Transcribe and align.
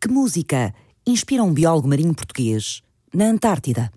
Que 0.00 0.06
música 0.06 0.72
inspira 1.04 1.42
um 1.42 1.52
biólogo 1.52 1.88
marinho 1.88 2.14
português 2.14 2.82
na 3.12 3.24
Antártida? 3.24 3.90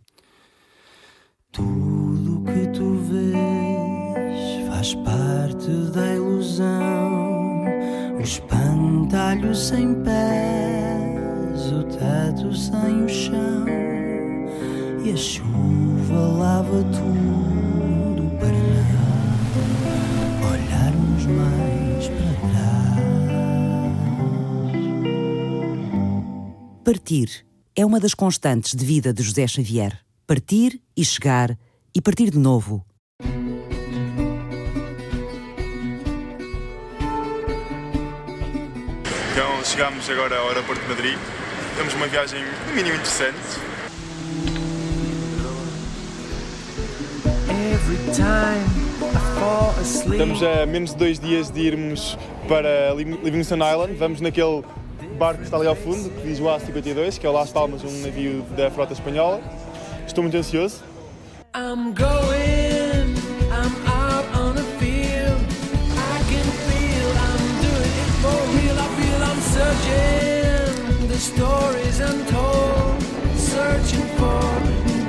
Tudo 1.52 2.44
que 2.44 2.68
tu 2.70 2.96
vês 2.96 4.68
faz 4.68 4.96
parte 4.96 5.70
da 5.94 6.16
ilusão. 6.16 7.66
O 8.18 8.20
espantalho 8.20 9.54
sem 9.54 9.94
pés, 10.02 11.72
o 11.72 11.84
teto 11.84 12.52
sem 12.52 13.04
o 13.06 13.10
chão. 13.10 13.66
E 15.06 15.12
a 15.12 15.18
chuva 15.18 16.20
lava 16.20 16.84
tudo 16.86 17.51
Partir 26.84 27.46
é 27.76 27.86
uma 27.86 28.00
das 28.00 28.16
constantes 28.16 28.74
de 28.74 28.84
vida 28.84 29.14
de 29.14 29.22
José 29.22 29.46
Xavier. 29.46 30.00
Partir 30.26 30.82
e 30.98 31.06
chegar 31.06 31.56
e 31.94 32.02
partir 32.02 32.32
de 32.32 32.40
novo. 32.40 32.84
Então 39.32 39.64
chegámos 39.64 40.10
agora 40.10 40.40
ao 40.40 40.48
aeroporto 40.48 40.82
de 40.82 40.90
Madrid. 40.90 41.18
Temos 41.78 41.94
uma 41.94 42.08
viagem 42.08 42.40
no 42.68 42.74
mínimo 42.74 42.96
interessante. 42.96 43.38
Estamos 49.82 50.42
a 50.44 50.66
menos 50.66 50.92
de 50.92 50.98
dois 50.98 51.20
dias 51.20 51.50
de 51.52 51.62
irmos 51.62 52.18
para 52.48 52.94
Liv- 52.96 53.20
Livingston 53.24 53.56
Island. 53.58 53.96
Vamos 53.98 54.22
naquele 54.22 54.64
barco 55.22 55.38
que 55.38 55.44
está 55.46 55.58
ali 55.58 55.68
ao 55.68 55.76
fundo, 55.76 56.10
que 56.10 56.28
diz 56.28 56.40
o 56.40 56.46
A52, 56.46 57.20
que 57.20 57.28
é 57.28 57.30
o 57.30 57.32
Las 57.32 57.52
Palmas, 57.52 57.84
um 57.84 58.02
navio 58.02 58.42
da 58.58 58.72
frota 58.72 58.92
espanhola. 58.92 59.40
Estou 60.08 60.24
muito 60.24 60.36
ansioso. 60.36 60.78
I'm 61.56 61.94
going, 61.94 63.14
I'm 63.52 63.76
out 63.86 64.26
on 64.36 64.56
the 64.56 64.64
field. 64.80 65.38
I 65.94 66.18
can 66.26 66.48
feel 66.66 67.10
I'm 67.30 67.44
doing 67.62 67.96
it 68.02 68.12
for 68.24 68.40
real. 68.58 68.76
I 68.80 68.88
feel 68.98 69.22
I'm 69.22 69.42
searching 69.54 71.08
the 71.08 71.20
stories 71.20 72.00
untold, 72.00 72.98
searching 73.38 74.08
for 74.18 74.42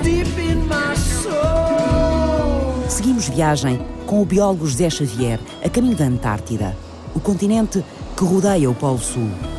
deep 0.02 0.28
in 0.38 0.66
my 0.68 0.94
soul. 0.94 2.86
Seguimos 2.90 3.30
viagem 3.30 3.80
com 4.04 4.20
o 4.20 4.26
biólogo 4.26 4.66
José 4.66 4.90
Xavier 4.90 5.40
a 5.64 5.70
caminho 5.70 5.96
da 5.96 6.04
Antártida, 6.04 6.76
o 7.14 7.20
continente 7.20 7.82
que 8.14 8.24
rodeia 8.24 8.68
o 8.68 8.74
Polo 8.74 8.98
Sul. 8.98 9.51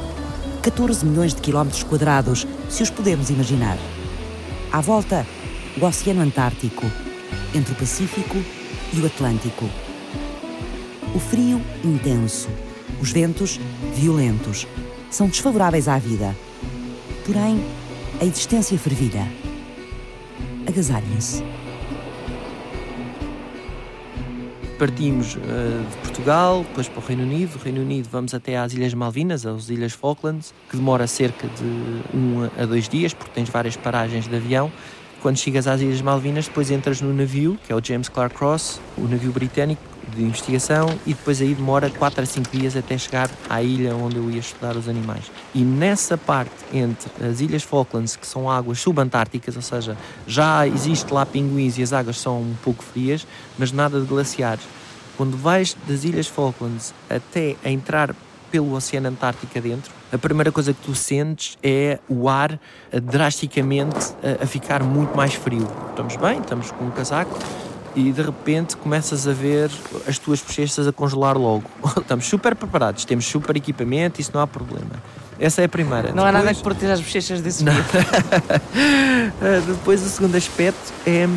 14 0.63 1.05
milhões 1.05 1.35
de 1.35 1.41
quilómetros 1.41 1.83
quadrados, 1.83 2.47
se 2.69 2.81
os 2.81 2.89
podemos 2.89 3.29
imaginar. 3.29 3.77
À 4.71 4.79
volta, 4.79 5.27
o 5.79 5.85
Oceano 5.85 6.21
Antártico, 6.21 6.85
entre 7.53 7.73
o 7.73 7.75
Pacífico 7.75 8.37
e 8.93 8.99
o 9.01 9.05
Atlântico. 9.05 9.69
O 11.13 11.19
frio 11.19 11.61
intenso, 11.83 12.47
os 13.01 13.11
ventos 13.11 13.59
violentos, 13.93 14.65
são 15.11 15.27
desfavoráveis 15.27 15.89
à 15.89 15.99
vida. 15.99 16.33
Porém, 17.25 17.61
a 18.21 18.23
existência 18.23 18.79
fervilha. 18.79 19.27
Agasalhem-se. 20.65 21.43
Partimos 24.79 25.35
eh, 25.35 25.83
de 25.89 25.97
Portugal, 26.13 26.63
depois 26.67 26.87
para 26.87 26.99
o 26.99 27.03
Reino 27.03 27.23
Unido. 27.23 27.57
Do 27.57 27.63
Reino 27.63 27.81
Unido 27.81 28.07
vamos 28.11 28.35
até 28.35 28.55
às 28.55 28.71
Ilhas 28.71 28.93
Malvinas, 28.93 29.47
às 29.47 29.69
Ilhas 29.69 29.93
Falklands, 29.93 30.53
que 30.69 30.77
demora 30.77 31.07
cerca 31.07 31.47
de 31.47 32.15
um 32.15 32.47
a 32.55 32.65
dois 32.67 32.87
dias, 32.87 33.15
porque 33.15 33.31
tens 33.33 33.49
várias 33.49 33.75
paragens 33.75 34.27
de 34.27 34.35
avião. 34.35 34.71
Quando 35.23 35.37
chegas 35.37 35.65
às 35.65 35.81
Ilhas 35.81 36.01
Malvinas, 36.01 36.45
depois 36.47 36.69
entras 36.69 37.01
no 37.01 37.11
navio, 37.11 37.57
que 37.65 37.73
é 37.73 37.75
o 37.75 37.83
James 37.83 38.09
Clark 38.09 38.35
Ross, 38.37 38.79
o 38.95 39.07
navio 39.07 39.31
britânico 39.31 39.81
de 40.15 40.21
investigação, 40.21 40.87
e 41.07 41.15
depois 41.15 41.41
aí 41.41 41.55
demora 41.55 41.89
4 41.89 42.21
a 42.21 42.25
5 42.27 42.55
dias 42.55 42.77
até 42.77 42.95
chegar 42.95 43.31
à 43.49 43.63
ilha 43.63 43.95
onde 43.95 44.17
eu 44.17 44.29
ia 44.29 44.39
estudar 44.39 44.77
os 44.77 44.87
animais. 44.87 45.31
E 45.55 45.63
nessa 45.63 46.15
parte 46.15 46.53
entre 46.71 47.09
as 47.25 47.41
Ilhas 47.41 47.63
Falklands, 47.63 48.15
que 48.15 48.27
são 48.27 48.51
águas 48.51 48.79
subantárticas, 48.79 49.55
ou 49.55 49.63
seja, 49.63 49.97
já 50.27 50.67
existe 50.67 51.11
lá 51.11 51.25
pinguins 51.25 51.79
e 51.79 51.81
as 51.81 51.91
águas 51.91 52.17
são 52.17 52.39
um 52.39 52.55
pouco 52.63 52.83
frias, 52.83 53.25
mas 53.57 53.71
nada 53.71 53.99
de 53.99 54.05
glaciares. 54.05 54.63
Quando 55.17 55.37
vais 55.37 55.75
das 55.87 56.03
Ilhas 56.03 56.27
Falklands 56.27 56.93
até 57.09 57.55
a 57.63 57.69
entrar 57.69 58.15
pelo 58.51 58.73
Oceano 58.75 59.07
Antártico 59.09 59.59
dentro, 59.61 59.91
a 60.11 60.17
primeira 60.17 60.51
coisa 60.51 60.73
que 60.73 60.81
tu 60.81 60.93
sentes 60.93 61.57
é 61.63 61.99
o 62.07 62.29
ar 62.29 62.59
eh, 62.91 62.99
drasticamente 62.99 64.13
a, 64.39 64.43
a 64.43 64.47
ficar 64.47 64.83
muito 64.83 65.15
mais 65.17 65.33
frio. 65.33 65.67
Estamos 65.89 66.15
bem, 66.17 66.39
estamos 66.39 66.71
com 66.71 66.85
um 66.85 66.91
casaco 66.91 67.37
e 67.95 68.11
de 68.11 68.21
repente 68.21 68.75
começas 68.77 69.27
a 69.27 69.33
ver 69.33 69.71
as 70.07 70.17
tuas 70.19 70.39
bochechas 70.41 70.87
a 70.87 70.91
congelar 70.91 71.35
logo. 71.37 71.63
estamos 71.97 72.25
super 72.25 72.55
preparados, 72.55 73.05
temos 73.05 73.25
super 73.25 73.55
equipamento, 73.55 74.21
isso 74.21 74.31
não 74.33 74.41
há 74.41 74.47
problema. 74.47 74.91
Essa 75.39 75.61
é 75.61 75.65
a 75.65 75.69
primeira. 75.69 76.11
Não 76.13 76.23
há 76.23 76.31
nada 76.31 76.39
Depois- 76.45 76.57
que 76.57 76.63
proteja 76.63 76.93
as 76.93 77.01
bochechas 77.01 77.41
desse 77.41 77.63
Não. 77.63 77.73
Uh, 77.73 79.61
Depois 79.67 80.01
o 80.05 80.09
segundo 80.09 80.35
aspecto 80.35 80.93
é 81.07 81.27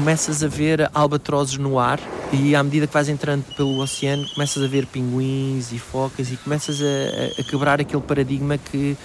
começas 0.00 0.42
a 0.42 0.48
ver 0.48 0.90
albatrozes 0.94 1.58
no 1.58 1.78
ar 1.78 2.00
e 2.32 2.56
à 2.56 2.62
medida 2.62 2.86
que 2.86 2.94
vais 2.94 3.10
entrando 3.10 3.44
pelo 3.54 3.78
oceano 3.78 4.26
começas 4.30 4.62
a 4.62 4.66
ver 4.66 4.86
pinguins 4.86 5.72
e 5.72 5.78
focas 5.78 6.32
e 6.32 6.38
começas 6.38 6.80
a, 6.80 7.38
a- 7.38 7.44
quebrar 7.44 7.82
aquele 7.82 8.00
paradigma 8.00 8.56
que 8.56 8.96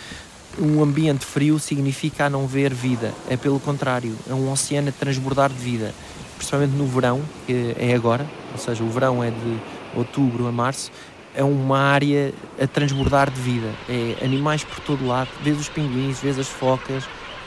um 0.57 0.81
ambiente 0.81 1.25
frio 1.25 1.59
significa 1.59 2.27
a 2.27 2.29
não 2.29 2.47
ver 2.47 2.73
vida. 2.73 3.13
É 3.29 3.35
pelo 3.35 3.59
contrário, 3.59 4.15
é 4.29 4.33
um 4.33 4.49
oceano 4.49 4.87
a 4.87 4.91
transbordar 4.93 5.49
de 5.49 5.57
vida, 5.57 5.93
principalmente 6.37 6.71
no 6.71 6.87
verão, 6.87 7.21
que 7.45 7.75
é 7.77 7.93
agora, 7.93 8.25
ou 8.53 8.57
seja, 8.57 8.81
o 8.81 8.89
verão 8.89 9.21
é 9.21 9.31
de 9.31 9.57
outubro 9.93 10.47
a 10.47 10.51
março, 10.51 10.93
é 11.35 11.43
uma 11.43 11.77
área 11.77 12.33
a 12.57 12.65
transbordar 12.67 13.29
de 13.29 13.41
vida. 13.41 13.69
É 13.89 14.23
animais 14.23 14.63
por 14.63 14.79
todo 14.79 15.05
lado, 15.05 15.27
vês 15.43 15.59
os 15.59 15.67
pinguins, 15.67 16.19
vês 16.21 16.39
as 16.39 16.47
focas, 16.47 17.03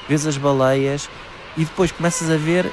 vês 0.07 0.27
as 0.27 0.37
baleias 0.37 1.09
e 1.57 1.65
depois 1.65 1.91
começas 1.91 2.31
a 2.31 2.37
ver 2.37 2.71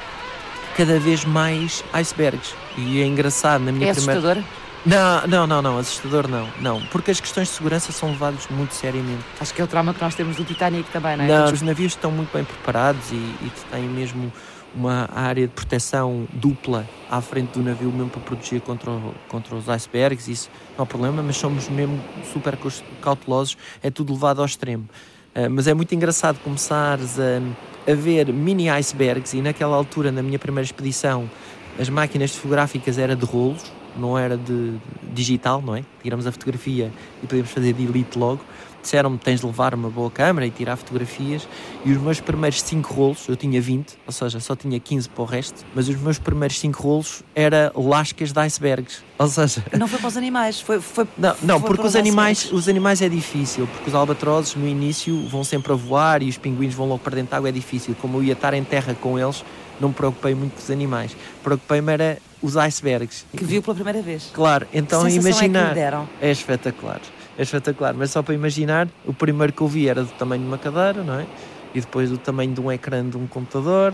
cada 0.76 0.98
vez 0.98 1.24
mais 1.24 1.82
icebergs. 1.92 2.54
E 2.76 3.00
é 3.00 3.06
engraçado 3.06 3.62
na 3.64 3.72
minha 3.72 3.88
É 3.90 3.94
primeira. 3.94 4.20
assustador? 4.20 4.44
Não, 4.84 5.26
não, 5.26 5.46
não, 5.48 5.62
não, 5.62 5.78
assustador 5.78 6.28
não, 6.28 6.48
não, 6.60 6.80
porque 6.92 7.10
as 7.10 7.18
questões 7.18 7.48
de 7.48 7.54
segurança 7.54 7.90
são 7.90 8.10
levadas 8.10 8.46
muito 8.50 8.72
seriamente. 8.72 9.24
Acho 9.40 9.52
que 9.52 9.60
é 9.60 9.64
o 9.64 9.66
trauma 9.66 9.92
que 9.92 10.00
nós 10.00 10.14
temos 10.14 10.36
do 10.36 10.44
Titanic 10.44 10.88
também, 10.90 11.16
não 11.16 11.24
é? 11.24 11.28
Não, 11.28 11.36
Todos- 11.46 11.60
os 11.60 11.62
navios 11.62 11.92
estão 11.92 12.12
muito 12.12 12.32
bem 12.32 12.44
preparados 12.44 13.10
e, 13.10 13.14
e 13.16 13.52
têm 13.72 13.88
mesmo 13.88 14.32
uma 14.72 15.08
área 15.12 15.48
de 15.48 15.52
proteção 15.54 16.28
dupla 16.34 16.86
à 17.10 17.20
frente 17.20 17.52
do 17.58 17.62
navio, 17.64 17.90
mesmo 17.90 18.10
para 18.10 18.20
proteger 18.20 18.60
contra, 18.60 18.90
o- 18.92 19.14
contra 19.28 19.56
os 19.56 19.68
icebergs, 19.68 20.28
isso 20.28 20.50
não 20.78 20.84
há 20.84 20.86
problema, 20.86 21.20
mas 21.20 21.36
somos 21.36 21.68
mesmo 21.68 21.98
super 22.32 22.56
cautelosos, 23.00 23.56
é 23.82 23.90
tudo 23.90 24.12
levado 24.12 24.38
ao 24.38 24.46
extremo. 24.46 24.88
Ah, 25.36 25.50
mas 25.50 25.66
é 25.68 25.74
muito 25.74 25.94
engraçado 25.94 26.38
começares 26.42 27.20
a, 27.20 27.42
a 27.86 27.94
ver 27.94 28.32
mini 28.32 28.70
icebergs 28.70 29.34
e 29.34 29.42
naquela 29.42 29.76
altura, 29.76 30.10
na 30.10 30.22
minha 30.22 30.38
primeira 30.38 30.64
expedição, 30.64 31.30
as 31.78 31.90
máquinas 31.90 32.34
fotográficas 32.34 32.96
era 32.96 33.14
de 33.14 33.26
rolos, 33.26 33.70
não 33.98 34.18
era 34.18 34.36
de 34.36 34.74
digital, 35.12 35.62
não 35.62 35.74
é? 35.76 35.82
Tiramos 36.02 36.26
a 36.26 36.32
fotografia 36.32 36.92
e 37.22 37.26
podíamos 37.26 37.50
fazer 37.50 37.72
delete 37.72 38.18
logo. 38.18 38.40
Disseram-me 38.82 39.18
tens 39.18 39.40
de 39.40 39.46
levar 39.46 39.74
uma 39.74 39.90
boa 39.90 40.08
câmera 40.08 40.46
e 40.46 40.50
tirar 40.50 40.76
fotografias. 40.76 41.48
E 41.84 41.90
os 41.90 42.00
meus 42.00 42.20
primeiros 42.20 42.62
5 42.62 42.94
rolos, 42.94 43.26
eu 43.28 43.34
tinha 43.34 43.60
20, 43.60 43.98
ou 44.06 44.12
seja, 44.12 44.38
só 44.38 44.54
tinha 44.54 44.78
15 44.78 45.08
para 45.08 45.22
o 45.22 45.24
resto, 45.24 45.66
mas 45.74 45.88
os 45.88 45.96
meus 45.96 46.20
primeiros 46.20 46.60
5 46.60 46.80
rolos 46.80 47.24
era 47.34 47.72
lascas 47.74 48.30
de 48.30 48.38
icebergs. 48.38 49.02
Ou 49.18 49.26
seja, 49.26 49.64
Não 49.76 49.88
foi 49.88 49.98
para 49.98 50.06
os 50.06 50.16
animais, 50.16 50.60
foi, 50.60 50.80
foi 50.80 51.04
não, 51.18 51.34
não 51.42 51.58
foi 51.58 51.70
porque 51.70 51.84
os 51.84 51.96
animais, 51.96 52.38
icebergs. 52.38 52.60
os 52.62 52.68
animais 52.68 53.02
é 53.02 53.08
difícil, 53.08 53.66
porque 53.66 53.88
os 53.90 53.94
albatrozes 53.94 54.54
no 54.54 54.68
início 54.68 55.26
vão 55.26 55.42
sempre 55.42 55.72
a 55.72 55.74
voar 55.74 56.22
e 56.22 56.28
os 56.28 56.38
pinguins 56.38 56.72
vão 56.72 56.86
logo 56.86 57.00
para 57.00 57.16
dentro 57.16 57.32
da 57.32 57.38
água, 57.38 57.48
é 57.48 57.52
difícil. 57.52 57.96
Como 58.00 58.18
eu 58.18 58.22
ia 58.22 58.34
estar 58.34 58.54
em 58.54 58.62
terra 58.62 58.94
com 59.00 59.18
eles, 59.18 59.44
não 59.80 59.88
me 59.88 59.94
preocupei 59.94 60.32
muito 60.32 60.52
com 60.52 60.60
os 60.60 60.70
animais. 60.70 61.16
Preocupei-me 61.42 61.92
era 61.92 62.18
os 62.42 62.56
icebergs. 62.56 63.24
Que 63.36 63.44
viu 63.44 63.62
pela 63.62 63.74
primeira 63.74 64.02
vez. 64.02 64.30
Claro, 64.32 64.66
então 64.72 65.02
sensação 65.02 65.30
imaginar. 65.30 65.70
é 65.70 65.74
deram? 65.74 66.08
É 66.20 66.30
espetacular, 66.30 67.00
é 67.38 67.42
espetacular. 67.42 67.94
Mas 67.94 68.10
só 68.10 68.22
para 68.22 68.34
imaginar, 68.34 68.88
o 69.04 69.12
primeiro 69.12 69.52
que 69.52 69.60
eu 69.60 69.68
vi 69.68 69.88
era 69.88 70.02
do 70.02 70.12
tamanho 70.12 70.42
de 70.42 70.48
uma 70.48 70.58
cadeira, 70.58 71.02
não 71.02 71.20
é? 71.20 71.26
E 71.74 71.80
depois 71.80 72.10
do 72.10 72.18
tamanho 72.18 72.52
de 72.52 72.60
um 72.60 72.70
ecrã 72.72 73.06
de 73.08 73.16
um 73.16 73.26
computador. 73.26 73.92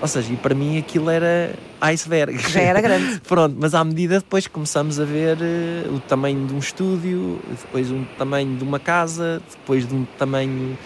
Ou 0.00 0.08
seja, 0.08 0.32
e 0.32 0.36
para 0.36 0.54
mim 0.54 0.78
aquilo 0.78 1.10
era 1.10 1.54
iceberg. 1.80 2.38
Já 2.50 2.60
era 2.60 2.80
grande. 2.80 3.20
Pronto, 3.28 3.54
mas 3.58 3.74
à 3.74 3.84
medida 3.84 4.18
depois 4.18 4.46
começamos 4.46 4.98
a 4.98 5.04
ver 5.04 5.36
eh, 5.40 5.88
o 5.90 6.00
tamanho 6.00 6.46
de 6.46 6.54
um 6.54 6.58
estúdio, 6.58 7.38
depois 7.50 7.90
um 7.90 8.04
tamanho 8.16 8.56
de 8.56 8.64
uma 8.64 8.80
casa, 8.80 9.42
depois 9.50 9.86
de 9.86 9.94
um 9.94 10.06
tamanho 10.18 10.76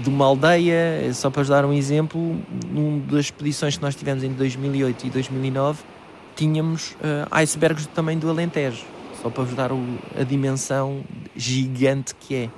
de 0.00 0.08
uma 0.08 0.26
aldeia. 0.26 1.12
Só 1.14 1.30
para 1.30 1.42
vos 1.42 1.48
dar 1.48 1.64
um 1.64 1.72
exemplo, 1.72 2.36
numa 2.70 3.00
das 3.06 3.26
expedições 3.26 3.76
que 3.76 3.82
nós 3.82 3.94
tivemos 3.94 4.22
em 4.22 4.32
2008 4.32 5.06
e 5.06 5.10
2009, 5.10 5.82
tínhamos 6.38 6.94
eh, 7.02 7.26
icebergs 7.42 7.84
do 7.86 7.90
tamanho 7.92 8.20
do 8.20 8.30
Alentejo. 8.30 8.84
Só 9.20 9.28
para 9.28 9.42
vos 9.42 9.54
dar 9.54 9.72
o- 9.72 9.98
a 10.18 10.22
dimensão 10.22 11.02
gigante 11.36 12.14
que 12.14 12.34
é. 12.36 12.48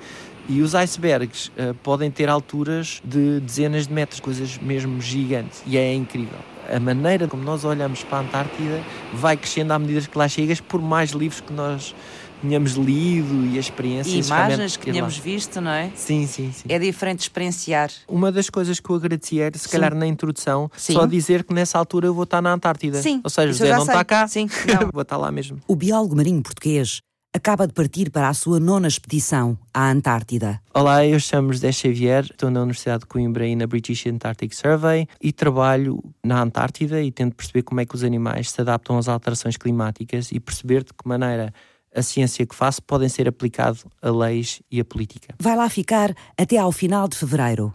E 0.47 0.61
os 0.61 0.75
icebergs 0.75 1.50
eh, 1.56 1.73
podem 1.82 2.11
ter 2.11 2.29
alturas 2.29 3.00
de 3.03 3.41
dezenas 3.41 3.87
de 3.87 3.94
metros, 3.94 4.21
coisas 4.21 4.59
mesmo 4.59 5.00
gigantes, 5.00 5.62
e 5.67 5.79
é 5.79 5.94
incrível. 5.94 6.38
A 6.71 6.79
maneira 6.79 7.27
como 7.27 7.43
nós 7.43 7.65
olhamos 7.65 8.05
para 8.05 8.19
a 8.19 8.21
Antártida 8.21 8.82
vai 9.15 9.37
crescendo 9.37 9.73
à 9.73 9.79
medida 9.79 10.06
que 10.06 10.17
lá 10.19 10.29
chegas, 10.29 10.61
por 10.61 10.81
mais 10.82 11.11
livros 11.12 11.41
que 11.41 11.53
nós 11.53 11.94
tenhamos 12.40 12.72
lido 12.72 13.46
e 13.46 13.56
a 13.56 13.60
experiência. 13.60 14.10
E 14.10 14.20
imagens 14.20 14.76
que 14.76 14.90
tínhamos 14.90 15.16
visto, 15.19 15.60
não 15.60 15.70
é? 15.70 15.90
Sim, 15.94 16.26
sim, 16.26 16.52
sim. 16.52 16.64
É 16.69 16.78
diferente 16.78 17.20
experienciar. 17.20 17.90
Uma 18.08 18.32
das 18.32 18.48
coisas 18.50 18.81
que 18.81 18.90
eu 18.90 18.96
agradeci 18.96 19.40
era, 19.40 19.56
se 19.56 19.64
Sim. 19.64 19.70
calhar 19.70 19.94
na 19.94 20.06
introdução, 20.06 20.70
Sim. 20.76 20.94
só 20.94 21.06
dizer 21.06 21.44
que 21.44 21.52
nessa 21.54 21.78
altura 21.78 22.06
eu 22.06 22.14
vou 22.14 22.25
estar 22.25 22.40
na 22.42 22.52
Antártida. 22.52 23.00
Sim, 23.02 23.20
Ou 23.22 23.31
seja, 23.31 23.50
isso 23.50 23.62
eu 23.62 23.66
José 23.69 23.78
não 23.78 23.84
sei. 23.84 23.94
está 23.94 24.04
cá, 24.04 24.28
Sim, 24.28 24.48
não. 24.81 24.90
vou 24.92 25.02
estar 25.02 25.16
lá 25.16 25.31
mesmo. 25.31 25.58
O 25.69 25.76
biólogo 25.76 26.16
marinho 26.16 26.42
português 26.42 27.00
acaba 27.32 27.64
de 27.64 27.72
partir 27.72 28.10
para 28.10 28.28
a 28.28 28.34
sua 28.34 28.58
nona 28.58 28.88
expedição 28.88 29.56
à 29.72 29.88
Antártida. 29.90 30.60
Olá, 30.75 31.06
eu 31.06 31.20
chamo 31.20 31.52
José 31.52 31.70
Xavier, 31.70 32.25
estou 32.25 32.50
na 32.50 32.60
Universidade 32.60 33.00
de 33.00 33.06
Coimbra 33.06 33.46
e 33.46 33.54
na 33.54 33.69
British 33.69 34.04
Antarctic 34.08 34.52
Survey 34.52 35.06
e 35.22 35.32
trabalho 35.32 36.02
na 36.25 36.43
Antártida 36.43 37.00
e 37.00 37.12
tento 37.12 37.36
perceber 37.36 37.62
como 37.62 37.81
é 37.81 37.86
que 37.86 37.94
os 37.94 38.02
animais 38.02 38.50
se 38.50 38.60
adaptam 38.60 38.98
às 38.98 39.06
alterações 39.08 39.56
climáticas 39.56 40.32
e 40.32 40.40
perceber 40.40 40.82
de 40.82 40.93
que 40.93 41.06
maneira 41.06 41.54
a 41.94 42.02
ciência 42.02 42.46
que 42.46 42.54
faço 42.54 42.82
podem 42.82 43.08
ser 43.08 43.28
aplicado 43.28 43.81
a 44.00 44.10
leis 44.10 44.62
e 44.70 44.81
a 44.81 44.84
política. 44.84 45.34
Vai 45.38 45.56
lá 45.56 45.69
ficar 45.69 46.14
até 46.38 46.56
ao 46.56 46.72
final 46.72 47.08
de 47.08 47.16
fevereiro. 47.16 47.72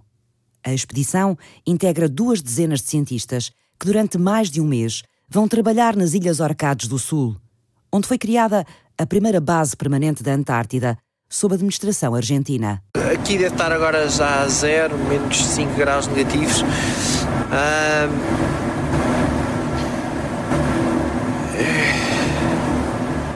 A 0.64 0.74
expedição 0.74 1.38
integra 1.66 2.10
duas 2.10 2.42
dezenas 2.42 2.82
de 2.82 2.90
cientistas 2.90 3.52
que, 3.80 3.86
durante 3.86 4.18
mais 4.18 4.50
de 4.50 4.60
um 4.60 4.66
mês, 4.66 5.04
vão 5.30 5.48
trabalhar 5.48 5.96
nas 5.96 6.14
Ilhas 6.14 6.40
Orcades 6.40 6.88
do 6.88 6.98
Sul, 6.98 7.36
onde 7.92 8.08
foi 8.08 8.18
criada 8.18 8.66
a 8.98 9.06
primeira 9.06 9.40
base 9.40 9.76
permanente 9.76 10.24
da 10.24 10.34
Antártida, 10.34 10.98
sob 11.30 11.54
a 11.54 11.56
administração 11.56 12.16
argentina. 12.16 12.82
Aqui 13.14 13.38
deve 13.38 13.54
estar 13.54 13.72
agora 13.72 14.08
já 14.10 14.42
a 14.42 14.48
zero, 14.48 14.98
menos 14.98 15.44
5 15.44 15.74
graus 15.76 16.08
negativos. 16.08 16.64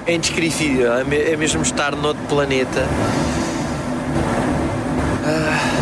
É 0.09 0.15
indescritível, 0.15 0.91
é 0.91 1.01
é 1.33 1.37
mesmo 1.37 1.61
estar 1.61 1.95
noutro 1.95 2.25
planeta. 2.25 2.83
Ah, 5.23 5.79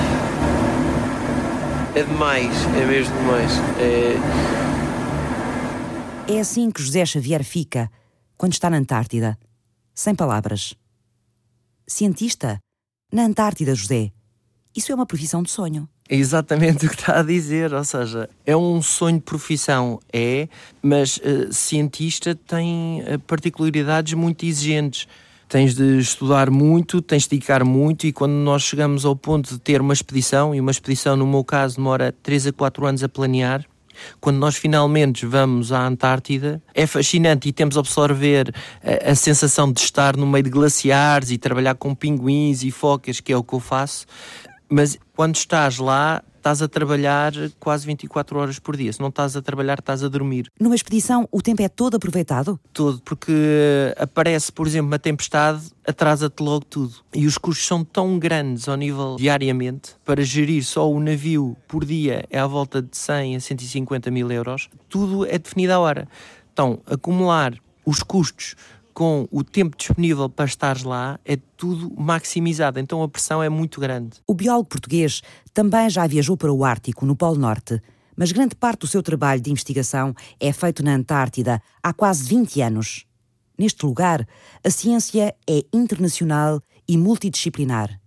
É 1.95 2.03
demais, 2.03 2.53
é 2.75 2.85
mesmo 2.85 3.18
demais. 3.19 3.51
É... 3.79 4.18
É 6.33 6.41
assim 6.41 6.69
que 6.69 6.83
José 6.83 7.06
Xavier 7.06 7.41
fica 7.41 7.89
quando 8.38 8.51
está 8.51 8.69
na 8.69 8.75
Antártida. 8.75 9.39
Sem 9.95 10.13
palavras. 10.13 10.75
Cientista? 11.88 12.59
Na 13.09 13.24
Antártida, 13.24 13.74
José. 13.74 14.12
Isso 14.75 14.91
é 14.91 14.95
uma 14.95 15.06
profissão 15.06 15.41
de 15.41 15.50
sonho. 15.50 15.88
É 16.09 16.15
exatamente 16.15 16.86
o 16.88 16.89
que 16.89 16.95
está 16.95 17.19
a 17.19 17.24
dizer, 17.24 17.74
ou 17.74 17.83
seja, 17.83 18.30
é 18.45 18.56
um 18.56 18.81
sonho 18.81 19.18
de 19.18 19.24
profissão, 19.24 20.00
é, 20.12 20.48
mas 20.81 21.19
eh, 21.24 21.48
cientista 21.51 22.33
tem 22.36 23.04
eh, 23.06 23.18
particularidades 23.18 24.13
muito 24.13 24.45
exigentes. 24.45 25.07
Tens 25.50 25.74
de 25.74 25.98
estudar 25.98 26.50
muito, 26.50 27.01
tens 27.01 27.24
de 27.24 27.30
dedicar 27.30 27.63
muito, 27.63 28.06
e 28.06 28.12
quando 28.12 28.33
nós 28.33 28.63
chegamos 28.63 29.06
ao 29.06 29.15
ponto 29.15 29.50
de 29.50 29.59
ter 29.59 29.80
uma 29.80 29.94
expedição, 29.94 30.54
e 30.54 30.59
uma 30.59 30.71
expedição, 30.71 31.15
no 31.15 31.25
meu 31.25 31.44
caso, 31.44 31.77
demora 31.77 32.13
3 32.21 32.48
a 32.48 32.53
4 32.53 32.86
anos 32.86 33.03
a 33.03 33.07
planear, 33.07 33.65
quando 34.19 34.38
nós 34.38 34.56
finalmente 34.56 35.25
vamos 35.25 35.71
à 35.71 35.86
Antártida, 35.86 36.62
é 36.74 36.86
fascinante 36.86 37.50
e 37.50 37.53
temos 37.53 37.77
a 37.77 37.80
absorver 37.80 38.53
a, 38.83 39.12
a 39.12 39.15
sensação 39.15 39.71
de 39.71 39.80
estar 39.80 40.15
no 40.15 40.27
meio 40.27 40.44
de 40.44 40.50
glaciares 40.50 41.31
e 41.31 41.38
trabalhar 41.38 41.75
com 41.75 41.95
pinguins 41.95 42.63
e 42.63 42.71
focas, 42.71 43.19
que 43.19 43.31
é 43.31 43.38
o 43.38 43.44
que 43.44 43.53
eu 43.53 43.60
faço. 43.60 44.06
Mas 44.69 44.97
quando 45.15 45.35
estás 45.35 45.77
lá, 45.77 46.21
estás 46.35 46.61
a 46.61 46.67
trabalhar 46.67 47.33
quase 47.59 47.85
24 47.85 48.39
horas 48.39 48.59
por 48.59 48.75
dia. 48.77 48.91
Se 48.91 48.99
não 48.99 49.09
estás 49.09 49.35
a 49.35 49.41
trabalhar, 49.41 49.79
estás 49.79 50.03
a 50.03 50.07
dormir 50.07 50.49
Numa 50.59 50.75
expedição, 50.75 51.27
o 51.31 51.41
tempo 51.41 51.61
é 51.61 51.67
todo 51.69 51.95
aproveitado? 51.95 52.59
todo, 52.73 53.01
porque 53.01 53.33
aparece, 53.97 54.51
por 54.51 54.67
exemplo, 54.67 54.87
uma 54.87 54.99
tempestade, 54.99 55.61
atrasa-te 55.85 56.41
logo 56.41 56.65
tudo. 56.65 56.95
E 57.13 57.25
os 57.25 57.37
custos 57.37 57.65
são 57.65 57.83
tão 57.83 58.17
grandes 58.19 58.67
ao 58.67 58.77
nível 58.77 59.15
diariamente, 59.17 59.95
para 60.05 60.21
gerir 60.23 60.63
só 60.63 60.89
o 60.89 60.99
navio 60.99 61.57
por 61.67 61.83
dia 61.83 62.25
é 62.29 62.39
à 62.39 62.47
volta 62.47 62.81
de 62.81 62.95
100 62.95 63.35
a 63.35 63.39
150 63.39 64.11
mil 64.11 64.31
euros, 64.31 64.69
tudo 64.87 65.25
é 65.25 65.37
definido 65.37 65.73
à 65.73 65.79
hora. 65.79 66.07
Então, 66.53 66.79
acumular 66.85 67.53
os 67.85 68.03
custos 68.03 68.55
com 68.97 69.27
o 69.29 69.44
tempo 69.44 69.77
disponível 69.77 70.27
para 70.27 70.45
estares 70.45 70.81
lá 70.81 71.19
é 71.23 71.38
tudo 71.55 71.94
maximizado, 72.01 72.79
então 72.79 73.03
a 73.03 73.07
pressão 73.07 73.44
é 73.44 73.47
muito 73.47 73.79
grande. 73.79 74.17
O 74.25 74.33
biólogo 74.33 74.69
português 74.69 75.21
também 75.53 75.88
já 75.88 76.07
viajou 76.07 76.35
para 76.35 76.51
o 76.51 76.65
Ártico, 76.65 77.05
no 77.05 77.15
Polo 77.15 77.38
Norte, 77.38 77.79
mas 78.15 78.31
grande 78.31 78.55
parte 78.55 78.79
do 78.79 78.88
seu 78.88 79.03
trabalho 79.03 79.39
de 79.39 79.51
investigação 79.51 80.15
é 80.39 80.51
feito 80.51 80.83
na 80.83 80.95
Antártida 80.95 81.61
há 81.83 81.94
quase 81.94 82.23
20 82.27 82.59
anos. 82.61 83.05
Neste 83.55 83.85
lugar, 83.85 84.27
a 84.63 84.69
ciência 84.71 85.35
é 85.47 85.63
internacional 85.71 86.59
e 86.89 86.97
multidisciplinar. 86.97 88.01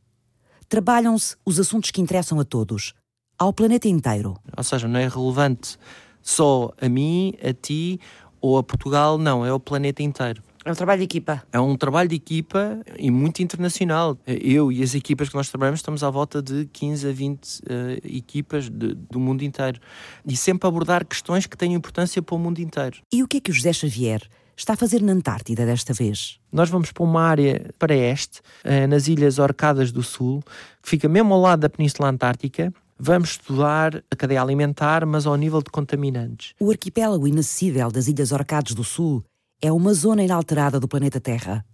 Trabalham-se 0.69 1.37
os 1.47 1.61
assuntos 1.61 1.93
que 1.93 2.01
interessam 2.01 2.41
a 2.41 2.45
todos, 2.45 2.95
ao 3.39 3.53
planeta 3.53 3.87
inteiro. 3.87 4.37
Ou 4.57 4.65
seja, 4.65 4.89
não 4.89 4.99
é 4.99 5.07
relevante 5.07 5.79
só 6.21 6.73
a 6.81 6.89
mim, 6.89 7.33
a 7.41 7.53
ti 7.53 8.01
ou 8.41 8.59
a 8.59 8.63
Portugal, 8.65 9.19
não, 9.19 9.47
é 9.47 9.53
o 9.53 9.61
planeta 9.61 10.03
inteiro. 10.03 10.50
É 10.71 10.73
um 10.73 10.77
trabalho 10.77 10.99
de 10.99 11.05
equipa. 11.05 11.43
É 11.53 11.61
um 11.61 11.77
trabalho 11.77 12.09
de 12.09 12.15
equipa 12.15 12.81
e 12.99 13.11
muito 13.11 13.43
internacional. 13.43 14.17
Eu 14.27 14.71
e 14.71 14.83
as 14.83 14.95
equipas 14.95 15.29
que 15.29 15.35
nós 15.35 15.49
trabalhamos 15.49 15.81
estamos 15.81 16.03
à 16.05 16.11
volta 16.11 16.41
de 16.41 16.67
15 16.73 17.09
a 17.09 17.13
20 17.13 17.61
eh, 17.69 18.01
equipas 18.05 18.69
de- 18.71 18.95
do 18.95 19.19
mundo 19.19 19.43
inteiro. 19.43 19.81
E 20.25 20.37
sempre 20.37 20.69
abordar 20.69 21.05
questões 21.05 21.47
que 21.47 21.57
têm 21.57 21.75
importância 21.75 22.23
para 22.23 22.35
o 22.35 22.39
mundo 22.39 22.61
inteiro. 22.61 22.99
E 23.13 23.23
o 23.23 23.27
que 23.29 23.39
é 23.39 23.41
que 23.41 23.51
o 23.51 23.55
José 23.55 23.73
Xavier 23.73 24.23
está 24.57 24.75
a 24.75 24.77
fazer 24.77 25.03
na 25.03 25.13
Antártida 25.13 25.67
desta 25.67 25.93
vez? 25.93 26.39
Nós 26.53 26.69
vamos 26.71 26.93
para 26.93 27.03
uma 27.03 27.23
área 27.23 27.71
para 27.79 27.95
este, 27.95 28.41
eh, 28.63 28.87
nas 28.87 29.09
Ilhas 29.09 29.39
Orcadas 29.39 29.91
do 29.91 30.03
Sul, 30.03 30.41
que 30.83 30.89
fica 30.89 31.09
mesmo 31.09 31.35
ao 31.35 31.41
lado 31.41 31.61
da 31.61 31.69
Península 31.69 32.09
Antártica. 32.09 32.73
Vamos 33.03 33.31
estudar 33.31 34.05
a 34.11 34.15
cadeia 34.15 34.43
alimentar, 34.43 35.07
mas 35.07 35.27
ao 35.27 35.35
nível 35.35 35.63
de 35.63 35.71
contaminantes. 35.71 36.53
O 36.61 36.71
arquipélago 36.71 37.27
inacessível 37.27 37.91
das 37.91 38.09
Ilhas 38.09 38.31
Orcades 38.31 38.75
do 38.75 38.85
Sul 38.85 39.25
é 39.63 39.71
uma 39.71 39.93
zona 39.93 40.23
inalterada 40.23 40.81
do 40.81 40.89
planeta 40.89 41.21
Terra. 41.21 41.65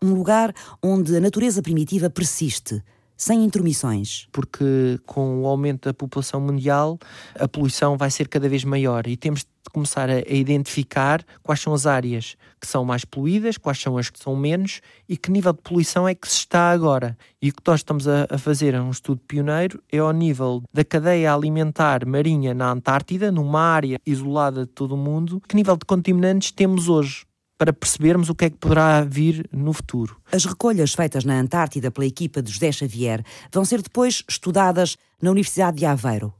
Um 0.00 0.14
lugar 0.14 0.54
onde 0.82 1.16
a 1.16 1.20
natureza 1.20 1.62
primitiva 1.62 2.08
persiste, 2.08 2.82
sem 3.22 3.44
intromissões. 3.44 4.26
porque 4.32 4.98
com 5.06 5.42
o 5.42 5.46
aumento 5.46 5.88
da 5.88 5.94
população 5.94 6.40
mundial 6.40 6.98
a 7.38 7.46
poluição 7.46 7.96
vai 7.96 8.10
ser 8.10 8.26
cada 8.26 8.48
vez 8.48 8.64
maior 8.64 9.06
e 9.06 9.16
temos 9.16 9.40
de 9.40 9.70
começar 9.72 10.10
a, 10.10 10.14
a 10.14 10.32
identificar 10.32 11.24
quais 11.42 11.60
são 11.60 11.72
as 11.72 11.86
áreas 11.86 12.36
que 12.60 12.66
são 12.66 12.84
mais 12.84 13.04
poluídas, 13.04 13.56
quais 13.56 13.80
são 13.80 13.96
as 13.96 14.10
que 14.10 14.18
são 14.18 14.34
menos 14.34 14.80
e 15.08 15.16
que 15.16 15.30
nível 15.30 15.52
de 15.52 15.62
poluição 15.62 16.06
é 16.08 16.14
que 16.14 16.28
se 16.28 16.38
está 16.38 16.72
agora. 16.72 17.16
E 17.40 17.50
o 17.50 17.52
que 17.52 17.62
nós 17.64 17.80
estamos 17.80 18.08
a, 18.08 18.26
a 18.28 18.38
fazer, 18.38 18.74
é 18.74 18.80
um 18.80 18.90
estudo 18.90 19.20
pioneiro, 19.26 19.80
é 19.90 19.98
ao 19.98 20.12
nível 20.12 20.62
da 20.72 20.84
cadeia 20.84 21.32
alimentar 21.32 22.04
marinha 22.04 22.52
na 22.52 22.72
Antártida, 22.72 23.30
numa 23.30 23.60
área 23.60 23.98
isolada 24.04 24.62
de 24.62 24.72
todo 24.72 24.94
o 24.94 24.98
mundo, 24.98 25.40
que 25.48 25.56
nível 25.56 25.76
de 25.76 25.84
contaminantes 25.84 26.50
temos 26.50 26.88
hoje. 26.88 27.24
Para 27.62 27.72
percebermos 27.72 28.28
o 28.28 28.34
que 28.34 28.46
é 28.46 28.50
que 28.50 28.56
poderá 28.56 29.04
vir 29.04 29.48
no 29.52 29.72
futuro. 29.72 30.20
As 30.32 30.44
recolhas 30.44 30.94
feitas 30.94 31.24
na 31.24 31.38
Antártida 31.38 31.92
pela 31.92 32.04
equipa 32.04 32.42
de 32.42 32.50
José 32.50 32.72
Xavier 32.72 33.24
vão 33.52 33.64
ser 33.64 33.80
depois 33.80 34.24
estudadas 34.28 34.96
na 35.22 35.30
Universidade 35.30 35.76
de 35.76 35.86
Aveiro. 35.86 36.34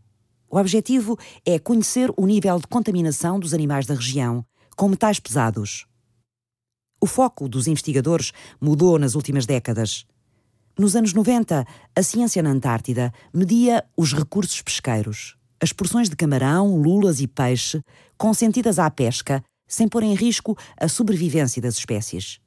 O 0.51 0.59
objetivo 0.59 1.17
é 1.47 1.61
conhecer 1.61 2.13
o 2.17 2.27
nível 2.27 2.59
de 2.59 2.67
contaminação 2.67 3.39
dos 3.39 3.55
animais 3.55 3.87
da 3.87 3.95
região 3.95 4.45
com 4.77 4.89
metais 4.89 5.21
pesados. 5.21 5.87
O 7.01 7.07
foco 7.07 7.49
dos 7.49 7.69
investigadores 7.69 8.33
mudou 8.61 8.99
nas 8.99 9.15
últimas 9.15 9.47
décadas. 9.47 10.05
Nos 10.77 10.97
anos 10.97 11.13
90, 11.13 11.65
a 11.95 12.03
ciência 12.03 12.43
na 12.43 12.51
Antártida 12.51 13.15
media 13.33 13.85
os 13.97 14.13
recursos 14.13 14.61
pesqueiros, 14.61 15.37
as 15.61 15.73
porções 15.73 16.11
de 16.11 16.17
camarão, 16.17 16.83
lulas 16.83 17.21
e 17.21 17.29
peixe 17.29 17.81
consentidas 18.19 18.81
à 18.81 18.91
pesca, 18.91 19.41
sem 19.73 19.89
pôr 19.89 20.03
em 20.03 20.15
risco 20.15 20.57
a 20.79 20.87
sobrevivência 20.87 21.63
das 21.63 21.79
espécies. 21.79 22.39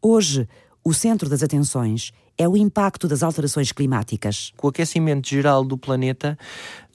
Hoje, 0.00 0.48
o 0.84 0.94
centro 0.94 1.28
das 1.28 1.42
atenções 1.42 2.12
é 2.38 2.48
o 2.48 2.56
impacto 2.56 3.08
das 3.08 3.22
alterações 3.22 3.72
climáticas. 3.72 4.52
com 4.56 4.68
o 4.68 4.70
aquecimento 4.70 5.28
geral 5.28 5.64
do 5.64 5.76
planeta, 5.76 6.38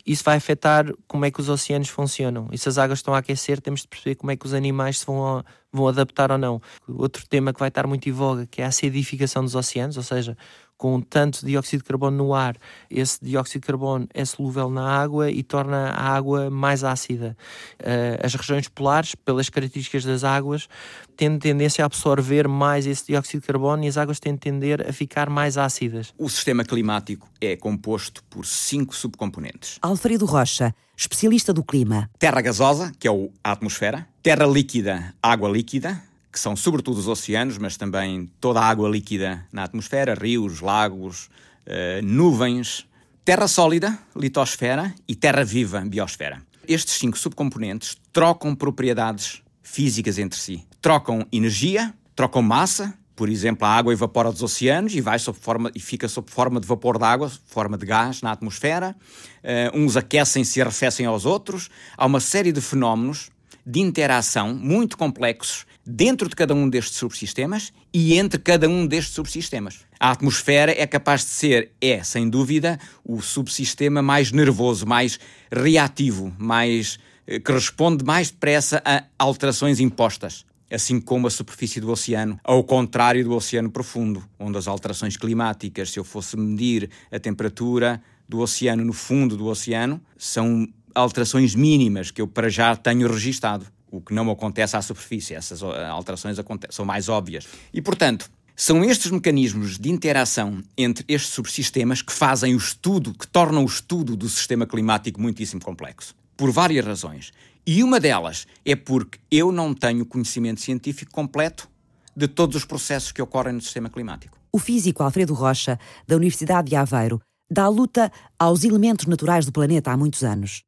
isso 0.05 0.23
vai 0.23 0.37
afetar 0.37 0.85
como 1.05 1.25
é 1.25 1.31
que 1.31 1.41
os 1.41 1.49
oceanos 1.49 1.89
funcionam. 1.89 2.47
E 2.49 2.57
se 2.57 2.69
as 2.69 2.77
águas 2.77 2.99
estão 2.99 3.13
a 3.13 3.17
aquecer, 3.17 3.59
temos 3.59 3.81
de 3.81 3.89
perceber 3.89 4.15
como 4.15 4.31
é 4.31 4.37
que 4.37 4.45
os 4.45 4.53
animais 4.53 4.99
se 4.99 5.05
vão, 5.05 5.43
vão 5.71 5.87
adaptar 5.87 6.31
ou 6.31 6.37
não. 6.37 6.61
Outro 6.87 7.27
tema 7.27 7.51
que 7.51 7.59
vai 7.59 7.67
estar 7.67 7.85
muito 7.85 8.07
em 8.07 8.11
voga, 8.13 8.45
que 8.45 8.61
é 8.61 8.65
a 8.65 8.69
acidificação 8.69 9.43
dos 9.43 9.53
oceanos, 9.53 9.97
ou 9.97 10.03
seja, 10.03 10.37
com 10.77 11.01
tanto 11.01 11.45
dióxido 11.45 11.81
de 11.81 11.87
carbono 11.87 12.17
no 12.17 12.33
ar, 12.33 12.55
esse 12.89 13.17
dióxido 13.21 13.61
de 13.61 13.67
carbono 13.67 14.07
é 14.13 14.23
solúvel 14.23 14.69
na 14.69 14.87
água 14.87 15.31
e 15.31 15.41
torna 15.41 15.89
a 15.89 16.15
água 16.15 16.49
mais 16.49 16.83
ácida. 16.83 17.35
Uh, 17.79 18.23
as 18.23 18.35
regiões 18.35 18.67
polares, 18.67 19.15
pelas 19.15 19.49
características 19.49 20.05
das 20.05 20.23
águas, 20.23 20.67
têm 21.15 21.37
tendência 21.39 21.83
a 21.83 21.87
absorver 21.87 22.47
mais 22.47 22.85
esse 22.85 23.07
dióxido 23.07 23.41
de 23.41 23.47
carbono 23.47 23.83
e 23.83 23.87
as 23.87 23.97
águas 23.97 24.19
têm 24.19 24.37
tender 24.37 24.87
a 24.87 24.93
ficar 24.93 25.29
mais 25.29 25.57
ácidas. 25.57 26.13
O 26.17 26.29
sistema 26.29 26.63
climático 26.63 27.27
é 27.41 27.55
composto 27.55 28.23
por 28.29 28.45
cinco 28.45 28.95
subcomponentes. 28.95 29.79
Alfredo 29.81 30.25
Rocha, 30.25 30.73
especialista 30.95 31.51
do 31.51 31.63
clima. 31.63 32.09
Terra 32.19 32.41
gasosa, 32.41 32.91
que 32.99 33.07
é 33.07 33.11
a 33.43 33.51
atmosfera. 33.51 34.07
Terra 34.21 34.45
líquida, 34.45 35.13
água 35.21 35.49
líquida 35.49 36.06
que 36.31 36.39
são 36.39 36.55
sobretudo 36.55 36.97
os 36.97 37.07
oceanos, 37.07 37.57
mas 37.57 37.77
também 37.77 38.29
toda 38.39 38.59
a 38.59 38.65
água 38.65 38.89
líquida 38.89 39.45
na 39.51 39.63
atmosfera, 39.63 40.13
rios, 40.13 40.61
lagos, 40.61 41.29
uh, 41.65 42.03
nuvens, 42.03 42.87
terra 43.23 43.47
sólida, 43.47 43.97
litosfera 44.15 44.93
e 45.07 45.15
terra 45.15 45.43
viva, 45.43 45.81
biosfera. 45.81 46.41
Estes 46.67 46.95
cinco 46.95 47.17
subcomponentes 47.17 47.97
trocam 48.11 48.53
propriedades 48.55 49.41
físicas 49.63 50.17
entre 50.17 50.37
si. 50.39 50.65
Trocam 50.81 51.25
energia, 51.31 51.93
trocam 52.15 52.41
massa, 52.41 52.93
por 53.17 53.29
exemplo, 53.29 53.65
a 53.65 53.71
água 53.71 53.91
evapora 53.91 54.31
dos 54.31 54.43
oceanos 54.43 54.93
e, 54.93 55.01
vai 55.01 55.17
sob 55.17 55.39
forma, 55.39 55.71
e 55.73 55.79
fica 55.79 56.07
sob 56.07 56.29
forma 56.29 56.59
de 56.59 56.67
vapor 56.67 56.99
de 56.99 57.03
água, 57.03 57.31
forma 57.47 57.75
de 57.75 57.83
gás 57.83 58.21
na 58.21 58.31
atmosfera. 58.31 58.95
Uh, 59.43 59.77
uns 59.79 59.97
aquecem-se 59.97 60.59
e 60.59 60.61
arrefecem 60.61 61.05
aos 61.07 61.25
outros. 61.25 61.67
Há 61.97 62.05
uma 62.05 62.19
série 62.19 62.51
de 62.51 62.61
fenómenos 62.61 63.31
de 63.67 63.81
interação 63.81 64.53
muito 64.53 64.97
complexos 64.97 65.65
dentro 65.85 66.29
de 66.29 66.35
cada 66.37 66.55
um 66.55 66.69
destes 66.69 66.95
subsistemas 66.95 67.73
e 67.93 68.17
entre 68.17 68.39
cada 68.39 68.69
um 68.69 68.87
destes 68.87 69.13
subsistemas. 69.13 69.79
A 69.99 70.11
atmosfera 70.11 70.71
é 70.71 70.87
capaz 70.87 71.25
de 71.25 71.31
ser, 71.31 71.71
é, 71.81 72.01
sem 72.01 72.29
dúvida, 72.29 72.79
o 73.03 73.21
subsistema 73.21 74.01
mais 74.01 74.31
nervoso, 74.31 74.85
mais 74.85 75.19
reativo, 75.51 76.33
mais 76.37 76.97
eh, 77.27 77.39
que 77.41 77.51
responde 77.51 78.05
mais 78.05 78.31
depressa 78.31 78.81
a 78.85 79.03
alterações 79.19 79.81
impostas. 79.81 80.45
Assim 80.71 80.99
como 80.99 81.27
a 81.27 81.29
superfície 81.29 81.81
do 81.81 81.89
oceano, 81.91 82.39
ao 82.43 82.63
contrário 82.63 83.23
do 83.23 83.33
oceano 83.33 83.69
profundo, 83.69 84.23
onde 84.39 84.57
as 84.57 84.67
alterações 84.67 85.17
climáticas, 85.17 85.91
se 85.91 85.99
eu 85.99 86.03
fosse 86.03 86.37
medir 86.37 86.89
a 87.11 87.19
temperatura 87.19 88.01
do 88.27 88.39
oceano 88.39 88.83
no 88.83 88.91
fundo 88.91 89.37
do 89.37 89.45
oceano, 89.45 90.01
são 90.17 90.67
alterações 90.97 91.55
mínimas 91.55 92.11
que 92.11 92.21
eu 92.21 92.27
para 92.27 92.49
já 92.49 92.75
tenho 92.75 93.07
registado 93.07 93.65
o 93.89 94.01
que 94.01 94.13
não 94.13 94.29
acontece 94.29 94.75
à 94.75 94.81
superfície. 94.81 95.33
Essas 95.33 95.61
alterações 95.63 96.37
são 96.69 96.85
mais 96.85 97.07
óbvias. 97.07 97.47
E, 97.73 97.81
portanto, 97.81 98.29
são 98.55 98.83
estes 98.83 99.11
mecanismos 99.11 99.77
de 99.77 99.89
interação 99.89 100.63
entre 100.77 101.05
estes 101.07 101.31
subsistemas 101.31 102.01
que 102.01 102.11
fazem 102.11 102.53
o 102.53 102.57
estudo, 102.57 103.13
que 103.13 103.27
tornam 103.27 103.63
o 103.63 103.67
estudo 103.67 104.15
do 104.15 104.27
sistema 104.27 104.65
climático 104.65 105.21
muitíssimo 105.21 105.61
complexo. 105.61 106.15
Por 106.35 106.51
várias 106.51 106.85
razões. 106.85 107.31
E 107.65 107.83
uma 107.83 107.99
delas 107.99 108.47
é 108.65 108.75
porque 108.75 109.19
eu 109.29 109.51
não 109.51 109.73
tenho 109.73 110.05
conhecimento 110.05 110.61
científico 110.61 111.11
completo 111.11 111.69
de 112.15 112.27
todos 112.27 112.55
os 112.55 112.65
processos 112.65 113.11
que 113.11 113.21
ocorrem 113.21 113.53
no 113.53 113.61
sistema 113.61 113.89
climático. 113.89 114.37
O 114.51 114.57
físico 114.57 115.03
Alfredo 115.03 115.33
Rocha, 115.33 115.79
da 116.07 116.15
Universidade 116.15 116.69
de 116.69 116.75
Aveiro, 116.75 117.21
dá 117.51 117.67
luta 117.67 118.11
aos 118.39 118.63
elementos 118.63 119.05
naturais 119.05 119.45
do 119.45 119.51
planeta 119.51 119.91
há 119.91 119.97
muitos 119.97 120.23
anos. 120.23 120.63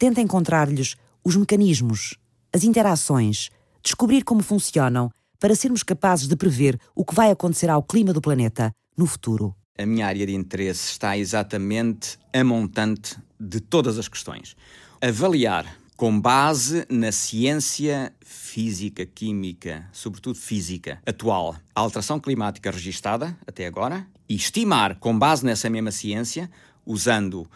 Tenta 0.00 0.22
encontrar-lhes 0.22 0.96
os 1.22 1.36
mecanismos, 1.36 2.16
as 2.54 2.64
interações, 2.64 3.50
descobrir 3.82 4.24
como 4.24 4.42
funcionam, 4.42 5.10
para 5.38 5.54
sermos 5.54 5.82
capazes 5.82 6.26
de 6.26 6.34
prever 6.36 6.80
o 6.94 7.04
que 7.04 7.14
vai 7.14 7.30
acontecer 7.30 7.68
ao 7.68 7.82
clima 7.82 8.10
do 8.10 8.20
planeta 8.22 8.72
no 8.96 9.04
futuro. 9.04 9.54
A 9.78 9.84
minha 9.84 10.06
área 10.06 10.26
de 10.26 10.34
interesse 10.34 10.92
está 10.92 11.18
exatamente 11.18 12.18
a 12.32 12.42
montante 12.42 13.14
de 13.38 13.60
todas 13.60 13.98
as 13.98 14.08
questões. 14.08 14.56
Avaliar 15.02 15.66
com 15.98 16.18
base 16.18 16.86
na 16.88 17.12
ciência 17.12 18.10
física, 18.24 19.04
química, 19.04 19.86
sobretudo 19.92 20.38
física, 20.38 20.98
atual, 21.04 21.56
a 21.74 21.80
alteração 21.80 22.18
climática 22.18 22.70
registada 22.70 23.36
até 23.46 23.66
agora 23.66 24.06
e 24.26 24.34
estimar, 24.34 24.98
com 24.98 25.18
base 25.18 25.44
nessa 25.44 25.68
mesma 25.68 25.90
ciência, 25.90 26.50
usando 26.86 27.46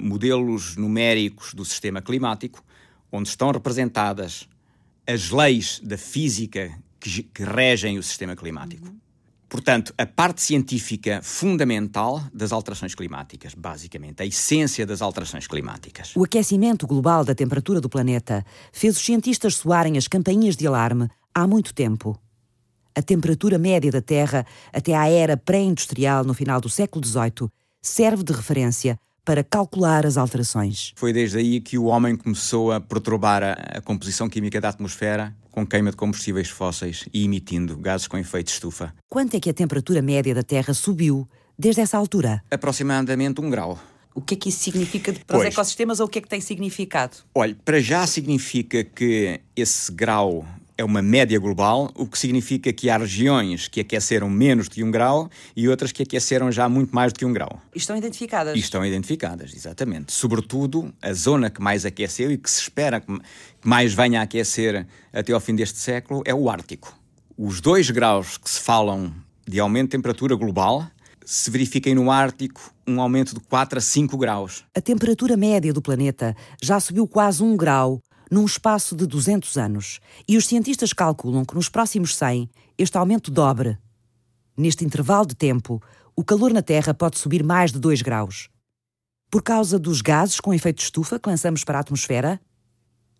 modelos 0.00 0.76
numéricos 0.76 1.54
do 1.54 1.64
sistema 1.64 2.02
climático, 2.02 2.62
onde 3.10 3.28
estão 3.28 3.50
representadas 3.50 4.48
as 5.06 5.30
leis 5.30 5.80
da 5.82 5.96
física 5.96 6.70
que, 6.98 7.22
que 7.22 7.42
regem 7.42 7.98
o 7.98 8.02
sistema 8.02 8.36
climático. 8.36 8.86
Uhum. 8.86 9.00
Portanto, 9.48 9.92
a 9.98 10.06
parte 10.06 10.40
científica 10.40 11.20
fundamental 11.24 12.22
das 12.32 12.52
alterações 12.52 12.94
climáticas, 12.94 13.52
basicamente, 13.52 14.22
a 14.22 14.26
essência 14.26 14.86
das 14.86 15.02
alterações 15.02 15.48
climáticas. 15.48 16.12
O 16.14 16.22
aquecimento 16.22 16.86
global 16.86 17.24
da 17.24 17.34
temperatura 17.34 17.80
do 17.80 17.88
planeta 17.88 18.46
fez 18.72 18.96
os 18.96 19.04
cientistas 19.04 19.56
soarem 19.56 19.98
as 19.98 20.06
campainhas 20.06 20.56
de 20.56 20.68
alarme 20.68 21.08
há 21.34 21.48
muito 21.48 21.74
tempo. 21.74 22.16
A 22.94 23.02
temperatura 23.02 23.58
média 23.58 23.90
da 23.90 24.00
Terra 24.00 24.46
até 24.72 24.94
à 24.94 25.08
era 25.08 25.36
pré-industrial 25.36 26.24
no 26.24 26.32
final 26.32 26.60
do 26.60 26.68
século 26.68 27.04
XVIII 27.04 27.50
serve 27.82 28.22
de 28.22 28.32
referência 28.32 28.96
para 29.24 29.44
calcular 29.44 30.06
as 30.06 30.16
alterações. 30.16 30.92
Foi 30.96 31.12
desde 31.12 31.38
aí 31.38 31.60
que 31.60 31.78
o 31.78 31.84
homem 31.84 32.16
começou 32.16 32.72
a 32.72 32.80
perturbar 32.80 33.42
a, 33.42 33.52
a 33.52 33.80
composição 33.80 34.28
química 34.28 34.60
da 34.60 34.68
atmosfera 34.68 35.34
com 35.50 35.66
queima 35.66 35.90
de 35.90 35.96
combustíveis 35.96 36.48
fósseis 36.48 37.08
e 37.12 37.24
emitindo 37.24 37.76
gases 37.76 38.06
com 38.06 38.16
efeito 38.16 38.46
de 38.46 38.52
estufa. 38.52 38.94
Quanto 39.08 39.36
é 39.36 39.40
que 39.40 39.50
a 39.50 39.54
temperatura 39.54 40.00
média 40.00 40.34
da 40.34 40.42
Terra 40.42 40.72
subiu 40.72 41.28
desde 41.58 41.80
essa 41.80 41.98
altura? 41.98 42.42
Aproximadamente 42.50 43.40
um 43.40 43.50
grau. 43.50 43.78
O 44.14 44.20
que 44.20 44.34
é 44.34 44.36
que 44.36 44.48
isso 44.48 44.58
significa 44.58 45.12
para 45.12 45.38
pois. 45.38 45.48
os 45.48 45.52
ecossistemas 45.54 46.00
ou 46.00 46.06
o 46.06 46.08
que 46.08 46.18
é 46.18 46.22
que 46.22 46.28
tem 46.28 46.40
significado? 46.40 47.18
Olha, 47.34 47.56
para 47.64 47.80
já 47.80 48.06
significa 48.06 48.82
que 48.82 49.40
esse 49.54 49.90
grau 49.92 50.44
é 50.80 50.84
uma 50.84 51.02
média 51.02 51.38
global, 51.38 51.90
o 51.94 52.06
que 52.06 52.18
significa 52.18 52.72
que 52.72 52.88
há 52.88 52.96
regiões 52.96 53.68
que 53.68 53.80
aqueceram 53.80 54.30
menos 54.30 54.66
de 54.66 54.82
um 54.82 54.90
grau 54.90 55.28
e 55.54 55.68
outras 55.68 55.92
que 55.92 56.02
aqueceram 56.02 56.50
já 56.50 56.70
muito 56.70 56.94
mais 56.94 57.12
do 57.12 57.18
que 57.18 57.24
um 57.26 57.32
grau. 57.34 57.60
E 57.74 57.78
estão 57.78 57.94
identificadas? 57.94 58.56
E 58.56 58.58
estão 58.58 58.84
identificadas, 58.84 59.54
exatamente. 59.54 60.10
Sobretudo, 60.10 60.90
a 61.02 61.12
zona 61.12 61.50
que 61.50 61.60
mais 61.60 61.84
aqueceu 61.84 62.32
e 62.32 62.38
que 62.38 62.50
se 62.50 62.62
espera 62.62 62.98
que 62.98 63.12
mais 63.62 63.92
venha 63.92 64.20
a 64.20 64.22
aquecer 64.22 64.86
até 65.12 65.34
ao 65.34 65.40
fim 65.40 65.54
deste 65.54 65.78
século 65.78 66.22
é 66.24 66.34
o 66.34 66.48
Ártico. 66.48 66.98
Os 67.36 67.60
dois 67.60 67.90
graus 67.90 68.38
que 68.38 68.48
se 68.48 68.60
falam 68.60 69.12
de 69.46 69.60
aumento 69.60 69.88
de 69.88 69.90
temperatura 69.90 70.34
global 70.34 70.86
se 71.26 71.50
verifiquem 71.50 71.94
no 71.94 72.10
Ártico 72.10 72.72
um 72.86 73.00
aumento 73.00 73.34
de 73.34 73.40
4 73.40 73.78
a 73.78 73.82
5 73.82 74.16
graus. 74.16 74.64
A 74.74 74.80
temperatura 74.80 75.36
média 75.36 75.72
do 75.72 75.82
planeta 75.82 76.34
já 76.60 76.80
subiu 76.80 77.06
quase 77.06 77.42
um 77.42 77.56
grau 77.56 78.00
num 78.30 78.44
espaço 78.44 78.94
de 78.94 79.06
200 79.06 79.56
anos, 79.58 80.00
e 80.28 80.36
os 80.36 80.46
cientistas 80.46 80.92
calculam 80.92 81.44
que 81.44 81.54
nos 81.54 81.68
próximos 81.68 82.16
100 82.16 82.48
este 82.78 82.96
aumento 82.96 83.30
dobre. 83.30 83.76
Neste 84.56 84.84
intervalo 84.84 85.26
de 85.26 85.34
tempo, 85.34 85.82
o 86.14 86.22
calor 86.22 86.52
na 86.52 86.62
Terra 86.62 86.94
pode 86.94 87.18
subir 87.18 87.42
mais 87.42 87.72
de 87.72 87.78
2 87.78 88.02
graus. 88.02 88.48
Por 89.30 89.42
causa 89.42 89.78
dos 89.78 90.00
gases 90.00 90.40
com 90.40 90.54
efeito 90.54 90.78
de 90.78 90.84
estufa 90.84 91.18
que 91.18 91.28
lançamos 91.28 91.64
para 91.64 91.78
a 91.78 91.80
atmosfera? 91.80 92.40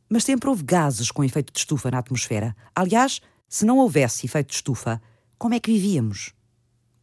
Mas 0.09 0.25
sempre 0.25 0.49
houve 0.49 0.65
gases 0.65 1.11
com 1.11 1.23
efeito 1.25 1.53
de 1.53 1.59
estufa 1.59 1.91
na 1.91 1.99
atmosfera. 1.99 2.55
Aliás, 2.75 3.21
se 3.49 3.65
não 3.65 3.79
houvesse 3.79 4.27
efeito 4.27 4.49
de 4.49 4.55
estufa, 4.55 5.01
como 5.39 5.55
é 5.55 5.61
que 5.61 5.73
vivíamos? 5.73 6.33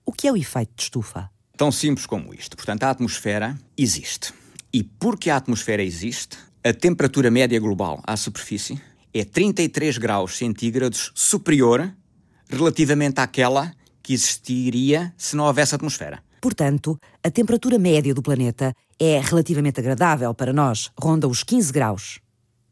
O 0.05 0.11
que 0.11 0.27
é 0.27 0.31
o 0.31 0.37
efeito 0.37 0.73
de 0.75 0.83
estufa? 0.83 1.29
Tão 1.55 1.71
simples 1.71 2.05
como 2.05 2.33
isto. 2.33 2.55
Portanto, 2.55 2.83
a 2.83 2.89
atmosfera 2.89 3.57
existe. 3.77 4.33
E 4.71 4.83
porque 4.83 5.29
a 5.29 5.37
atmosfera 5.37 5.81
existe, 5.81 6.37
a 6.63 6.73
temperatura 6.73 7.31
média 7.31 7.59
global 7.59 8.01
à 8.05 8.17
superfície 8.17 8.81
é 9.13 9.23
33 9.23 9.97
graus 9.97 10.37
centígrados 10.37 11.11
superior 11.15 11.93
relativamente 12.49 13.19
àquela 13.19 13.73
que 14.01 14.13
existiria 14.13 15.13
se 15.17 15.35
não 15.35 15.45
houvesse 15.45 15.75
atmosfera. 15.75 16.23
Portanto, 16.41 16.99
a 17.23 17.29
temperatura 17.29 17.77
média 17.77 18.13
do 18.13 18.21
planeta 18.21 18.73
é 18.99 19.19
relativamente 19.19 19.79
agradável 19.79 20.33
para 20.33 20.53
nós, 20.53 20.91
ronda 20.99 21.27
os 21.27 21.43
15 21.43 21.71
graus. 21.71 22.19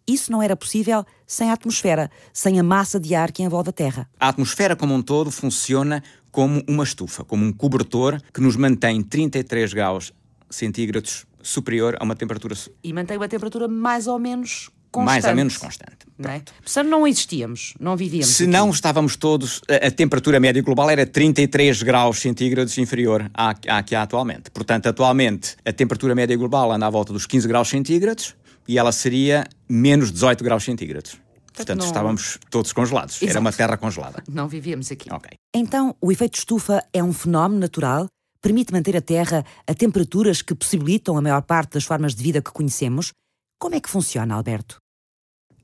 Isso 0.07 0.31
não 0.31 0.41
era 0.41 0.55
possível 0.55 1.03
sem 1.25 1.49
a 1.49 1.53
atmosfera, 1.53 2.11
sem 2.31 2.59
a 2.59 2.63
massa 2.63 2.99
de 2.99 3.15
ar 3.15 3.31
que 3.31 3.41
envolve 3.41 3.69
a 3.69 3.73
Terra. 3.73 4.09
A 4.19 4.29
atmosfera 4.29 4.75
como 4.75 4.93
um 4.93 5.01
todo 5.01 5.31
funciona 5.31 6.03
como 6.31 6.63
uma 6.67 6.83
estufa, 6.83 7.23
como 7.23 7.43
um 7.43 7.51
cobertor 7.51 8.21
que 8.33 8.39
nos 8.39 8.55
mantém 8.55 9.01
33 9.01 9.73
graus 9.73 10.13
centígrados 10.49 11.25
superior 11.45 11.95
a 11.99 12.03
uma 12.03 12.15
temperatura. 12.15 12.55
E 12.83 12.91
mantém 12.91 13.17
uma 13.17 13.27
temperatura 13.27 13.67
mais 13.67 14.07
ou 14.07 14.19
menos 14.19 14.69
constante. 14.91 15.05
Mais 15.05 15.25
ou 15.25 15.35
menos 15.35 15.57
constante. 15.57 15.97
Não 16.17 16.31
é? 16.31 16.39
Portanto, 16.39 16.87
não 16.87 17.05
existíamos, 17.05 17.73
não 17.79 17.97
vivíamos. 17.97 18.27
Se 18.27 18.43
aqui. 18.43 18.51
não 18.51 18.69
estávamos 18.69 19.15
todos, 19.17 19.61
a, 19.69 19.87
a, 19.87 19.91
temperatura 19.91 20.39
média 20.39 20.61
global 20.61 20.89
era 20.89 21.05
33 21.05 21.83
graus 21.83 22.19
centígrados 22.19 22.77
inferior 22.77 23.29
à, 23.33 23.49
à 23.67 23.83
que 23.83 23.93
há 23.93 24.01
atualmente. 24.01 24.49
Portanto, 24.51 24.87
atualmente 24.87 25.57
a 25.65 25.73
temperatura 25.73 26.15
média 26.15 26.35
global 26.37 26.71
anda 26.71 26.87
à 26.87 26.89
volta 26.89 27.11
dos 27.11 27.25
15 27.25 27.47
graus 27.47 27.67
centígrados 27.67 28.35
e 28.67 28.77
ela 28.79 28.91
seria 28.91 29.45
menos 29.67 30.11
18 30.11 30.43
graus 30.43 30.63
centígrados. 30.63 31.17
Portanto, 31.53 31.79
não... 31.79 31.85
estávamos 31.85 32.39
todos 32.49 32.73
congelados. 32.73 33.15
Exato. 33.15 33.31
Era 33.31 33.39
uma 33.39 33.51
terra 33.51 33.77
congelada. 33.77 34.23
Não 34.29 34.47
vivíamos 34.47 34.91
aqui. 34.91 35.11
Ok. 35.11 35.31
Então, 35.53 35.95
o 36.01 36.11
efeito 36.11 36.37
estufa 36.37 36.83
é 36.91 37.01
um 37.01 37.13
fenómeno 37.13 37.61
natural 37.61 38.07
permite 38.45 38.71
manter 38.71 38.95
a 38.95 39.01
Terra 39.01 39.43
a 39.65 39.73
temperaturas 39.73 40.43
que 40.43 40.53
possibilitam 40.53 41.17
a 41.17 41.21
maior 41.21 41.41
parte 41.41 41.73
das 41.73 41.83
formas 41.83 42.13
de 42.13 42.21
vida 42.21 42.43
que 42.43 42.51
conhecemos. 42.51 43.11
Como 43.59 43.73
é 43.73 43.79
que 43.79 43.89
funciona, 43.89 44.35
Alberto? 44.35 44.77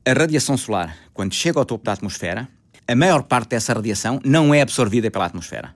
A 0.04 0.14
radiação 0.14 0.58
solar, 0.58 0.98
quando 1.14 1.36
chega 1.36 1.60
ao 1.60 1.66
topo 1.66 1.86
da 1.86 1.94
atmosfera, 1.94 2.50
a 2.88 2.96
maior 2.96 3.22
parte 3.22 3.50
dessa 3.50 3.72
radiação 3.72 4.20
não 4.26 4.52
é 4.52 4.64
absorvida 4.64 5.12
pela 5.12 5.28
atmosfera. 5.28 5.76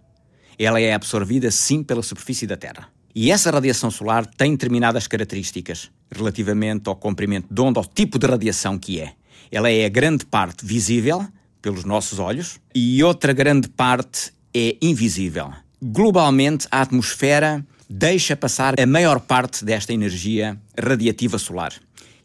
Ela 0.57 0.81
é 0.81 0.95
absorvida 0.95 1.51
sim 1.51 1.83
pela 1.83 2.01
superfície 2.01 2.47
da 2.47 2.57
Terra. 2.57 2.89
E 3.13 3.29
essa 3.29 3.51
radiação 3.51 3.91
solar 3.91 4.25
tem 4.25 4.53
determinadas 4.53 5.05
características 5.05 5.91
relativamente 6.09 6.89
ao 6.89 6.95
comprimento 6.95 7.53
de 7.53 7.61
onda, 7.61 7.79
ao 7.79 7.85
tipo 7.85 8.17
de 8.17 8.25
radiação 8.25 8.79
que 8.79 8.99
é. 8.99 9.13
Ela 9.51 9.69
é 9.69 9.85
a 9.85 9.89
grande 9.89 10.25
parte 10.25 10.65
visível 10.65 11.23
pelos 11.61 11.83
nossos 11.83 12.17
olhos 12.17 12.59
e 12.73 13.03
outra 13.03 13.31
grande 13.31 13.69
parte 13.69 14.33
é 14.55 14.75
invisível. 14.81 15.53
Globalmente, 15.81 16.67
a 16.71 16.81
atmosfera 16.81 17.65
deixa 17.89 18.35
passar 18.35 18.79
a 18.79 18.85
maior 18.85 19.19
parte 19.19 19.63
desta 19.63 19.93
energia 19.93 20.59
radiativa 20.77 21.37
solar. 21.37 21.73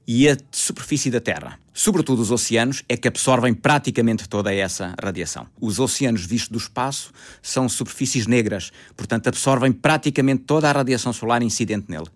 E 0.06 0.28
a 0.28 0.36
superfície 0.50 1.10
da 1.10 1.20
Terra, 1.20 1.58
sobretudo 1.72 2.20
os 2.22 2.30
oceanos, 2.30 2.82
é 2.88 2.96
que 2.96 3.06
absorvem 3.06 3.54
praticamente 3.54 4.28
toda 4.28 4.52
essa 4.52 4.94
radiação. 5.00 5.46
Os 5.60 5.78
oceanos 5.78 6.24
vistos 6.24 6.48
do 6.48 6.58
espaço 6.58 7.12
são 7.42 7.68
superfícies 7.68 8.26
negras, 8.26 8.72
portanto 8.96 9.28
absorvem 9.28 9.72
praticamente 9.72 10.42
toda 10.44 10.68
a 10.68 10.72
radiação 10.72 11.12
solar 11.12 11.42
incidente 11.42 11.86
nele. 11.88 12.08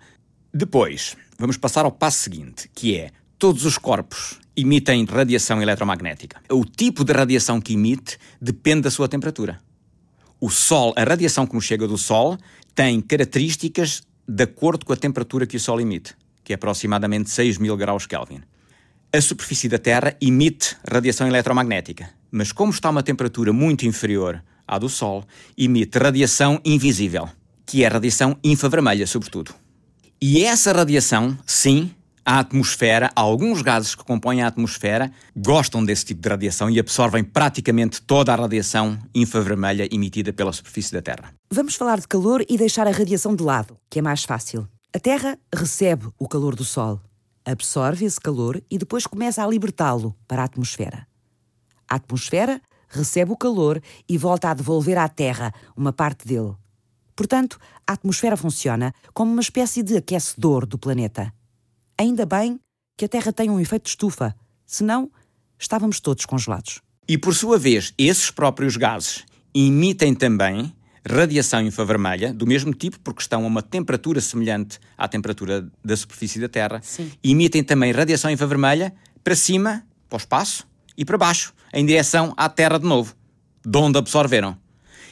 Depois, 0.52 1.16
vamos 1.38 1.56
passar 1.56 1.84
ao 1.84 1.92
passo 1.92 2.18
seguinte, 2.20 2.70
que 2.74 2.96
é 2.96 3.10
todos 3.38 3.64
os 3.64 3.76
corpos 3.76 4.38
emitem 4.56 5.04
radiação 5.04 5.60
eletromagnética. 5.60 6.40
O 6.50 6.64
tipo 6.64 7.04
de 7.04 7.12
radiação 7.12 7.60
que 7.60 7.74
emite 7.74 8.18
depende 8.40 8.82
da 8.82 8.90
sua 8.90 9.08
temperatura. 9.08 9.60
O 10.44 10.50
Sol, 10.50 10.92
a 10.94 11.04
radiação 11.04 11.46
que 11.46 11.54
nos 11.54 11.64
chega 11.64 11.88
do 11.88 11.96
Sol, 11.96 12.36
tem 12.74 13.00
características 13.00 14.02
de 14.28 14.42
acordo 14.44 14.84
com 14.84 14.92
a 14.92 14.96
temperatura 14.96 15.46
que 15.46 15.56
o 15.56 15.60
Sol 15.60 15.80
emite 15.80 16.14
que 16.44 16.52
é 16.52 16.56
aproximadamente 16.56 17.30
6 17.30 17.56
mil 17.56 17.74
graus 17.78 18.04
Kelvin. 18.04 18.42
A 19.10 19.20
superfície 19.22 19.70
da 19.70 19.78
Terra 19.78 20.14
emite 20.20 20.76
radiação 20.86 21.26
eletromagnética, 21.26 22.10
mas 22.30 22.52
como 22.52 22.70
está 22.70 22.88
a 22.88 22.90
uma 22.90 23.02
temperatura 23.02 23.54
muito 23.54 23.86
inferior 23.86 24.44
à 24.68 24.78
do 24.78 24.90
Sol, 24.90 25.24
emite 25.56 25.96
radiação 25.96 26.60
invisível, 26.62 27.26
que 27.64 27.82
é 27.82 27.88
radiação 27.88 28.36
infravermelha, 28.44 29.06
sobretudo. 29.06 29.54
E 30.20 30.44
essa 30.44 30.74
radiação, 30.74 31.38
sim, 31.46 31.90
a 32.24 32.38
atmosfera, 32.38 33.10
alguns 33.14 33.60
gases 33.60 33.94
que 33.94 34.02
compõem 34.02 34.42
a 34.42 34.46
atmosfera 34.46 35.12
gostam 35.36 35.84
desse 35.84 36.06
tipo 36.06 36.22
de 36.22 36.28
radiação 36.28 36.70
e 36.70 36.80
absorvem 36.80 37.22
praticamente 37.22 38.00
toda 38.00 38.32
a 38.32 38.36
radiação 38.36 38.98
infravermelha 39.14 39.88
emitida 39.92 40.32
pela 40.32 40.52
superfície 40.52 40.92
da 40.92 41.02
Terra. 41.02 41.34
Vamos 41.50 41.74
falar 41.74 42.00
de 42.00 42.08
calor 42.08 42.44
e 42.48 42.56
deixar 42.56 42.86
a 42.86 42.90
radiação 42.90 43.36
de 43.36 43.42
lado, 43.42 43.76
que 43.90 43.98
é 43.98 44.02
mais 44.02 44.24
fácil. 44.24 44.66
A 44.94 44.98
Terra 44.98 45.38
recebe 45.54 46.08
o 46.18 46.26
calor 46.26 46.54
do 46.54 46.64
Sol, 46.64 47.00
absorve 47.44 48.06
esse 48.06 48.20
calor 48.20 48.62
e 48.70 48.78
depois 48.78 49.06
começa 49.06 49.44
a 49.44 49.46
libertá-lo 49.46 50.16
para 50.26 50.42
a 50.42 50.46
atmosfera. 50.46 51.06
A 51.88 51.96
atmosfera 51.96 52.60
recebe 52.88 53.32
o 53.32 53.36
calor 53.36 53.82
e 54.08 54.16
volta 54.16 54.48
a 54.48 54.54
devolver 54.54 54.96
à 54.96 55.08
Terra 55.08 55.52
uma 55.76 55.92
parte 55.92 56.26
dele. 56.26 56.54
Portanto, 57.14 57.58
a 57.86 57.92
atmosfera 57.92 58.36
funciona 58.36 58.94
como 59.12 59.30
uma 59.30 59.42
espécie 59.42 59.82
de 59.82 59.96
aquecedor 59.96 60.64
do 60.64 60.78
planeta. 60.78 61.32
Ainda 61.96 62.26
bem 62.26 62.58
que 62.96 63.04
a 63.04 63.08
Terra 63.08 63.32
tem 63.32 63.50
um 63.50 63.60
efeito 63.60 63.84
de 63.84 63.90
estufa, 63.90 64.34
senão 64.66 65.10
estávamos 65.58 66.00
todos 66.00 66.26
congelados. 66.26 66.80
E 67.08 67.16
por 67.16 67.34
sua 67.34 67.58
vez, 67.58 67.92
esses 67.96 68.30
próprios 68.30 68.76
gases 68.76 69.24
emitem 69.54 70.14
também 70.14 70.74
radiação 71.08 71.60
infravermelha, 71.60 72.32
do 72.32 72.46
mesmo 72.46 72.72
tipo, 72.72 72.98
porque 73.00 73.20
estão 73.20 73.44
a 73.44 73.46
uma 73.46 73.62
temperatura 73.62 74.20
semelhante 74.20 74.78
à 74.96 75.06
temperatura 75.06 75.68
da 75.84 75.96
superfície 75.96 76.40
da 76.40 76.48
Terra, 76.48 76.80
Sim. 76.82 77.12
e 77.22 77.32
emitem 77.32 77.62
também 77.62 77.92
radiação 77.92 78.30
infravermelha 78.30 78.94
para 79.22 79.36
cima, 79.36 79.86
para 80.08 80.16
o 80.16 80.18
espaço, 80.18 80.66
e 80.96 81.04
para 81.04 81.18
baixo, 81.18 81.52
em 81.72 81.84
direção 81.84 82.32
à 82.36 82.48
Terra 82.48 82.78
de 82.78 82.86
novo, 82.86 83.14
de 83.64 83.78
onde 83.78 83.98
absorveram. 83.98 84.56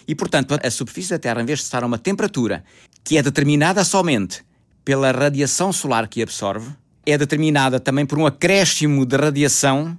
E, 0.06 0.14
portanto, 0.14 0.58
a 0.62 0.70
superfície 0.70 1.10
da 1.10 1.18
Terra, 1.18 1.42
em 1.42 1.44
vez 1.44 1.58
de 1.58 1.64
estar 1.64 1.82
a 1.82 1.86
uma 1.86 1.98
temperatura 1.98 2.64
que 3.04 3.16
é 3.16 3.22
determinada 3.22 3.84
somente 3.84 4.44
pela 4.84 5.10
radiação 5.12 5.72
solar 5.72 6.08
que 6.08 6.22
absorve, 6.22 6.70
é 7.04 7.18
determinada 7.18 7.80
também 7.80 8.06
por 8.06 8.18
um 8.18 8.26
acréscimo 8.26 9.04
de 9.04 9.16
radiação 9.16 9.96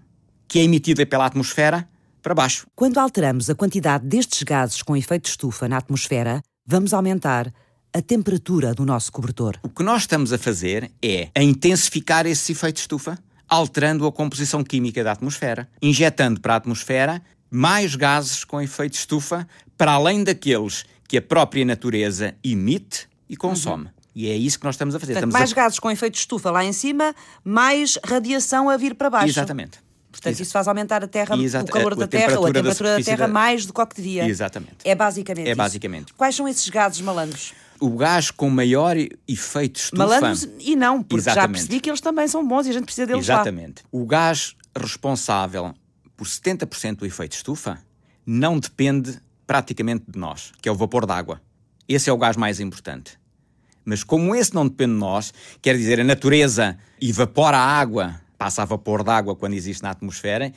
que 0.47 0.59
é 0.59 0.63
emitida 0.63 1.05
pela 1.05 1.25
atmosfera 1.25 1.87
para 2.21 2.33
baixo. 2.33 2.65
Quando 2.75 2.97
alteramos 2.97 3.49
a 3.49 3.55
quantidade 3.55 4.05
destes 4.05 4.43
gases 4.43 4.81
com 4.81 4.95
efeito 4.95 5.23
de 5.23 5.29
estufa 5.29 5.67
na 5.67 5.77
atmosfera, 5.77 6.41
vamos 6.65 6.93
aumentar 6.93 7.51
a 7.93 8.01
temperatura 8.01 8.73
do 8.73 8.85
nosso 8.85 9.11
cobertor. 9.11 9.59
O 9.61 9.69
que 9.69 9.83
nós 9.83 10.03
estamos 10.03 10.33
a 10.33 10.37
fazer 10.37 10.91
é 11.01 11.29
a 11.35 11.43
intensificar 11.43 12.25
esse 12.25 12.53
efeito 12.53 12.75
de 12.75 12.81
estufa, 12.81 13.19
alterando 13.47 14.07
a 14.07 14.11
composição 14.11 14.63
química 14.63 15.03
da 15.03 15.11
atmosfera, 15.11 15.69
injetando 15.81 16.41
para 16.41 16.53
a 16.53 16.57
atmosfera 16.57 17.21
mais 17.51 17.95
gases 17.95 18.43
com 18.43 18.59
efeito 18.59 18.93
de 18.93 18.97
estufa, 18.97 19.47
para 19.77 19.91
além 19.91 20.23
daqueles 20.23 20.85
que 21.07 21.17
a 21.17 21.21
própria 21.21 21.63
natureza 21.63 22.33
emite 22.43 23.07
e 23.29 23.35
consome. 23.35 23.85
Uhum. 23.85 23.91
E 24.15 24.29
é 24.29 24.35
isso 24.35 24.59
que 24.59 24.65
nós 24.65 24.75
estamos 24.75 24.93
a 24.95 24.99
fazer. 24.99 25.13
Portanto, 25.13 25.29
estamos 25.29 25.39
mais 25.39 25.51
a... 25.51 25.55
gases 25.55 25.79
com 25.79 25.89
efeito 25.89 26.13
de 26.13 26.19
estufa 26.19 26.51
lá 26.51 26.63
em 26.63 26.71
cima, 26.73 27.15
mais 27.43 27.97
radiação 28.05 28.69
a 28.69 28.77
vir 28.77 28.93
para 28.95 29.09
baixo. 29.09 29.29
Exatamente. 29.29 29.79
Portanto, 30.11 30.39
isso 30.39 30.51
faz 30.51 30.67
aumentar 30.67 31.03
a 31.03 31.07
terra, 31.07 31.35
Exato. 31.35 31.65
o 31.65 31.73
calor 31.73 31.93
A- 31.93 31.95
da 31.95 32.05
a 32.05 32.07
terra 32.07 32.37
ou 32.39 32.45
a 32.45 32.51
temperatura 32.53 32.89
da 32.91 32.97
da, 32.99 33.03
terra 33.03 33.25
da- 33.25 33.33
mais 33.33 33.65
do 33.65 33.73
que 33.73 33.81
o 33.81 33.87
que 33.87 33.95
devia. 33.95 34.27
Exatamente. 34.27 34.75
É 34.85 34.93
basicamente 34.93 35.47
É 35.47 35.49
isso. 35.51 35.57
basicamente. 35.57 36.13
Quais 36.13 36.35
são 36.35 36.47
esses 36.47 36.69
gases 36.69 37.01
malandros? 37.01 37.53
O 37.79 37.89
gás 37.97 38.29
com 38.29 38.47
maior 38.49 38.95
efeito 39.27 39.73
de 39.73 39.79
estufa... 39.85 40.03
Malandros 40.05 40.47
e 40.59 40.75
não, 40.75 41.01
porque 41.01 41.23
já 41.23 41.31
Exatamente. 41.31 41.57
percebi 41.57 41.79
que 41.81 41.89
eles 41.89 41.99
também 41.99 42.27
são 42.27 42.47
bons 42.47 42.67
e 42.67 42.69
a 42.69 42.73
gente 42.73 42.85
precisa 42.85 43.07
deles 43.07 43.27
lá. 43.27 43.35
Exatamente. 43.35 43.83
O 43.91 44.05
gás 44.05 44.55
responsável 44.75 45.73
por 46.15 46.27
70% 46.27 46.97
do 46.97 47.05
efeito 47.07 47.31
de 47.31 47.37
estufa 47.37 47.79
não 48.25 48.59
depende 48.59 49.19
praticamente 49.47 50.05
de 50.07 50.17
nós, 50.19 50.51
que 50.61 50.69
é 50.69 50.71
o 50.71 50.75
vapor 50.75 51.05
d'água. 51.07 51.41
Esse 51.89 52.09
é 52.09 52.13
o 52.13 52.17
gás 52.17 52.37
mais 52.37 52.59
importante. 52.59 53.17
Mas 53.85 54.03
como 54.03 54.33
esse 54.35 54.53
não 54.53 54.67
depende 54.67 54.93
de 54.93 54.99
nós, 54.99 55.33
quer 55.61 55.75
dizer, 55.75 55.99
a 55.99 56.03
natureza 56.03 56.77
evapora 57.01 57.57
a 57.57 57.65
água, 57.65 58.19
passa 58.37 58.61
a 58.61 58.65
vapor 58.65 59.03
d'água 59.03 59.35
quando 59.35 59.53
existe 59.53 59.83
na 59.83 59.89
atmosfera, 59.91 60.51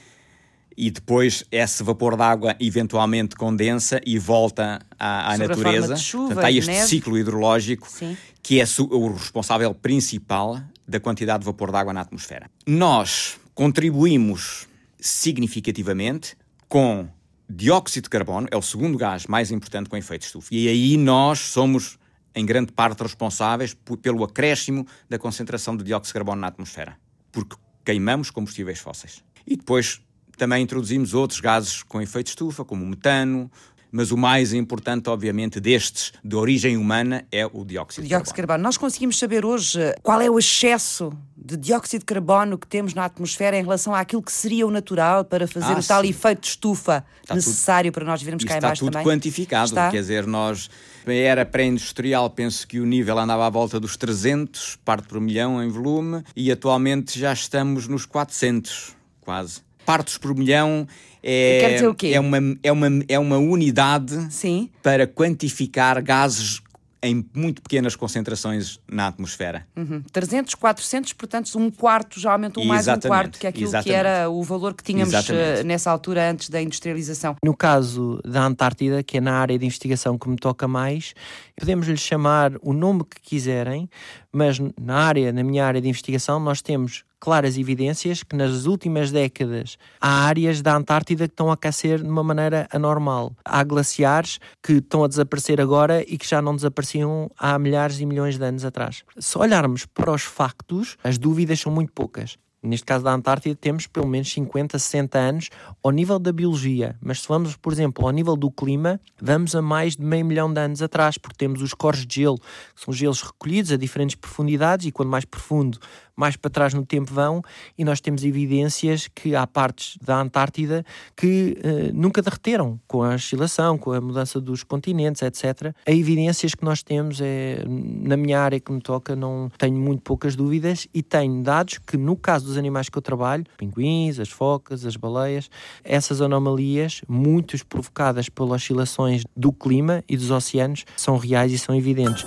e 0.76 0.90
depois 0.90 1.44
esse 1.50 1.82
vapor 1.82 2.16
d'água 2.16 2.54
eventualmente 2.60 3.34
condensa 3.34 4.00
e 4.04 4.18
volta 4.18 4.80
à, 4.98 5.30
à 5.30 5.34
a 5.34 5.38
natureza. 5.38 5.94
de 5.94 6.00
chuva 6.00 6.26
Portanto, 6.26 6.44
há 6.44 6.52
este 6.52 6.70
neve. 6.70 6.86
ciclo 6.86 7.18
hidrológico 7.18 7.88
Sim. 7.90 8.16
que 8.42 8.60
é 8.60 8.64
o 8.90 9.12
responsável 9.12 9.74
principal 9.74 10.60
da 10.86 11.00
quantidade 11.00 11.40
de 11.40 11.46
vapor 11.46 11.72
d'água 11.72 11.92
na 11.92 12.02
atmosfera. 12.02 12.50
Nós 12.66 13.38
contribuímos 13.54 14.68
significativamente 15.00 16.36
com 16.68 17.08
dióxido 17.48 18.04
de 18.04 18.10
carbono, 18.10 18.46
é 18.50 18.56
o 18.56 18.62
segundo 18.62 18.98
gás 18.98 19.26
mais 19.26 19.50
importante 19.50 19.88
com 19.88 19.96
efeito 19.96 20.22
de 20.22 20.26
estufa. 20.26 20.48
E 20.50 20.68
aí 20.68 20.96
nós 20.96 21.38
somos, 21.38 21.98
em 22.36 22.44
grande 22.46 22.70
parte, 22.70 23.02
responsáveis 23.02 23.74
pelo 24.02 24.22
acréscimo 24.22 24.86
da 25.08 25.18
concentração 25.18 25.76
de 25.76 25.82
dióxido 25.82 26.08
de 26.08 26.12
carbono 26.12 26.40
na 26.42 26.46
atmosfera, 26.48 26.96
porque 27.32 27.56
queimamos 27.84 28.30
combustíveis 28.30 28.78
fósseis. 28.78 29.24
E 29.46 29.56
depois 29.56 30.00
também 30.36 30.62
introduzimos 30.62 31.14
outros 31.14 31.40
gases 31.40 31.82
com 31.82 32.00
efeito 32.00 32.26
de 32.26 32.30
estufa, 32.32 32.62
como 32.64 32.84
o 32.84 32.86
metano, 32.86 33.50
mas 33.90 34.10
o 34.10 34.16
mais 34.18 34.52
importante, 34.52 35.08
obviamente, 35.08 35.58
destes 35.60 36.12
de 36.22 36.36
origem 36.36 36.76
humana 36.76 37.24
é 37.32 37.46
o 37.46 37.64
dióxido 37.64 38.02
de 38.02 38.08
Dióxido 38.08 38.26
de 38.34 38.36
carbono. 38.36 38.46
carbono. 38.48 38.62
Nós 38.64 38.76
conseguimos 38.76 39.18
saber 39.18 39.44
hoje 39.46 39.80
eh, 39.80 39.94
qual 40.02 40.20
é 40.20 40.28
o 40.28 40.38
excesso 40.38 41.10
de 41.34 41.56
dióxido 41.56 42.00
de 42.00 42.04
carbono 42.04 42.58
que 42.58 42.66
temos 42.66 42.92
na 42.92 43.06
atmosfera 43.06 43.56
em 43.56 43.62
relação 43.62 43.94
àquilo 43.94 44.20
que 44.22 44.32
seria 44.32 44.66
o 44.66 44.70
natural 44.70 45.24
para 45.24 45.46
fazer 45.48 45.72
Ah, 45.72 45.78
o 45.78 45.82
tal 45.82 46.02
sim. 46.02 46.10
efeito 46.10 46.40
de 46.42 46.48
estufa 46.48 47.06
Está 47.22 47.34
necessário 47.36 47.90
para 47.92 48.04
nós 48.04 48.20
vivermos 48.20 48.44
cá 48.44 48.54
em 48.54 48.56
está 48.58 48.68
baixo 48.68 48.80
tudo 48.84 48.92
também? 48.92 49.06
quantificado, 49.06 49.66
Está? 49.68 49.90
quer 49.90 50.00
dizer, 50.00 50.26
nós, 50.26 50.68
era 51.14 51.44
pré-industrial, 51.44 52.30
penso 52.30 52.66
que 52.66 52.80
o 52.80 52.86
nível 52.86 53.18
andava 53.18 53.46
à 53.46 53.50
volta 53.50 53.78
dos 53.78 53.96
300, 53.96 54.76
parte 54.84 55.08
por 55.08 55.20
milhão 55.20 55.62
em 55.62 55.68
volume, 55.68 56.22
e 56.34 56.50
atualmente 56.50 57.18
já 57.18 57.32
estamos 57.32 57.86
nos 57.86 58.04
400, 58.06 58.94
quase. 59.20 59.60
Partos 59.84 60.18
por 60.18 60.34
milhão 60.34 60.86
é, 61.22 61.80
é, 62.12 62.20
uma, 62.20 62.38
é, 62.62 62.72
uma, 62.72 62.86
é 63.08 63.18
uma 63.18 63.36
unidade 63.36 64.32
Sim. 64.32 64.70
para 64.80 65.08
quantificar 65.08 66.00
gases 66.02 66.60
em 67.02 67.24
muito 67.34 67.62
pequenas 67.62 67.94
concentrações 67.94 68.80
na 68.90 69.08
atmosfera. 69.08 69.66
Uhum. 69.76 70.02
300, 70.12 70.54
400, 70.54 71.12
portanto, 71.12 71.58
um 71.58 71.70
quarto, 71.70 72.18
já 72.18 72.32
aumentou 72.32 72.64
mais 72.64 72.88
um 72.88 72.98
quarto 72.98 73.38
que 73.38 73.46
aquilo 73.46 73.70
que 73.70 73.76
exatamente. 73.76 73.94
era 73.94 74.30
o 74.30 74.42
valor 74.42 74.74
que 74.74 74.82
tínhamos 74.82 75.12
Exatamente. 75.12 75.60
eh, 75.60 75.64
nessa 75.64 75.90
altura 75.90 76.30
antes 76.30 76.48
da 76.48 76.60
industrialização. 76.60 77.36
No 77.44 77.56
caso 77.56 78.20
da 78.24 78.44
Antártida, 78.44 79.02
que 79.02 79.18
é 79.18 79.20
na 79.20 79.34
área 79.34 79.58
de 79.58 79.64
investigação 79.64 80.18
que 80.18 80.28
me 80.28 80.36
toca 80.36 80.66
mais, 80.66 81.14
podemos 81.56 81.86
lhe 81.86 81.96
chamar 81.96 82.52
o 82.62 82.72
nome 82.72 83.04
que 83.04 83.20
quiserem, 83.20 83.88
mas 84.32 84.58
na 84.80 84.96
área, 84.96 85.32
na 85.32 85.42
minha 85.42 85.64
área 85.64 85.80
de 85.80 85.88
investigação, 85.88 86.40
nós 86.40 86.60
temos 86.60 87.04
claras 87.20 87.56
evidências 87.56 88.22
que 88.22 88.36
nas 88.36 88.66
últimas 88.66 89.10
décadas 89.10 89.76
há 90.00 90.24
áreas 90.26 90.62
da 90.62 90.76
Antártida 90.76 91.26
que 91.26 91.32
estão 91.32 91.50
a 91.50 91.54
aquecer 91.54 92.02
de 92.02 92.08
uma 92.08 92.22
maneira 92.22 92.68
anormal. 92.70 93.32
Há 93.44 93.62
glaciares 93.64 94.38
que 94.62 94.74
estão 94.74 95.04
a 95.04 95.08
desaparecer 95.08 95.60
agora 95.60 96.02
e 96.02 96.18
que 96.18 96.28
já 96.28 96.40
não 96.42 96.54
desapareciam 96.54 97.30
há 97.38 97.58
milhares 97.58 98.00
e 98.00 98.06
milhões 98.06 98.38
de 98.38 98.44
anos 98.44 98.64
atrás. 98.64 99.02
Se 99.18 99.38
olharmos 99.38 99.86
para 99.86 100.12
os 100.12 100.22
factos, 100.22 100.96
as 101.02 101.18
dúvidas 101.18 101.60
são 101.60 101.72
muito 101.72 101.92
poucas. 101.92 102.36
Neste 102.66 102.84
caso 102.84 103.04
da 103.04 103.12
Antártida, 103.12 103.54
temos 103.54 103.86
pelo 103.86 104.08
menos 104.08 104.32
50, 104.32 104.78
60 104.78 105.18
anos 105.18 105.50
ao 105.82 105.92
nível 105.92 106.18
da 106.18 106.32
biologia. 106.32 106.96
Mas 107.00 107.20
se 107.22 107.28
vamos, 107.28 107.54
por 107.54 107.72
exemplo, 107.72 108.04
ao 108.04 108.10
nível 108.10 108.36
do 108.36 108.50
clima, 108.50 109.00
vamos 109.20 109.54
a 109.54 109.62
mais 109.62 109.94
de 109.94 110.04
meio 110.04 110.24
milhão 110.24 110.52
de 110.52 110.60
anos 110.60 110.82
atrás, 110.82 111.16
porque 111.16 111.36
temos 111.36 111.62
os 111.62 111.72
cores 111.72 112.04
de 112.04 112.22
gelo, 112.22 112.38
que 112.38 112.84
são 112.84 112.92
gelos 112.92 113.22
recolhidos 113.22 113.70
a 113.70 113.76
diferentes 113.76 114.16
profundidades, 114.16 114.86
e 114.86 114.90
quando 114.90 115.10
mais 115.10 115.24
profundo, 115.24 115.78
mais 116.16 116.36
para 116.36 116.50
trás 116.50 116.72
no 116.72 116.84
tempo 116.84 117.12
vão, 117.12 117.42
e 117.76 117.84
nós 117.84 118.00
temos 118.00 118.24
evidências 118.24 119.08
que 119.14 119.36
há 119.36 119.46
partes 119.46 119.98
da 120.02 120.20
Antártida 120.20 120.84
que 121.14 121.58
uh, 121.58 121.94
nunca 121.94 122.22
derreteram 122.22 122.80
com 122.86 123.02
a 123.02 123.14
oscilação, 123.14 123.76
com 123.76 123.92
a 123.92 124.00
mudança 124.00 124.40
dos 124.40 124.62
continentes, 124.62 125.22
etc. 125.22 125.74
A 125.86 125.92
evidências 125.92 126.54
que 126.54 126.64
nós 126.64 126.82
temos 126.82 127.20
é, 127.20 127.62
na 127.66 128.16
minha 128.16 128.40
área 128.40 128.58
que 128.58 128.72
me 128.72 128.80
toca, 128.80 129.14
não 129.14 129.50
tenho 129.58 129.76
muito 129.76 130.02
poucas 130.02 130.34
dúvidas 130.34 130.88
e 130.94 131.02
tenho 131.02 131.42
dados 131.42 131.78
que, 131.78 131.96
no 131.96 132.16
caso 132.16 132.46
dos 132.46 132.56
animais 132.56 132.88
que 132.88 132.96
eu 132.96 133.02
trabalho, 133.02 133.44
pinguins, 133.58 134.18
as 134.18 134.30
focas, 134.30 134.86
as 134.86 134.96
baleias, 134.96 135.50
essas 135.84 136.20
anomalias, 136.20 137.02
muitas 137.08 137.62
provocadas 137.62 138.28
pelas 138.28 138.62
oscilações 138.62 139.24
do 139.36 139.52
clima 139.52 140.02
e 140.08 140.16
dos 140.16 140.30
oceanos, 140.30 140.84
são 140.96 141.16
reais 141.18 141.52
e 141.52 141.58
são 141.58 141.74
evidentes. 141.74 142.24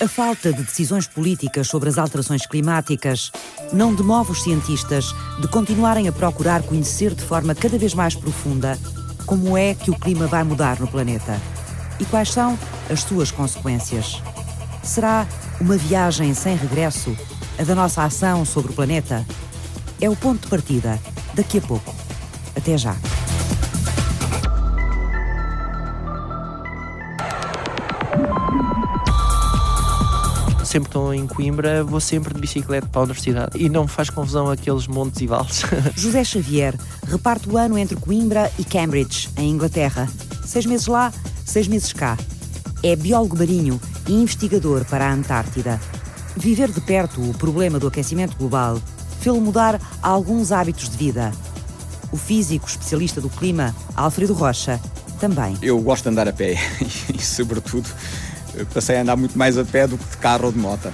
A 0.00 0.08
falta 0.08 0.50
de 0.50 0.62
decisões 0.62 1.06
políticas 1.06 1.68
sobre 1.68 1.90
as 1.90 1.98
alterações 1.98 2.46
climáticas 2.46 3.30
não 3.70 3.94
demove 3.94 4.32
os 4.32 4.42
cientistas 4.42 5.14
de 5.38 5.46
continuarem 5.46 6.08
a 6.08 6.12
procurar 6.12 6.62
conhecer 6.62 7.14
de 7.14 7.22
forma 7.22 7.54
cada 7.54 7.76
vez 7.76 7.92
mais 7.92 8.14
profunda 8.14 8.78
como 9.26 9.58
é 9.58 9.74
que 9.74 9.90
o 9.90 9.98
clima 9.98 10.26
vai 10.26 10.42
mudar 10.42 10.80
no 10.80 10.88
planeta 10.88 11.38
e 12.00 12.06
quais 12.06 12.30
são 12.30 12.58
as 12.88 13.02
suas 13.02 13.30
consequências. 13.30 14.22
Será 14.82 15.26
uma 15.60 15.76
viagem 15.76 16.32
sem 16.32 16.56
regresso 16.56 17.14
a 17.58 17.62
da 17.62 17.74
nossa 17.74 18.02
ação 18.02 18.46
sobre 18.46 18.72
o 18.72 18.74
planeta? 18.74 19.26
É 20.00 20.08
o 20.08 20.16
ponto 20.16 20.40
de 20.40 20.48
partida 20.48 20.98
daqui 21.34 21.58
a 21.58 21.60
pouco. 21.60 21.94
Até 22.56 22.78
já. 22.78 22.96
Sempre 30.70 30.88
que 30.88 30.96
estou 30.96 31.12
em 31.12 31.26
Coimbra, 31.26 31.82
vou 31.82 31.98
sempre 31.98 32.32
de 32.32 32.40
bicicleta 32.40 32.86
para 32.86 33.00
a 33.00 33.04
universidade 33.04 33.58
e 33.58 33.68
não 33.68 33.82
me 33.82 33.88
faz 33.88 34.08
confusão 34.08 34.48
aqueles 34.48 34.86
montes 34.86 35.20
e 35.20 35.26
vales. 35.26 35.62
José 35.96 36.22
Xavier 36.22 36.78
reparte 37.08 37.48
o 37.48 37.56
ano 37.56 37.76
entre 37.76 37.96
Coimbra 37.96 38.50
e 38.56 38.64
Cambridge, 38.64 39.28
em 39.36 39.50
Inglaterra. 39.50 40.08
Seis 40.44 40.64
meses 40.66 40.86
lá, 40.86 41.12
seis 41.44 41.66
meses 41.66 41.92
cá. 41.92 42.16
É 42.84 42.94
biólogo 42.94 43.36
marinho 43.36 43.80
e 44.06 44.12
investigador 44.12 44.84
para 44.84 45.08
a 45.08 45.12
Antártida. 45.12 45.80
Viver 46.36 46.70
de 46.70 46.80
perto 46.80 47.20
o 47.20 47.34
problema 47.34 47.80
do 47.80 47.88
aquecimento 47.88 48.36
global 48.36 48.80
fez-lo 49.20 49.40
mudar 49.40 49.80
alguns 50.00 50.52
hábitos 50.52 50.88
de 50.88 50.96
vida. 50.96 51.32
O 52.12 52.16
físico 52.16 52.68
especialista 52.68 53.20
do 53.20 53.28
clima, 53.28 53.74
Alfredo 53.96 54.34
Rocha, 54.34 54.80
também. 55.18 55.56
Eu 55.60 55.78
gosto 55.80 56.04
de 56.04 56.10
andar 56.10 56.28
a 56.28 56.32
pé 56.32 56.54
e, 57.12 57.20
sobretudo, 57.20 57.88
passei 58.72 58.96
a 58.96 59.02
andar 59.02 59.16
muito 59.16 59.36
mais 59.38 59.56
a 59.58 59.64
pé 59.64 59.86
do 59.86 59.96
que 59.96 60.10
de 60.10 60.16
carro 60.16 60.46
ou 60.46 60.52
de 60.52 60.58
moto. 60.58 60.90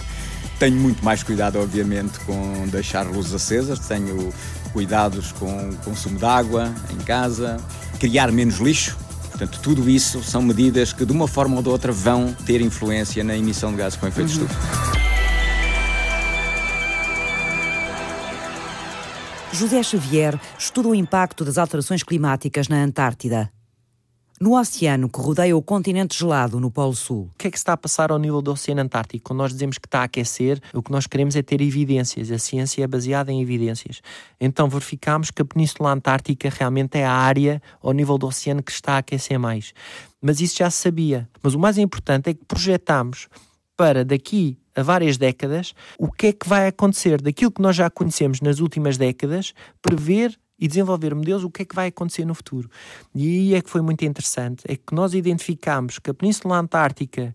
tenho 0.58 0.76
muito 0.76 1.04
mais 1.04 1.22
cuidado, 1.22 1.58
obviamente, 1.60 2.18
com 2.20 2.66
deixar 2.68 3.06
luzes 3.06 3.32
acesas, 3.32 3.78
tenho 3.78 4.32
cuidados 4.72 5.32
com 5.32 5.70
o 5.70 5.76
consumo 5.78 6.18
de 6.18 6.24
água 6.24 6.72
em 6.90 6.98
casa, 6.98 7.58
criar 7.98 8.30
menos 8.32 8.58
lixo. 8.58 8.96
Portanto, 9.30 9.60
tudo 9.62 9.88
isso 9.88 10.22
são 10.22 10.42
medidas 10.42 10.92
que, 10.92 11.04
de 11.04 11.12
uma 11.12 11.28
forma 11.28 11.56
ou 11.56 11.62
de 11.62 11.68
outra, 11.68 11.92
vão 11.92 12.34
ter 12.44 12.60
influência 12.60 13.22
na 13.22 13.36
emissão 13.36 13.70
de 13.70 13.76
gases 13.76 13.98
com 13.98 14.06
efeito 14.06 14.32
uhum. 14.32 14.38
de 14.38 14.52
estufa. 14.52 14.98
José 19.52 19.82
Xavier 19.82 20.38
estuda 20.58 20.88
o 20.88 20.94
impacto 20.94 21.44
das 21.44 21.56
alterações 21.56 22.02
climáticas 22.02 22.68
na 22.68 22.76
Antártida 22.82 23.50
no 24.40 24.58
oceano 24.58 25.08
que 25.08 25.20
rodeia 25.20 25.56
o 25.56 25.62
continente 25.62 26.16
gelado 26.16 26.60
no 26.60 26.70
Polo 26.70 26.94
Sul. 26.94 27.30
O 27.34 27.38
que 27.38 27.48
é 27.48 27.50
que 27.50 27.56
está 27.56 27.72
a 27.72 27.76
passar 27.76 28.12
ao 28.12 28.18
nível 28.18 28.40
do 28.40 28.52
Oceano 28.52 28.80
Antártico? 28.80 29.24
Quando 29.24 29.38
nós 29.38 29.52
dizemos 29.52 29.78
que 29.78 29.86
está 29.86 30.00
a 30.00 30.04
aquecer, 30.04 30.60
o 30.72 30.82
que 30.82 30.92
nós 30.92 31.06
queremos 31.06 31.34
é 31.34 31.42
ter 31.42 31.60
evidências. 31.60 32.30
A 32.30 32.38
ciência 32.38 32.84
é 32.84 32.86
baseada 32.86 33.32
em 33.32 33.42
evidências. 33.42 34.00
Então 34.40 34.68
verificamos 34.68 35.30
que 35.30 35.42
a 35.42 35.44
Península 35.44 35.92
Antártica 35.92 36.48
realmente 36.50 36.98
é 36.98 37.04
a 37.04 37.12
área 37.12 37.60
ao 37.82 37.92
nível 37.92 38.16
do 38.16 38.26
oceano 38.26 38.62
que 38.62 38.70
está 38.70 38.94
a 38.94 38.98
aquecer 38.98 39.38
mais. 39.38 39.72
Mas 40.20 40.40
isso 40.40 40.58
já 40.58 40.70
se 40.70 40.78
sabia. 40.82 41.28
Mas 41.42 41.54
o 41.54 41.58
mais 41.58 41.76
importante 41.78 42.30
é 42.30 42.34
que 42.34 42.44
projetamos 42.44 43.28
para 43.76 44.04
daqui 44.04 44.58
a 44.74 44.82
várias 44.82 45.16
décadas 45.16 45.74
o 45.98 46.10
que 46.10 46.28
é 46.28 46.32
que 46.32 46.48
vai 46.48 46.68
acontecer 46.68 47.20
daquilo 47.20 47.50
que 47.50 47.62
nós 47.62 47.74
já 47.74 47.90
conhecemos 47.90 48.40
nas 48.40 48.60
últimas 48.60 48.96
décadas, 48.96 49.52
prever 49.82 50.38
e 50.58 50.66
desenvolver 50.66 51.14
modelos 51.14 51.44
o 51.44 51.50
que 51.50 51.62
é 51.62 51.64
que 51.64 51.74
vai 51.74 51.88
acontecer 51.88 52.24
no 52.24 52.34
futuro. 52.34 52.70
E 53.14 53.26
aí 53.26 53.54
é 53.54 53.62
que 53.62 53.70
foi 53.70 53.80
muito 53.80 54.04
interessante, 54.04 54.64
é 54.66 54.76
que 54.76 54.94
nós 54.94 55.14
identificamos 55.14 55.98
que 55.98 56.10
a 56.10 56.14
Península 56.14 56.58
Antártica 56.58 57.34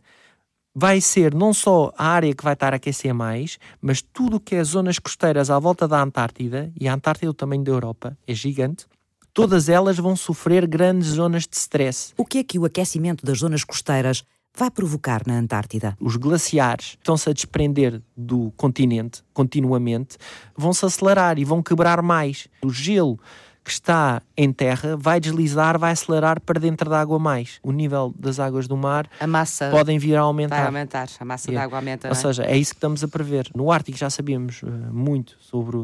vai 0.76 1.00
ser 1.00 1.34
não 1.34 1.54
só 1.54 1.94
a 1.98 2.08
área 2.08 2.34
que 2.34 2.44
vai 2.44 2.54
estar 2.54 2.74
a 2.74 2.78
aquecer 2.78 3.14
mais, 3.14 3.60
mas 3.82 4.02
tudo 4.02 4.38
o 4.38 4.40
que 4.40 4.56
é 4.56 4.64
zonas 4.64 4.98
costeiras 4.98 5.50
à 5.50 5.60
volta 5.60 5.88
da 5.88 6.02
Antártida, 6.02 6.72
e 6.80 6.88
a 6.88 6.94
Antártida 6.94 7.28
é 7.28 7.30
o 7.30 7.34
tamanho 7.34 7.64
da 7.64 7.72
Europa, 7.72 8.18
é 8.28 8.34
gigante, 8.34 8.88
todas 9.34 9.70
elas 9.70 9.98
vão 9.98 10.16
sofrer 10.16 10.66
grandes 10.68 11.10
zonas 11.10 11.44
de 11.48 11.56
stress. 11.56 12.14
O 12.18 12.26
que 12.26 12.40
é 12.40 12.44
que 12.44 12.58
o 12.58 12.66
aquecimento 12.66 13.26
das 13.26 13.40
zonas 13.40 13.64
costeiras 13.64 14.24
vai 14.56 14.70
provocar 14.70 15.22
na 15.26 15.38
Antártida? 15.38 15.98
Os 16.00 16.16
glaciares 16.16 16.98
estão-se 17.00 17.30
a 17.30 17.34
desprender 17.34 18.02
do 18.16 18.52
continente 18.56 19.24
continuamente, 19.34 20.18
vão-se 20.56 20.86
acelerar 20.86 21.40
e 21.40 21.46
vão 21.46 21.62
quebrar 21.62 22.02
mais. 22.02 22.48
O 22.62 22.70
gelo 22.70 23.20
que 23.64 23.72
está 23.72 24.22
em 24.36 24.52
terra 24.52 24.98
vai 24.98 25.20
deslizar, 25.20 25.80
vai 25.80 25.94
acelerar 25.94 26.42
para 26.42 26.60
dentro 26.60 26.90
da 26.90 27.00
água 27.00 27.18
mais. 27.18 27.60
O 27.64 27.72
nível 27.72 28.14
das 28.18 28.40
águas 28.40 28.68
do 28.68 28.76
mar 28.76 29.10
a 29.20 29.26
massa 29.26 29.70
podem 29.72 29.98
vir 29.98 30.18
a 30.18 30.22
aumentar. 30.22 30.58
Vai 30.58 30.66
aumentar, 30.66 31.08
a 31.20 31.26
massa 31.26 31.50
yeah. 31.50 31.64
aguas 31.64 31.80
aumenta. 31.80 32.08
Ou 32.10 32.12
é? 32.12 32.16
seja, 32.16 32.44
é 32.44 32.58
isso 32.58 32.72
que 32.72 32.78
estamos 32.78 33.04
a 33.04 33.08
prever. 33.08 33.50
No 33.56 33.72
Ártico 33.72 33.98
já 33.98 34.10
sabíamos 34.10 34.62
uh, 34.64 34.68
muito 34.92 35.38
sobre 35.40 35.78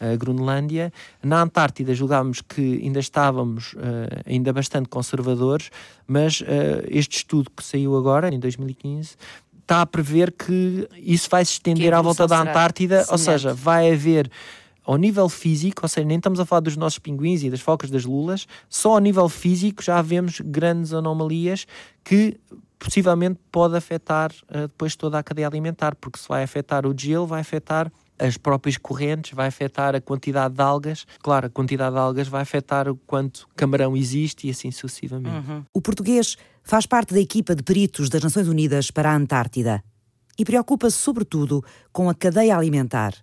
a 0.00 0.16
Groenlândia. 0.16 0.92
Na 1.22 1.42
Antártida 1.42 1.94
julgámos 1.94 2.40
que 2.40 2.80
ainda 2.82 3.00
estávamos 3.00 3.72
uh, 3.74 3.78
ainda 4.26 4.52
bastante 4.52 4.88
conservadores, 4.88 5.70
mas 6.06 6.40
uh, 6.40 6.44
este 6.88 7.18
estudo 7.18 7.50
que 7.50 7.64
saiu 7.64 7.96
agora, 7.96 8.32
em 8.34 8.38
2015, 8.38 9.16
está 9.60 9.82
a 9.82 9.86
prever 9.86 10.32
que 10.32 10.88
isso 10.96 11.28
vai 11.28 11.44
se 11.44 11.52
estender 11.52 11.92
à 11.92 12.00
volta 12.00 12.26
da 12.26 12.40
Antártida, 12.40 13.04
ou 13.10 13.18
seja, 13.18 13.52
vai 13.52 13.92
haver 13.92 14.30
ao 14.84 14.96
nível 14.96 15.28
físico, 15.28 15.80
ou 15.82 15.88
seja, 15.88 16.06
nem 16.06 16.18
estamos 16.18 16.38
a 16.38 16.46
falar 16.46 16.60
dos 16.60 16.76
nossos 16.76 17.00
pinguins 17.00 17.42
e 17.42 17.50
das 17.50 17.60
focas 17.60 17.90
das 17.90 18.04
lulas, 18.04 18.46
só 18.70 18.92
ao 18.92 19.00
nível 19.00 19.28
físico 19.28 19.82
já 19.82 20.00
vemos 20.00 20.40
grandes 20.40 20.92
anomalias 20.92 21.66
que 22.04 22.38
possivelmente 22.78 23.40
pode 23.50 23.76
afetar 23.76 24.30
uh, 24.30 24.62
depois 24.68 24.94
toda 24.94 25.18
a 25.18 25.22
cadeia 25.22 25.48
alimentar, 25.48 25.96
porque 25.96 26.20
se 26.20 26.28
vai 26.28 26.44
afetar 26.44 26.86
o 26.86 26.94
gelo, 26.96 27.26
vai 27.26 27.40
afetar 27.40 27.90
as 28.18 28.36
próprias 28.36 28.76
correntes, 28.76 29.32
vai 29.32 29.48
afetar 29.48 29.94
a 29.94 30.00
quantidade 30.00 30.54
de 30.54 30.62
algas. 30.62 31.06
Claro, 31.20 31.46
a 31.46 31.50
quantidade 31.50 31.94
de 31.94 32.00
algas 32.00 32.28
vai 32.28 32.42
afetar 32.42 32.88
o 32.88 32.96
quanto 32.96 33.48
camarão 33.56 33.96
existe 33.96 34.46
e 34.46 34.50
assim 34.50 34.70
sucessivamente. 34.70 35.48
Uhum. 35.48 35.64
O 35.72 35.80
português 35.80 36.36
faz 36.62 36.86
parte 36.86 37.14
da 37.14 37.20
equipa 37.20 37.54
de 37.54 37.62
peritos 37.62 38.08
das 38.08 38.22
Nações 38.22 38.48
Unidas 38.48 38.90
para 38.90 39.10
a 39.10 39.16
Antártida 39.16 39.82
e 40.38 40.44
preocupa-se 40.44 40.96
sobretudo 40.96 41.64
com 41.92 42.08
a 42.08 42.14
cadeia 42.14 42.56
alimentar. 42.56 43.14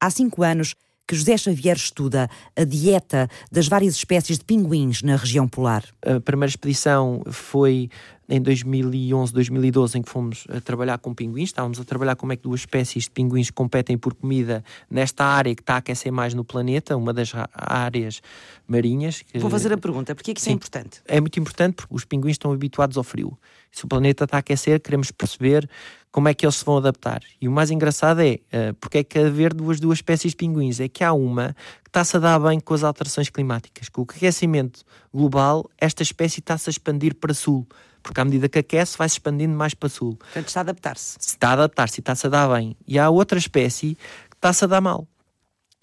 Há 0.00 0.10
cinco 0.10 0.42
anos 0.42 0.74
que 1.08 1.16
José 1.16 1.38
Xavier 1.38 1.74
estuda 1.74 2.28
a 2.54 2.64
dieta 2.64 3.28
das 3.50 3.66
várias 3.66 3.96
espécies 3.96 4.38
de 4.38 4.44
pinguins 4.44 5.02
na 5.02 5.16
região 5.16 5.48
polar. 5.48 5.82
A 6.02 6.20
primeira 6.20 6.50
expedição 6.50 7.22
foi 7.30 7.88
em 8.28 8.42
2011, 8.42 9.32
2012, 9.32 9.98
em 9.98 10.02
que 10.02 10.10
fomos 10.10 10.44
a 10.50 10.60
trabalhar 10.60 10.98
com 10.98 11.14
pinguins. 11.14 11.48
Estávamos 11.48 11.80
a 11.80 11.84
trabalhar 11.84 12.14
como 12.14 12.32
é 12.32 12.36
que 12.36 12.42
duas 12.42 12.60
espécies 12.60 13.04
de 13.04 13.10
pinguins 13.10 13.50
competem 13.50 13.96
por 13.96 14.12
comida 14.12 14.62
nesta 14.90 15.24
área 15.24 15.54
que 15.54 15.62
está 15.62 15.74
a 15.74 15.78
aquecer 15.78 16.12
mais 16.12 16.34
no 16.34 16.44
planeta, 16.44 16.94
uma 16.94 17.14
das 17.14 17.32
áreas 17.54 18.20
marinhas. 18.66 19.22
Que... 19.22 19.38
Vou 19.38 19.50
fazer 19.50 19.72
a 19.72 19.78
pergunta, 19.78 20.14
porquê 20.14 20.32
é 20.32 20.34
que 20.34 20.40
isso 20.40 20.50
é 20.50 20.52
Sim, 20.52 20.54
é 20.54 20.56
importante? 20.56 21.00
É 21.06 21.20
muito 21.20 21.40
importante 21.40 21.76
porque 21.76 21.94
os 21.94 22.04
pinguins 22.04 22.32
estão 22.32 22.52
habituados 22.52 22.98
ao 22.98 23.02
frio. 23.02 23.36
Se 23.72 23.86
o 23.86 23.88
planeta 23.88 24.24
está 24.24 24.36
a 24.36 24.40
aquecer, 24.40 24.78
queremos 24.80 25.10
perceber 25.10 25.68
como 26.10 26.28
é 26.28 26.34
que 26.34 26.44
eles 26.44 26.56
se 26.56 26.64
vão 26.64 26.78
adaptar. 26.78 27.22
E 27.40 27.48
o 27.48 27.52
mais 27.52 27.70
engraçado 27.70 28.20
é, 28.20 28.40
uh, 28.52 28.74
porque 28.80 28.98
é 28.98 29.04
que 29.04 29.18
haver 29.18 29.52
duas, 29.52 29.78
duas 29.78 29.98
espécies 29.98 30.32
de 30.32 30.36
pinguins? 30.36 30.80
É 30.80 30.88
que 30.88 31.04
há 31.04 31.12
uma 31.12 31.54
que 31.82 31.90
está-se 31.90 32.16
a 32.16 32.20
dar 32.20 32.38
bem 32.38 32.58
com 32.60 32.74
as 32.74 32.82
alterações 32.82 33.28
climáticas. 33.28 33.88
Com 33.88 34.02
o 34.02 34.04
aquecimento 34.04 34.82
global, 35.12 35.68
esta 35.78 36.02
espécie 36.02 36.40
está-se 36.40 36.68
a 36.68 36.72
expandir 36.72 37.14
para 37.14 37.34
sul 37.34 37.66
porque 38.02 38.20
à 38.20 38.24
medida 38.24 38.48
que 38.48 38.58
aquece 38.58 38.96
vai 38.96 39.08
se 39.08 39.16
expandindo 39.16 39.54
mais 39.54 39.74
para 39.74 39.88
sul. 39.88 40.16
Portanto, 40.16 40.48
está 40.48 40.60
a 40.60 40.62
adaptar-se. 40.62 41.16
Se 41.20 41.30
está 41.30 41.50
a 41.50 41.52
adaptar-se 41.52 41.98
e 41.98 42.00
está-se 42.00 42.26
a 42.26 42.30
dar 42.30 42.48
bem. 42.54 42.76
E 42.86 42.98
há 42.98 43.10
outra 43.10 43.38
espécie 43.38 43.96
que 44.30 44.36
está-se 44.36 44.64
a 44.64 44.66
dar 44.66 44.80
mal. 44.80 45.06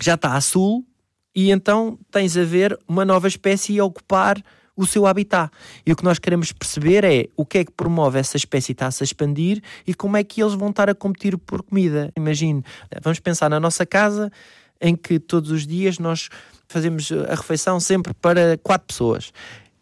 Já 0.01 0.15
está 0.15 0.35
a 0.35 0.41
sul 0.41 0.85
e 1.35 1.51
então 1.51 1.99
tens 2.09 2.35
a 2.37 2.43
ver 2.43 2.77
uma 2.87 3.05
nova 3.05 3.27
espécie 3.27 3.79
a 3.79 3.85
ocupar 3.85 4.41
o 4.75 4.85
seu 4.85 5.05
habitat. 5.05 5.51
E 5.85 5.91
o 5.91 5.95
que 5.95 6.03
nós 6.03 6.19
queremos 6.19 6.51
perceber 6.51 7.03
é 7.03 7.27
o 7.35 7.45
que 7.45 7.59
é 7.59 7.65
que 7.65 7.71
promove 7.71 8.19
essa 8.19 8.37
espécie 8.37 8.73
estar-se 8.73 9.03
a 9.03 9.05
expandir 9.05 9.61
e 9.87 9.93
como 9.93 10.17
é 10.17 10.23
que 10.23 10.41
eles 10.41 10.53
vão 10.53 10.69
estar 10.69 10.89
a 10.89 10.95
competir 10.95 11.37
por 11.37 11.63
comida. 11.63 12.11
Imagine, 12.15 12.63
vamos 13.01 13.19
pensar 13.19 13.49
na 13.49 13.59
nossa 13.59 13.85
casa 13.85 14.31
em 14.81 14.95
que 14.95 15.19
todos 15.19 15.51
os 15.51 15.65
dias 15.65 15.99
nós 15.99 16.29
fazemos 16.67 17.11
a 17.29 17.35
refeição 17.35 17.79
sempre 17.79 18.13
para 18.13 18.57
quatro 18.61 18.87
pessoas. 18.87 19.31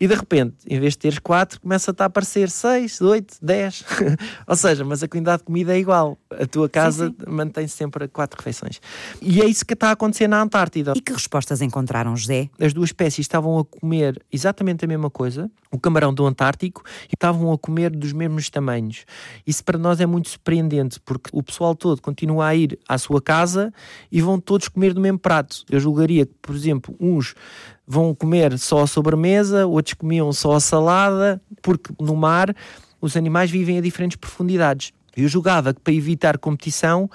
E 0.04 0.08
de 0.08 0.16
repente, 0.16 0.58
em 0.68 0.82
vez 0.82 0.96
de 0.96 1.00
teres 1.00 1.18
quatro, 1.18 1.62
começa 1.62 1.96
a 1.98 2.06
aparecer 2.06 2.50
seis, 2.50 3.00
oito, 3.00 3.38
dez. 3.42 3.86
Ou 4.46 4.54
seja, 4.54 4.84
mas 4.84 5.02
a 5.02 5.08
quantidade 5.08 5.38
de 5.38 5.44
comida 5.46 5.74
é 5.74 5.80
igual. 5.80 6.18
A 6.30 6.46
tua 6.46 6.68
casa 6.68 7.16
mantém 7.26 7.70
sempre 7.70 8.06
quatro 8.10 8.38
refeições. 8.38 8.82
E 9.22 9.40
é 9.40 9.46
isso 9.46 9.66
que 9.66 9.74
está 9.74 9.88
a 9.88 9.92
acontecer 9.92 10.28
na 10.28 10.42
Antártida. 10.42 10.92
E 10.94 11.00
que 11.00 11.14
respostas 11.14 11.62
encontraram, 11.62 12.18
José? 12.18 12.50
As 12.60 12.74
duas 12.74 12.90
espécies 12.90 13.24
estavam 13.24 13.58
a 13.58 13.64
comer 13.64 14.22
exatamente 14.30 14.84
a 14.84 14.88
mesma 14.90 15.10
coisa, 15.10 15.50
o 15.72 15.80
camarão 15.80 16.14
do 16.14 16.26
Antártico, 16.26 16.84
e 17.10 17.14
estavam 17.14 17.54
a 17.54 17.58
comer 17.58 17.90
dos 17.90 18.12
mesmos 18.12 18.50
tamanhos. 18.50 19.06
Isso 19.48 19.64
para 19.64 19.78
nós 19.78 20.02
é 20.02 20.06
muito 20.06 20.28
surpreendente, 20.28 21.00
porque 21.00 21.30
o 21.32 21.42
pessoal 21.42 21.76
todo 21.76 22.02
continua 22.02 22.48
a 22.48 22.54
ir 22.54 22.78
à 22.90 22.98
sua 22.98 23.22
casa 23.22 23.74
e 24.12 24.22
vão 24.22 24.38
todos 24.38 24.68
comer 24.68 24.94
do 24.94 25.00
mesmo 25.00 25.20
prato. 25.20 25.64
Eu 25.70 25.80
julgaria 25.80 26.26
que, 26.26 26.34
por 26.42 26.54
exemplo, 26.54 26.94
uns 27.00 27.34
vão 27.88 28.14
comer 28.16 28.58
só 28.58 28.82
a 28.84 28.88
sobremesa, 28.88 29.66
outros 29.68 29.94
comiam 29.94 30.32
só 30.32 30.54
a 30.54 30.60
salada, 30.60 31.42
porque 31.62 31.94
no 32.00 32.16
mar 32.16 32.56
os 33.02 33.18
animais 33.18 33.52
vivem 33.52 33.78
a 33.78 33.82
diferentes 33.82 34.16
profundidades. 34.18 34.92
Eu 35.16 35.28
julgava 35.28 35.74
que 35.74 35.82
para 35.82 35.94
evitar 35.94 36.38
competição, 36.38 37.10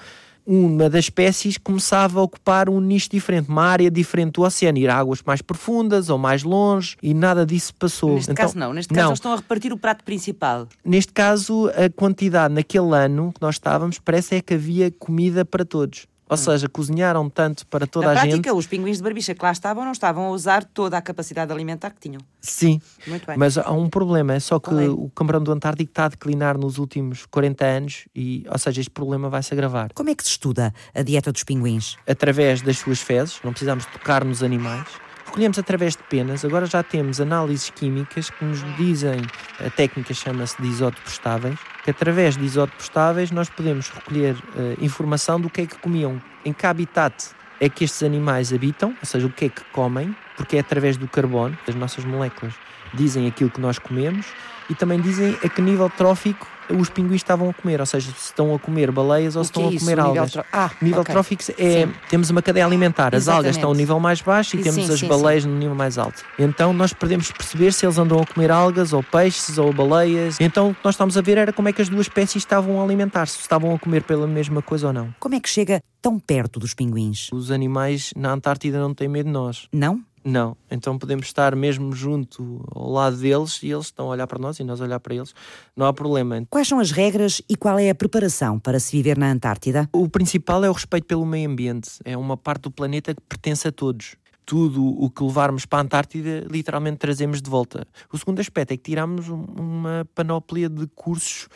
uma 0.45 0.89
das 0.89 1.05
espécies 1.05 1.57
começava 1.57 2.19
a 2.19 2.23
ocupar 2.23 2.69
um 2.69 2.79
nicho 2.79 3.09
diferente, 3.11 3.49
uma 3.49 3.63
área 3.63 3.91
diferente 3.91 4.33
do 4.33 4.41
oceano, 4.43 4.77
ir 4.79 4.89
a 4.89 4.95
águas 4.97 5.21
mais 5.23 5.41
profundas 5.43 6.09
ou 6.09 6.17
mais 6.17 6.41
longe, 6.43 6.95
e 7.03 7.13
nada 7.13 7.45
disso 7.45 7.73
passou. 7.75 8.15
Neste 8.15 8.31
Então- 8.31 8.45
caso, 8.45 8.57
não. 8.57 8.73
Neste 8.73 8.89
caso, 8.93 9.01
não. 9.01 9.09
eles 9.11 9.19
estão 9.19 9.33
a 9.33 9.35
repartir 9.35 9.71
o 9.73 9.77
prato 9.77 10.03
principal. 10.03 10.67
Neste 10.83 11.11
caso, 11.13 11.69
a 11.69 11.89
quantidade 11.95 12.53
naquele 12.53 12.95
ano 12.95 13.31
que 13.33 13.41
nós 13.41 13.55
estávamos, 13.55 13.99
parece 13.99 14.35
é 14.35 14.41
que 14.41 14.53
havia 14.55 14.89
comida 14.91 15.43
para 15.45 15.63
todos. 15.65 16.07
Ou 16.29 16.37
seja, 16.37 16.69
cozinharam 16.69 17.27
tanto 17.29 17.65
para 17.67 17.87
toda 17.87 18.05
Na 18.05 18.11
a 18.11 18.15
prática, 18.15 18.35
gente. 18.35 18.51
os 18.51 18.67
pinguins 18.67 18.97
de 18.97 19.03
barbicha 19.03 19.33
que 19.33 19.43
lá 19.43 19.51
estavam 19.51 19.83
não 19.83 19.91
estavam 19.91 20.25
a 20.27 20.29
usar 20.29 20.63
toda 20.63 20.95
a 20.97 21.01
capacidade 21.01 21.51
alimentar 21.51 21.89
que 21.89 21.99
tinham. 21.99 22.21
Sim, 22.39 22.79
Muito 23.07 23.25
bem. 23.25 23.35
mas 23.37 23.57
há 23.57 23.71
um 23.71 23.89
problema, 23.89 24.33
é 24.35 24.39
só 24.39 24.59
que 24.59 24.69
é? 24.69 24.87
o 24.87 25.09
camarão 25.15 25.41
do 25.43 25.51
Antártico 25.51 25.89
está 25.89 26.05
a 26.05 26.09
declinar 26.09 26.57
nos 26.57 26.77
últimos 26.77 27.25
40 27.25 27.65
anos 27.65 28.05
e, 28.15 28.45
ou 28.49 28.57
seja, 28.59 28.79
este 28.79 28.91
problema 28.91 29.27
vai 29.29 29.41
se 29.41 29.53
agravar. 29.53 29.89
Como 29.95 30.09
é 30.09 30.15
que 30.15 30.23
se 30.23 30.29
estuda 30.29 30.73
a 30.93 31.01
dieta 31.01 31.31
dos 31.31 31.43
pinguins? 31.43 31.97
Através 32.07 32.61
das 32.61 32.77
suas 32.77 32.99
fezes, 33.01 33.39
não 33.43 33.51
precisamos 33.51 33.85
tocar 33.87 34.23
nos 34.23 34.43
animais. 34.43 34.87
Recolhemos 35.29 35.59
através 35.59 35.95
de 35.95 36.01
penas, 36.01 36.43
agora 36.43 36.65
já 36.65 36.81
temos 36.81 37.21
análises 37.21 37.69
químicas 37.69 38.31
que 38.31 38.43
nos 38.43 38.63
dizem, 38.77 39.21
a 39.63 39.69
técnica 39.69 40.11
chama-se 40.11 40.59
de 40.59 40.67
isótopos 40.67 41.11
estáveis, 41.11 41.59
que 41.83 41.91
através 41.91 42.35
de 42.35 42.43
isótopos 42.43 42.85
estáveis 42.85 43.29
nós 43.29 43.47
podemos 43.47 43.89
recolher 43.89 44.35
eh, 44.57 44.75
informação 44.81 45.39
do 45.39 45.47
que 45.47 45.61
é 45.61 45.65
que 45.67 45.77
comiam, 45.77 46.19
em 46.43 46.51
que 46.51 46.65
habitat 46.65 47.13
é 47.59 47.69
que 47.69 47.83
estes 47.83 48.01
animais 48.01 48.51
habitam, 48.51 48.89
ou 48.99 49.05
seja, 49.05 49.27
o 49.27 49.29
que 49.29 49.45
é 49.45 49.49
que 49.49 49.63
comem, 49.65 50.15
porque 50.35 50.57
é 50.57 50.61
através 50.61 50.97
do 50.97 51.07
carbono, 51.07 51.55
as 51.67 51.75
nossas 51.75 52.03
moléculas 52.03 52.55
dizem 52.95 53.27
aquilo 53.27 53.51
que 53.51 53.61
nós 53.61 53.77
comemos 53.77 54.25
e 54.69 54.75
também 54.75 54.99
dizem 54.99 55.37
a 55.43 55.49
que 55.49 55.61
nível 55.61 55.89
trófico 55.89 56.47
os 56.71 56.87
pinguins 56.87 57.15
estavam 57.15 57.49
a 57.49 57.53
comer, 57.53 57.79
ou 57.79 57.85
seja, 57.87 58.11
se 58.15 58.25
estão 58.25 58.53
a 58.53 58.59
comer 58.59 58.91
baleias 58.91 59.35
ou 59.35 59.43
se 59.43 59.49
estão 59.49 59.63
é 59.63 59.75
a 59.75 59.79
comer 59.79 59.95
nível 59.97 60.05
algas. 60.05 60.31
tró- 60.31 60.43
Ah, 60.53 60.69
nível 60.79 61.01
ok. 61.01 61.13
trófico 61.13 61.43
é 61.57 61.85
Sim. 61.87 61.93
temos 62.11 62.29
uma 62.29 62.43
cadeia 62.43 62.63
alimentar, 62.63 63.15
as 63.15 63.27
algas 63.27 63.55
estão 63.55 63.69
a 63.69 63.73
Exatamente. 63.73 63.77
nível 63.79 63.99
mais 63.99 64.21
baixo 64.21 64.55
e 64.55 64.59
Sim, 64.59 64.63
temos 64.69 64.85
sim, 64.85 64.93
as 64.93 64.99
sim, 64.99 65.07
baleias 65.07 65.45
no 65.45 65.55
nível 65.55 65.73
mais 65.73 65.97
alto. 65.97 66.23
Então 66.37 66.71
nós 66.71 66.93
podemos 66.93 67.31
perceber 67.31 67.73
se 67.73 67.87
eles 67.87 67.97
andam 67.97 68.19
a 68.21 68.25
comer 68.27 68.51
algas 68.51 68.93
ou 68.93 69.01
peixes 69.01 69.57
ou 69.57 69.73
baleias. 69.73 70.37
Então 70.39 70.69
o 70.69 70.75
que 70.75 70.81
nós 70.85 70.93
estamos 70.93 71.17
a 71.17 71.21
ver 71.21 71.39
era 71.39 71.51
como 71.51 71.69
é 71.69 71.73
que 71.73 71.81
as 71.81 71.89
duas 71.89 72.01
espécies 72.05 72.35
estavam 72.43 72.79
a 72.79 72.83
alimentar-se, 72.83 73.33
se 73.33 73.41
estavam 73.41 73.73
a 73.73 73.79
comer 73.79 74.03
pela 74.03 74.27
mesma 74.27 74.61
coisa 74.61 74.85
ou 74.87 74.93
não. 74.93 75.11
Como 75.19 75.33
é 75.33 75.39
que 75.39 75.49
chega 75.49 75.81
tão 75.99 76.19
perto 76.19 76.59
dos 76.59 76.75
pinguins? 76.75 77.29
Os 77.33 77.49
animais 77.49 78.11
na 78.15 78.31
Antártida 78.31 78.79
não 78.79 78.93
têm 78.93 79.07
medo 79.07 79.25
de 79.25 79.31
nós. 79.31 79.67
Não? 79.73 79.99
Não, 80.23 80.55
então 80.69 80.97
podemos 80.97 81.25
estar 81.27 81.55
mesmo 81.55 81.93
junto 81.93 82.61
ao 82.75 82.91
lado 82.91 83.15
deles 83.17 83.61
e 83.63 83.71
eles 83.71 83.85
estão 83.85 84.07
a 84.07 84.09
olhar 84.09 84.27
para 84.27 84.37
nós 84.37 84.59
e 84.59 84.63
nós 84.63 84.81
a 84.81 84.83
olhar 84.83 84.99
para 84.99 85.15
eles. 85.15 85.33
Não 85.75 85.85
há 85.85 85.93
problema. 85.93 86.45
Quais 86.49 86.67
são 86.67 86.79
as 86.79 86.91
regras 86.91 87.41
e 87.47 87.55
qual 87.55 87.79
é 87.79 87.89
a 87.89 87.95
preparação 87.95 88.59
para 88.59 88.79
se 88.79 88.97
viver 88.97 89.17
na 89.17 89.31
Antártida? 89.31 89.89
O 89.93 90.09
principal 90.09 90.63
é 90.63 90.69
o 90.69 90.73
respeito 90.73 91.05
pelo 91.07 91.25
meio 91.25 91.49
ambiente. 91.49 91.91
É 92.03 92.17
uma 92.17 92.35
parte 92.35 92.63
do 92.63 92.71
planeta 92.71 93.15
que 93.15 93.21
pertence 93.21 93.67
a 93.67 93.71
todos. 93.71 94.15
Tudo 94.45 94.83
o 94.83 95.09
que 95.09 95.23
levarmos 95.23 95.65
para 95.65 95.79
a 95.79 95.81
Antártida, 95.83 96.45
literalmente 96.49 96.97
trazemos 96.97 97.41
de 97.41 97.49
volta. 97.49 97.85
O 98.11 98.17
segundo 98.17 98.39
aspecto 98.39 98.71
é 98.71 98.77
que 98.77 98.83
tiramos 98.83 99.29
um- 99.29 99.45
uma 99.57 100.07
panóplia 100.15 100.67
de 100.67 100.87
cursos, 100.87 101.47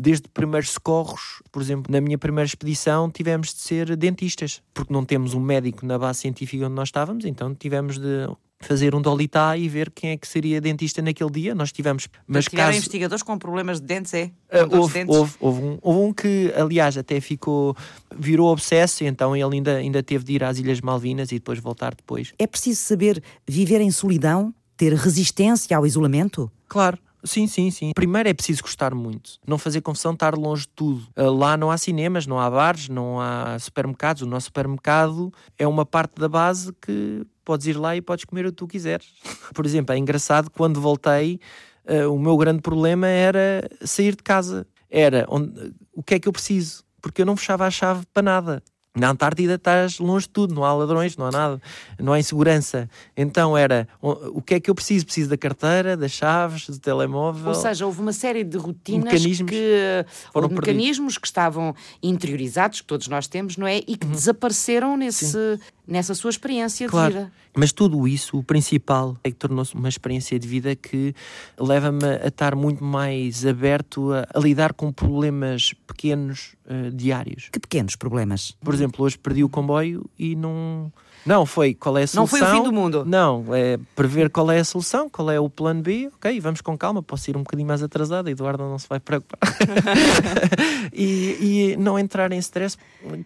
desde 0.00 0.28
primeiros 0.28 0.70
socorros. 0.70 1.42
Por 1.52 1.60
exemplo, 1.60 1.92
na 1.92 2.00
minha 2.00 2.18
primeira 2.18 2.46
expedição 2.46 3.10
tivemos 3.10 3.54
de 3.54 3.60
ser 3.60 3.96
dentistas, 3.96 4.62
porque 4.72 4.92
não 4.92 5.04
temos 5.04 5.34
um 5.34 5.40
médico 5.40 5.84
na 5.84 5.98
base 5.98 6.20
científica 6.20 6.66
onde 6.66 6.74
nós 6.74 6.88
estávamos, 6.88 7.24
então 7.24 7.54
tivemos 7.54 7.98
de 7.98 8.26
fazer 8.60 8.94
um 8.94 9.00
dolitá 9.00 9.56
e 9.56 9.68
ver 9.68 9.90
quem 9.90 10.10
é 10.10 10.16
que 10.16 10.28
seria 10.28 10.60
dentista 10.60 11.00
naquele 11.00 11.30
dia. 11.30 11.54
Nós 11.54 11.72
tivemos, 11.72 12.08
mas 12.26 12.44
Tiveram 12.44 12.66
caso 12.66 12.78
investigadores 12.78 13.22
com 13.22 13.38
problemas 13.38 13.80
de 13.80 13.86
dentes, 13.86 14.12
é? 14.12 14.26
de 14.26 14.76
houve, 14.76 14.92
dentes? 14.92 15.16
houve, 15.16 15.34
houve 15.40 15.62
um, 15.62 15.78
houve 15.80 16.00
um 16.00 16.12
que, 16.12 16.52
aliás, 16.54 16.96
até 16.98 17.20
ficou, 17.20 17.74
virou 18.14 18.52
obsesso, 18.52 19.02
então 19.04 19.34
ele 19.34 19.56
ainda, 19.56 19.76
ainda 19.76 20.02
teve 20.02 20.24
de 20.24 20.34
ir 20.34 20.44
às 20.44 20.58
Ilhas 20.58 20.80
Malvinas 20.82 21.32
e 21.32 21.36
depois 21.36 21.58
voltar 21.58 21.94
depois. 21.94 22.34
É 22.38 22.46
preciso 22.46 22.82
saber 22.82 23.22
viver 23.48 23.80
em 23.80 23.90
solidão, 23.90 24.54
ter 24.76 24.92
resistência 24.92 25.74
ao 25.76 25.86
isolamento? 25.86 26.50
Claro. 26.68 26.98
Sim, 27.24 27.46
sim, 27.46 27.70
sim. 27.70 27.92
Primeiro 27.94 28.28
é 28.28 28.34
preciso 28.34 28.62
gostar 28.62 28.94
muito. 28.94 29.32
Não 29.46 29.58
fazer 29.58 29.80
confusão, 29.80 30.12
estar 30.12 30.34
longe 30.34 30.62
de 30.62 30.68
tudo. 30.68 31.06
Ah, 31.14 31.24
Lá 31.30 31.56
não 31.56 31.70
há 31.70 31.76
cinemas, 31.78 32.26
não 32.26 32.38
há 32.38 32.50
bares, 32.50 32.88
não 32.88 33.20
há 33.20 33.58
supermercados. 33.58 34.22
O 34.22 34.26
nosso 34.26 34.46
supermercado 34.46 35.32
é 35.58 35.66
uma 35.66 35.84
parte 35.84 36.14
da 36.18 36.28
base 36.28 36.72
que 36.80 37.26
podes 37.44 37.66
ir 37.66 37.76
lá 37.76 37.94
e 37.96 38.00
podes 38.00 38.24
comer 38.24 38.46
o 38.46 38.50
que 38.50 38.56
tu 38.56 38.66
quiseres. 38.66 39.06
Por 39.54 39.66
exemplo, 39.66 39.94
é 39.94 39.98
engraçado, 39.98 40.50
quando 40.50 40.80
voltei, 40.80 41.38
ah, 41.86 42.08
o 42.08 42.18
meu 42.18 42.36
grande 42.36 42.62
problema 42.62 43.06
era 43.06 43.68
sair 43.84 44.16
de 44.16 44.22
casa. 44.22 44.66
Era 44.88 45.24
onde- 45.28 45.72
o 45.92 46.02
que 46.02 46.14
é 46.14 46.18
que 46.20 46.26
eu 46.28 46.32
preciso? 46.32 46.82
Porque 47.02 47.22
eu 47.22 47.26
não 47.26 47.36
fechava 47.36 47.66
a 47.66 47.70
chave 47.70 48.04
para 48.12 48.22
nada. 48.22 48.62
Na 48.96 49.10
Antártida 49.10 49.54
estás 49.54 50.00
longe 50.00 50.26
de 50.26 50.32
tudo, 50.32 50.52
não 50.52 50.64
há 50.64 50.72
ladrões, 50.74 51.16
não 51.16 51.26
há 51.26 51.30
nada, 51.30 51.62
não 51.96 52.12
há 52.12 52.18
insegurança. 52.18 52.90
Então 53.16 53.56
era 53.56 53.86
o 54.02 54.42
que 54.42 54.54
é 54.54 54.60
que 54.60 54.68
eu 54.68 54.74
preciso? 54.74 55.04
Preciso 55.04 55.30
da 55.30 55.36
carteira, 55.36 55.96
das 55.96 56.10
chaves, 56.10 56.68
do 56.68 56.76
telemóvel. 56.78 57.48
Ou 57.50 57.54
seja, 57.54 57.86
houve 57.86 58.00
uma 58.00 58.12
série 58.12 58.42
de 58.42 58.56
rotinas 58.58 59.04
Mecanismos 59.04 59.48
que 59.48 60.04
foram 60.32 60.48
de 60.48 60.54
mecanismos 60.54 61.18
que 61.18 61.26
estavam 61.28 61.72
interiorizados, 62.02 62.80
que 62.80 62.86
todos 62.88 63.06
nós 63.06 63.28
temos, 63.28 63.56
não 63.56 63.66
é? 63.66 63.78
E 63.78 63.96
que 63.96 64.06
desapareceram 64.08 64.96
nesse, 64.96 65.60
nessa 65.86 66.12
sua 66.12 66.30
experiência 66.30 66.88
de 66.88 66.92
Uhum. 66.92 67.00
Claro. 67.00 67.14
vida. 67.14 67.32
Mas 67.54 67.72
tudo 67.72 68.06
isso, 68.06 68.38
o 68.38 68.42
principal, 68.42 69.16
é 69.24 69.30
que 69.30 69.36
tornou-se 69.36 69.74
uma 69.74 69.88
experiência 69.88 70.38
de 70.38 70.46
vida 70.46 70.76
que 70.76 71.14
leva-me 71.58 72.04
a 72.04 72.28
estar 72.28 72.54
muito 72.54 72.82
mais 72.84 73.44
aberto 73.44 74.12
a, 74.12 74.26
a 74.32 74.40
lidar 74.40 74.72
com 74.72 74.92
problemas 74.92 75.74
pequenos 75.86 76.54
eh, 76.66 76.90
diários. 76.92 77.48
Que 77.50 77.58
pequenos 77.58 77.96
problemas. 77.96 78.56
Por 78.60 78.72
exemplo, 78.72 79.04
hoje 79.04 79.18
perdi 79.18 79.42
o 79.42 79.48
comboio 79.48 80.08
e 80.18 80.36
não. 80.36 80.92
Não, 81.24 81.44
foi 81.44 81.74
qual 81.74 81.96
é 81.98 82.00
a 82.00 82.02
Não 82.02 82.26
solução. 82.26 82.38
foi 82.38 82.48
o 82.48 82.50
fim 82.50 82.62
do 82.62 82.72
mundo. 82.72 83.04
Não, 83.04 83.44
é 83.54 83.78
prever 83.94 84.30
qual 84.30 84.50
é 84.50 84.58
a 84.58 84.64
solução, 84.64 85.08
qual 85.08 85.30
é 85.30 85.38
o 85.38 85.48
plano 85.48 85.82
B. 85.82 86.10
Ok, 86.14 86.40
vamos 86.40 86.60
com 86.60 86.76
calma, 86.76 87.02
posso 87.02 87.30
ir 87.30 87.36
um 87.36 87.42
bocadinho 87.42 87.68
mais 87.68 87.82
atrasado, 87.82 88.28
Eduardo 88.28 88.62
não 88.64 88.78
se 88.78 88.88
vai 88.88 89.00
preocupar. 89.00 89.38
e, 90.92 91.72
e 91.72 91.76
não 91.76 91.98
entrar 91.98 92.32
em 92.32 92.38
stress. 92.38 92.76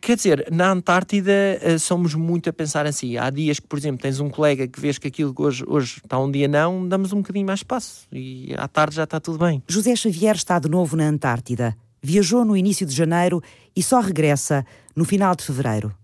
Quer 0.01 0.17
dizer, 0.17 0.49
na 0.51 0.71
Antártida 0.71 1.33
eh, 1.33 1.79
somos 1.79 2.15
muito 2.15 2.49
a 2.51 2.53
pensar 2.53 2.87
assim. 2.87 3.17
Há 3.17 3.31
dias 3.31 3.59
que, 3.61 3.67
por 3.67 3.79
exemplo, 3.79 4.03
tens 4.03 4.21
um 4.21 4.29
colega 4.29 4.67
que 4.67 4.81
vês 4.81 4.99
que 4.99 5.09
aquilo 5.09 5.35
que 5.35 5.43
hoje, 5.43 5.65
hoje 5.67 6.01
está 6.05 6.19
um 6.19 6.31
dia 6.31 6.49
não, 6.49 6.87
damos 6.87 7.13
um 7.13 7.19
bocadinho 7.19 7.47
mais 7.47 7.61
espaço 7.61 8.07
e 8.13 8.55
à 8.57 8.69
tarde 8.69 8.97
já 8.97 9.05
está 9.05 9.21
tudo 9.21 9.39
bem. 9.39 9.63
José 9.69 9.95
Xavier 9.97 10.35
está 10.35 10.59
de 10.59 10.69
novo 10.69 10.97
na 10.97 11.05
Antártida. 11.09 11.77
Viajou 12.03 12.45
no 12.45 12.57
início 12.57 12.87
de 12.87 12.95
janeiro 12.95 13.43
e 13.75 13.83
só 13.83 14.01
regressa 14.01 14.65
no 14.95 15.05
final 15.05 15.35
de 15.35 15.43
fevereiro. 15.45 15.95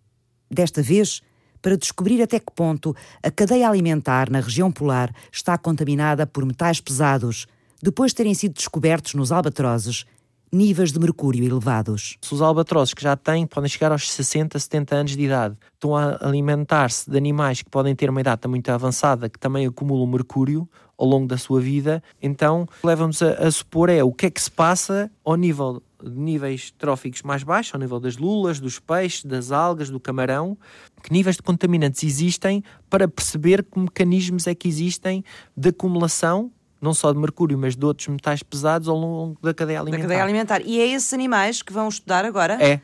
Desta 0.51 0.83
vez, 0.83 1.23
para 1.63 1.77
descobrir 1.77 2.23
até 2.23 2.39
que 2.39 2.53
ponto 2.55 2.95
a 3.23 3.31
cadeia 3.31 3.69
alimentar 3.69 4.31
na 4.31 4.41
região 4.41 4.71
polar 4.71 5.15
está 5.33 5.57
contaminada 5.59 6.27
por 6.27 6.45
metais 6.45 6.81
pesados, 6.81 7.47
depois 7.83 8.13
de 8.13 8.17
terem 8.17 8.35
sido 8.35 8.55
descobertos 8.55 9.15
nos 9.15 9.33
albatrozes, 9.33 10.05
níveis 10.53 10.93
de 10.93 10.99
mercúrio 10.99 11.45
elevados. 11.45 12.17
Os 12.31 12.43
albatrossos 12.43 12.95
que 12.95 13.03
já 13.03 13.17
têm 13.17 13.47
podem 13.47 13.69
chegar 13.69 13.93
aos 13.93 14.11
60, 14.11 14.59
70 14.59 14.95
anos 14.97 15.17
de 15.17 15.23
idade. 15.23 15.57
Estão 15.75 15.97
a 15.97 16.19
alimentar-se 16.21 17.09
de 17.09 17.17
animais 17.17 17.63
que 17.63 17.71
podem 17.71 17.95
ter 17.95 18.11
uma 18.11 18.21
idade 18.21 18.49
muito 18.49 18.69
avançada, 18.71 19.29
que 19.29 19.39
também 19.39 19.67
acumulam 19.67 20.07
mercúrio 20.07 20.69
ao 21.01 21.07
longo 21.07 21.27
da 21.27 21.39
sua 21.39 21.61
vida. 21.61 22.03
Então, 22.23 22.69
leva-nos 22.85 23.23
a, 23.23 23.33
a 23.33 23.51
supor 23.51 23.89
é 23.89 24.05
o 24.05 24.13
que 24.13 24.27
é 24.27 24.31
que 24.31 24.41
se 24.41 24.51
passa 24.51 25.11
ao 25.25 25.35
nível 25.35 25.83
de 26.03 26.11
níveis 26.11 26.73
tróficos 26.79 27.23
mais 27.23 27.43
baixos, 27.43 27.75
ao 27.75 27.81
nível 27.81 27.99
das 27.99 28.19
lulas, 28.19 28.61
dos 28.61 28.79
peixes, 28.79 29.25
das 29.25 29.51
algas, 29.51 29.89
do 29.89 29.99
camarão, 29.99 30.57
que 31.03 31.11
níveis 31.11 31.37
de 31.37 31.43
contaminantes 31.43 32.05
existem 32.05 32.63
para 32.91 33.09
perceber 33.09 33.65
que 33.65 33.79
mecanismos 33.79 34.47
é 34.47 34.55
que 34.55 34.69
existem 34.69 35.25
de 35.57 35.71
acumulação 35.71 36.51
não 36.81 36.95
só 36.95 37.13
de 37.13 37.19
mercúrio, 37.19 37.59
mas 37.59 37.77
de 37.77 37.85
outros 37.85 38.09
metais 38.09 38.43
pesados 38.43 38.89
ao 38.89 38.97
longo 38.97 39.39
da 39.43 39.53
cadeia 39.53 39.81
alimentar. 39.81 40.03
Da 40.03 40.09
cadeia 40.09 40.25
alimentar. 40.25 40.63
E 40.65 40.81
é 40.81 40.87
esses 40.87 41.13
animais 41.13 41.61
que 41.61 41.75
vão 41.75 41.89
estudar 41.89 42.25
agora? 42.25 42.55
É. 42.55 42.81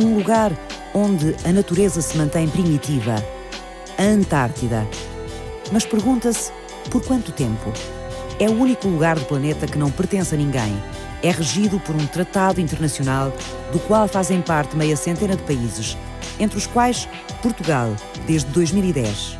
Um 0.00 0.16
lugar 0.16 0.50
onde 0.92 1.36
a 1.48 1.52
natureza 1.52 2.02
se 2.02 2.18
mantém 2.18 2.48
primitiva. 2.48 3.35
A 3.98 4.02
Antártida. 4.02 4.86
Mas 5.72 5.86
pergunta-se 5.86 6.52
por 6.90 7.02
quanto 7.02 7.32
tempo? 7.32 7.72
É 8.38 8.46
o 8.46 8.52
único 8.52 8.86
lugar 8.88 9.18
do 9.18 9.24
planeta 9.24 9.66
que 9.66 9.78
não 9.78 9.90
pertence 9.90 10.34
a 10.34 10.38
ninguém. 10.38 10.76
É 11.22 11.30
regido 11.30 11.80
por 11.80 11.96
um 11.96 12.06
tratado 12.06 12.60
internacional 12.60 13.32
do 13.72 13.78
qual 13.80 14.06
fazem 14.06 14.42
parte 14.42 14.76
meia 14.76 14.96
centena 14.96 15.34
de 15.34 15.42
países, 15.44 15.96
entre 16.38 16.58
os 16.58 16.66
quais 16.66 17.08
Portugal, 17.40 17.96
desde 18.26 18.50
2010. 18.50 19.38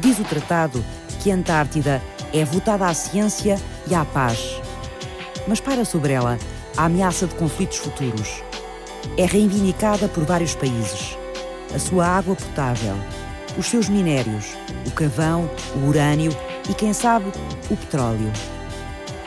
Diz 0.00 0.18
o 0.18 0.24
tratado 0.24 0.84
que 1.22 1.30
a 1.30 1.36
Antártida 1.36 2.02
é 2.32 2.44
votada 2.44 2.86
à 2.86 2.92
ciência 2.92 3.56
e 3.86 3.94
à 3.94 4.04
paz. 4.04 4.60
Mas 5.46 5.60
para 5.60 5.84
sobre 5.84 6.12
ela 6.12 6.40
a 6.76 6.86
ameaça 6.86 7.24
de 7.28 7.36
conflitos 7.36 7.76
futuros. 7.76 8.42
É 9.16 9.24
reivindicada 9.24 10.08
por 10.08 10.24
vários 10.24 10.56
países. 10.56 11.16
A 11.72 11.78
sua 11.78 12.04
água 12.04 12.34
potável, 12.34 12.96
os 13.58 13.66
seus 13.66 13.88
minérios, 13.88 14.56
o 14.86 14.90
cavão, 14.90 15.48
o 15.76 15.88
urânio 15.88 16.32
e, 16.68 16.74
quem 16.74 16.92
sabe, 16.92 17.26
o 17.70 17.76
petróleo. 17.76 18.30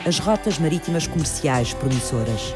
As 0.06 0.18
rotas 0.18 0.58
marítimas 0.58 1.06
comerciais 1.06 1.74
promissoras. 1.74 2.54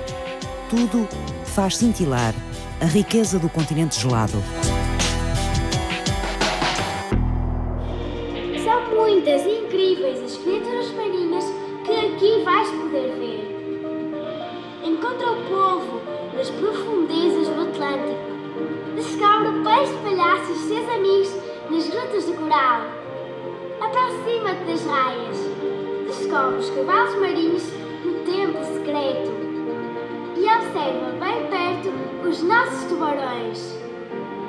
Tudo 0.69 1.09
faz 1.45 1.77
cintilar 1.77 2.35
a 2.81 2.87
riqueza 2.87 3.39
do 3.39 3.49
continente 3.49 4.01
gelado. 4.01 4.43
São 8.65 8.95
muitas 8.95 9.43
incríveis 9.43 10.21
as 10.21 10.37
criaturas 10.39 10.91
marinhas 10.93 11.45
que 11.85 11.93
aqui 11.93 12.43
vais 12.45 12.69
poder 12.71 13.15
ver. 13.19 13.53
Encontra 14.85 15.33
o 15.33 15.43
povo 15.45 16.01
nas 16.37 16.51
profundezas 16.51 17.49
do 17.49 17.61
Atlântico. 17.61 18.33
Descobre 18.97 19.63
peixes 19.63 19.97
palhaços 20.03 20.71
e 20.71 20.77
grutas 22.03 22.27
de 22.27 22.33
coral. 22.33 22.83
Aproxima-te 23.81 24.65
das 24.65 24.85
raias. 24.87 25.39
Descobre 26.07 26.59
os 26.59 26.71
cavalos 26.71 27.15
marinhos 27.17 27.63
no 28.05 28.13
templo 28.25 28.65
secreto. 28.65 29.31
E 30.37 30.45
observa 30.45 31.13
bem 31.21 31.47
perto 31.49 32.29
os 32.29 32.43
nossos 32.43 32.85
tubarões. 32.89 33.79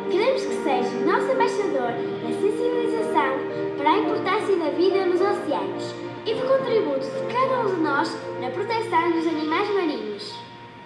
Queremos 0.09 0.41
que 0.41 0.55
seja 0.63 1.05
nosso 1.05 1.31
embaixador 1.31 1.91
na 2.23 2.31
sensibilização 2.31 3.77
para 3.77 3.91
a 3.91 3.97
importância 3.97 4.55
da 4.57 4.69
vida 4.71 5.05
nos 5.05 5.21
oceanos 5.21 5.95
e 6.25 6.33
do 6.33 6.47
contributo 6.47 7.05
de 7.05 7.33
cada 7.33 7.61
um 7.61 7.75
de 7.75 7.81
nós 7.81 8.17
na 8.41 8.49
proteção 8.49 9.11
dos 9.11 9.27
animais 9.27 9.69
marinhos. 9.73 10.33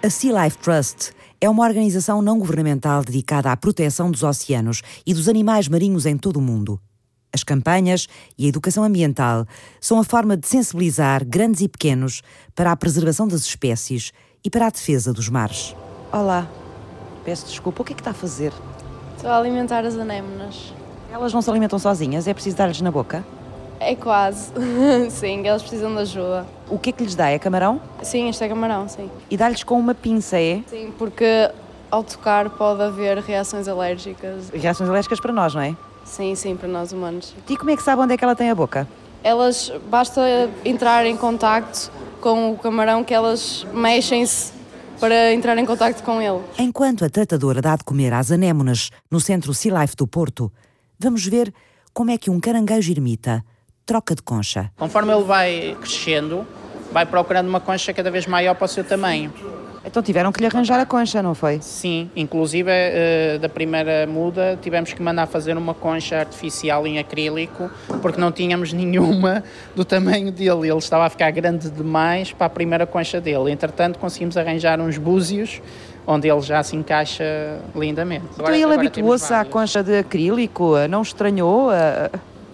A 0.02 0.10
Sea 0.10 0.44
Life 0.44 0.58
Trust 0.58 1.12
é 1.40 1.48
uma 1.48 1.64
organização 1.64 2.20
não 2.20 2.38
governamental 2.38 3.02
dedicada 3.04 3.52
à 3.52 3.56
proteção 3.56 4.10
dos 4.10 4.22
oceanos 4.22 4.82
e 5.06 5.14
dos 5.14 5.28
animais 5.28 5.68
marinhos 5.68 6.06
em 6.06 6.16
todo 6.16 6.38
o 6.38 6.42
mundo. 6.42 6.80
As 7.32 7.44
campanhas 7.44 8.08
e 8.36 8.46
a 8.46 8.48
educação 8.48 8.82
ambiental 8.82 9.46
são 9.80 10.00
a 10.00 10.04
forma 10.04 10.36
de 10.36 10.48
sensibilizar 10.48 11.24
grandes 11.24 11.60
e 11.60 11.68
pequenos 11.68 12.22
para 12.54 12.72
a 12.72 12.76
preservação 12.76 13.28
das 13.28 13.42
espécies 13.42 14.12
e 14.44 14.50
para 14.50 14.66
a 14.66 14.70
defesa 14.70 15.12
dos 15.12 15.28
mares. 15.28 15.76
Olá, 16.10 16.50
peço 17.24 17.46
desculpa, 17.46 17.82
o 17.82 17.84
que 17.84 17.92
é 17.92 17.94
que 17.94 18.00
está 18.00 18.12
a 18.12 18.14
fazer? 18.14 18.52
Estou 19.16 19.30
a 19.30 19.38
alimentar 19.38 19.84
as 19.84 19.96
anémonas. 19.96 20.72
Elas 21.12 21.32
não 21.32 21.42
se 21.42 21.50
alimentam 21.50 21.78
sozinhas, 21.78 22.26
é 22.26 22.34
preciso 22.34 22.56
dar-lhes 22.56 22.80
na 22.80 22.90
boca? 22.90 23.24
É 23.80 23.94
quase. 23.94 24.52
sim, 25.10 25.46
elas 25.46 25.62
precisam 25.62 25.94
de 25.94 26.00
ajuda. 26.00 26.46
O 26.68 26.78
que 26.78 26.90
é 26.90 26.92
que 26.92 27.02
lhes 27.02 27.14
dá? 27.14 27.30
É 27.30 27.38
camarão? 27.38 27.80
Sim, 28.02 28.28
este 28.28 28.44
é 28.44 28.48
camarão, 28.48 28.88
sim. 28.88 29.10
E 29.30 29.36
dá-lhes 29.36 29.62
com 29.62 29.78
uma 29.78 29.94
pinça, 29.94 30.38
é? 30.38 30.62
Sim, 30.66 30.92
porque 30.98 31.50
ao 31.90 32.04
tocar 32.04 32.50
pode 32.50 32.82
haver 32.82 33.18
reações 33.18 33.68
alérgicas. 33.68 34.50
Reações 34.50 34.88
alérgicas 34.88 35.20
para 35.20 35.32
nós, 35.32 35.54
não 35.54 35.62
é? 35.62 35.76
Sim, 36.04 36.34
sim, 36.34 36.56
para 36.56 36.68
nós 36.68 36.92
humanos. 36.92 37.34
E 37.48 37.56
como 37.56 37.70
é 37.70 37.76
que 37.76 37.82
sabe 37.82 38.02
onde 38.02 38.14
é 38.14 38.16
que 38.16 38.24
ela 38.24 38.34
tem 38.34 38.50
a 38.50 38.54
boca? 38.54 38.88
Elas, 39.22 39.72
basta 39.90 40.20
entrar 40.64 41.04
em 41.06 41.16
contacto 41.16 41.90
com 42.20 42.52
o 42.52 42.58
camarão 42.58 43.04
que 43.04 43.12
elas 43.12 43.66
mexem-se 43.72 44.52
para 44.98 45.32
entrar 45.32 45.56
em 45.58 45.64
contacto 45.64 46.02
com 46.02 46.20
ele. 46.20 46.40
Enquanto 46.58 47.04
a 47.04 47.10
tratadora 47.10 47.60
dá 47.60 47.76
de 47.76 47.84
comer 47.84 48.12
às 48.12 48.32
anémonas 48.32 48.90
no 49.10 49.20
centro 49.20 49.54
Sea 49.54 49.80
Life 49.80 49.94
do 49.96 50.06
Porto, 50.06 50.50
vamos 50.98 51.24
ver 51.24 51.52
como 51.92 52.10
é 52.10 52.18
que 52.18 52.30
um 52.30 52.40
caranguejo 52.40 52.90
ermita 52.90 53.44
troca 53.88 54.14
de 54.14 54.20
concha. 54.20 54.70
Conforme 54.76 55.14
ele 55.14 55.24
vai 55.24 55.74
crescendo, 55.80 56.46
vai 56.92 57.06
procurando 57.06 57.48
uma 57.48 57.58
concha 57.58 57.90
cada 57.94 58.10
vez 58.10 58.26
maior 58.26 58.54
para 58.54 58.66
o 58.66 58.68
seu 58.68 58.84
tamanho. 58.84 59.32
Então 59.82 60.02
tiveram 60.02 60.30
que 60.30 60.40
lhe 60.40 60.46
arranjar 60.46 60.78
a 60.78 60.84
concha, 60.84 61.22
não 61.22 61.34
foi? 61.34 61.58
Sim, 61.62 62.10
inclusive 62.14 62.70
eh, 62.70 63.38
da 63.40 63.48
primeira 63.48 64.06
muda 64.06 64.58
tivemos 64.60 64.92
que 64.92 65.00
mandar 65.00 65.26
fazer 65.26 65.56
uma 65.56 65.72
concha 65.72 66.18
artificial 66.18 66.86
em 66.86 66.98
acrílico 66.98 67.70
porque 68.02 68.20
não 68.20 68.30
tínhamos 68.30 68.74
nenhuma 68.74 69.42
do 69.74 69.86
tamanho 69.86 70.30
dele. 70.30 70.68
Ele 70.68 70.76
estava 70.76 71.06
a 71.06 71.08
ficar 71.08 71.30
grande 71.30 71.70
demais 71.70 72.30
para 72.30 72.46
a 72.46 72.50
primeira 72.50 72.86
concha 72.86 73.18
dele. 73.22 73.50
Entretanto, 73.50 73.98
conseguimos 73.98 74.36
arranjar 74.36 74.78
uns 74.78 74.98
búzios 74.98 75.62
onde 76.06 76.28
ele 76.28 76.42
já 76.42 76.62
se 76.62 76.76
encaixa 76.76 77.24
lindamente. 77.74 78.26
Então 78.34 78.54
ele 78.54 78.74
habituou-se 78.74 79.32
à 79.32 79.46
concha 79.46 79.82
de 79.82 79.96
acrílico? 79.96 80.74
Não 80.90 81.00
estranhou? 81.00 81.70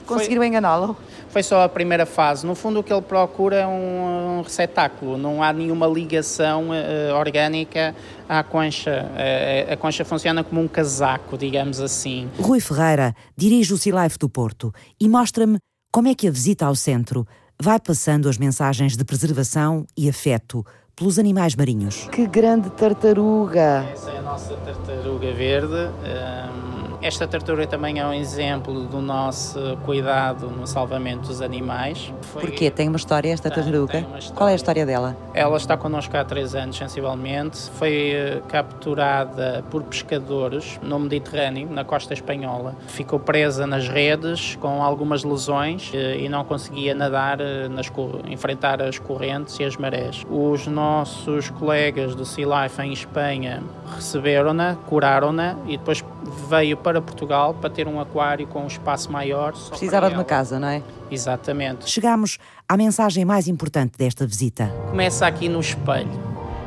Conseguiram 0.06 0.44
enganá-lo? 0.44 0.96
Foi 1.34 1.42
só 1.42 1.64
a 1.64 1.68
primeira 1.68 2.06
fase. 2.06 2.46
No 2.46 2.54
fundo, 2.54 2.78
o 2.78 2.82
que 2.84 2.92
ele 2.92 3.02
procura 3.02 3.56
é 3.56 3.66
um, 3.66 4.38
um 4.38 4.42
receptáculo. 4.42 5.18
Não 5.18 5.42
há 5.42 5.52
nenhuma 5.52 5.84
ligação 5.84 6.68
uh, 6.68 7.12
orgânica 7.18 7.92
à 8.28 8.44
concha. 8.44 9.04
Uh, 9.10 9.72
a 9.72 9.76
concha 9.76 10.04
funciona 10.04 10.44
como 10.44 10.60
um 10.60 10.68
casaco, 10.68 11.36
digamos 11.36 11.80
assim. 11.80 12.30
Rui 12.38 12.60
Ferreira 12.60 13.16
dirige 13.36 13.74
o 13.74 13.76
Sea 13.76 14.04
Life 14.04 14.16
do 14.16 14.28
Porto 14.28 14.72
e 15.00 15.08
mostra-me 15.08 15.58
como 15.92 16.06
é 16.06 16.14
que 16.14 16.28
a 16.28 16.30
visita 16.30 16.66
ao 16.66 16.76
centro 16.76 17.26
vai 17.60 17.80
passando 17.80 18.28
as 18.28 18.38
mensagens 18.38 18.96
de 18.96 19.04
preservação 19.04 19.84
e 19.98 20.08
afeto 20.08 20.64
pelos 20.94 21.18
animais 21.18 21.56
marinhos. 21.56 22.08
Que 22.12 22.28
grande 22.28 22.70
tartaruga! 22.70 23.84
Essa 23.92 24.12
é 24.12 24.18
a 24.18 24.22
nossa 24.22 24.54
tartaruga 24.58 25.32
verde. 25.32 25.74
Um, 25.74 26.83
esta 27.04 27.28
tartaruga 27.28 27.66
também 27.66 27.98
é 27.98 28.06
um 28.06 28.14
exemplo 28.14 28.84
do 28.84 29.02
nosso 29.02 29.76
cuidado 29.84 30.48
no 30.48 30.66
salvamento 30.66 31.28
dos 31.28 31.42
animais. 31.42 32.10
Foi... 32.22 32.40
Porquê? 32.40 32.70
Tem 32.70 32.88
uma 32.88 32.96
história 32.96 33.30
esta 33.30 33.50
tartaruga? 33.50 33.98
História. 33.98 34.30
Qual 34.34 34.48
é 34.48 34.52
a 34.52 34.54
história 34.54 34.86
dela? 34.86 35.14
Ela 35.34 35.58
está 35.58 35.76
connosco 35.76 36.16
há 36.16 36.24
três 36.24 36.54
anos, 36.54 36.78
sensivelmente. 36.78 37.70
Foi 37.72 38.12
eh, 38.12 38.42
capturada 38.48 39.62
por 39.70 39.82
pescadores 39.82 40.80
no 40.82 40.98
Mediterrâneo, 40.98 41.68
na 41.70 41.84
costa 41.84 42.14
espanhola. 42.14 42.74
Ficou 42.88 43.20
presa 43.20 43.66
nas 43.66 43.86
redes 43.86 44.56
com 44.56 44.82
algumas 44.82 45.24
lesões 45.24 45.92
eh, 45.92 46.20
e 46.20 46.28
não 46.30 46.42
conseguia 46.42 46.94
nadar, 46.94 47.38
eh, 47.38 47.68
nas, 47.68 47.92
enfrentar 48.26 48.80
as 48.80 48.98
correntes 48.98 49.60
e 49.60 49.64
as 49.64 49.76
marés. 49.76 50.22
Os 50.30 50.66
nossos 50.66 51.50
colegas 51.50 52.14
do 52.14 52.24
Sea 52.24 52.46
Life 52.62 52.80
em 52.80 52.94
Espanha 52.94 53.62
receberam-na, 53.94 54.76
curaram-na 54.86 55.56
e 55.66 55.76
depois 55.76 56.02
veio 56.48 56.76
para 56.76 57.00
Portugal 57.00 57.54
para 57.54 57.70
ter 57.70 57.86
um 57.86 58.00
aquário 58.00 58.46
com 58.46 58.62
um 58.62 58.66
espaço 58.66 59.10
maior. 59.10 59.52
Precisava 59.52 60.08
de 60.08 60.14
uma 60.14 60.24
casa, 60.24 60.58
não 60.58 60.68
é? 60.68 60.82
Exatamente. 61.10 61.88
Chegamos 61.88 62.38
à 62.68 62.76
mensagem 62.76 63.24
mais 63.24 63.48
importante 63.48 63.96
desta 63.96 64.26
visita. 64.26 64.72
Começa 64.90 65.26
aqui 65.26 65.48
no 65.48 65.60
espelho. 65.60 66.10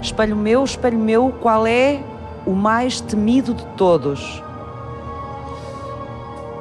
Espelho 0.02 0.36
meu, 0.36 0.64
espelho 0.64 1.00
meu, 1.00 1.32
qual 1.42 1.66
é 1.66 2.02
o 2.46 2.54
mais 2.54 3.02
temido 3.02 3.54
de 3.54 3.66
todos? 3.76 4.42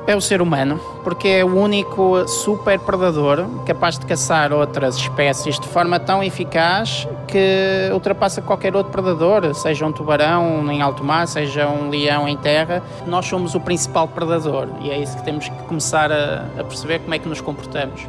É 0.07 0.15
o 0.15 0.21
ser 0.21 0.41
humano, 0.41 0.79
porque 1.03 1.29
é 1.29 1.45
o 1.45 1.57
único 1.57 2.27
super 2.29 2.79
predador 2.79 3.45
capaz 3.67 3.99
de 3.99 4.07
caçar 4.07 4.53
outras 4.53 4.97
espécies 4.97 5.59
de 5.59 5.67
forma 5.67 5.99
tão 5.99 6.23
eficaz 6.23 7.09
que 7.27 7.91
ultrapassa 7.93 8.41
qualquer 8.41 8.77
outro 8.77 8.93
predador, 8.93 9.53
seja 9.55 9.85
um 9.85 9.93
tubarão 9.93 10.71
em 10.71 10.81
alto 10.81 11.03
mar, 11.03 11.27
seja 11.27 11.69
um 11.69 11.89
leão 11.89 12.29
em 12.29 12.37
terra. 12.37 12.83
Nós 13.07 13.27
somos 13.27 13.55
o 13.55 13.61
principal 13.61 14.07
predador 14.07 14.69
e 14.81 14.91
é 14.91 14.99
isso 14.99 15.17
que 15.17 15.25
temos 15.25 15.49
que 15.49 15.63
começar 15.65 16.13
a, 16.13 16.47
a 16.59 16.65
perceber 16.65 17.01
como 17.01 17.15
é 17.15 17.19
que 17.19 17.29
nos 17.29 17.41
comportamos. 17.41 18.07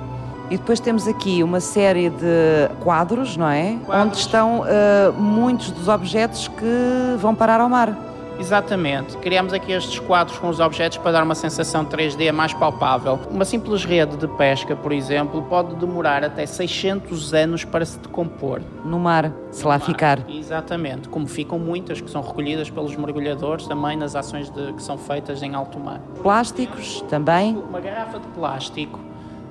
E 0.50 0.58
depois 0.58 0.80
temos 0.80 1.08
aqui 1.08 1.44
uma 1.44 1.60
série 1.60 2.10
de 2.10 2.70
quadros, 2.82 3.36
não 3.36 3.50
é? 3.50 3.76
Quadros. 3.86 4.08
Onde 4.08 4.18
estão 4.18 4.62
uh, 4.62 5.14
muitos 5.14 5.72
dos 5.72 5.90
objetos 5.90 6.48
que 6.48 7.18
vão 7.18 7.36
parar 7.36 7.60
ao 7.60 7.68
mar. 7.68 7.98
Exatamente. 8.40 9.18
Criamos 9.18 9.54
aqui 9.54 9.72
estes 9.72 10.00
quadros 10.00 10.38
com 10.38 10.48
os 10.50 10.60
objetos 10.60 10.98
para 10.98 11.12
dar 11.12 11.24
uma 11.24 11.36
sensação 11.36 11.86
3D 11.86 12.32
mais 12.32 12.54
palpável. 12.54 13.20
Uma 13.30 13.46
simples 13.46 13.84
rede 13.84 14.18
de 14.18 14.28
pesca, 14.28 14.76
por 14.76 14.92
exemplo, 14.92 15.42
pode 15.44 15.76
demorar 15.76 16.24
até 16.24 16.46
600 16.46 17.34
anos 17.34 17.64
para 17.64 17.86
se 17.86 17.98
decompor. 18.00 18.62
No 18.86 19.00
mar, 19.00 19.32
se 19.52 19.66
lá 19.66 19.78
mar. 19.78 19.86
ficar. 19.86 20.30
Exatamente. 20.30 21.10
Como 21.10 21.28
ficam 21.28 21.58
muitas 21.58 22.00
que 22.00 22.10
são 22.10 22.22
recolhidas 22.22 22.70
pelos 22.70 22.96
mergulhadores 22.96 23.68
também 23.68 23.98
nas 23.98 24.16
ações 24.16 24.50
de, 24.50 24.74
que 24.74 24.84
são 24.84 24.98
feitas 24.98 25.42
em 25.42 25.56
alto 25.56 25.80
mar. 25.80 26.00
Plásticos 26.22 27.02
também. 27.10 27.56
Uma 27.58 27.80
garrafa 27.80 28.20
de 28.20 28.28
plástico 28.28 29.08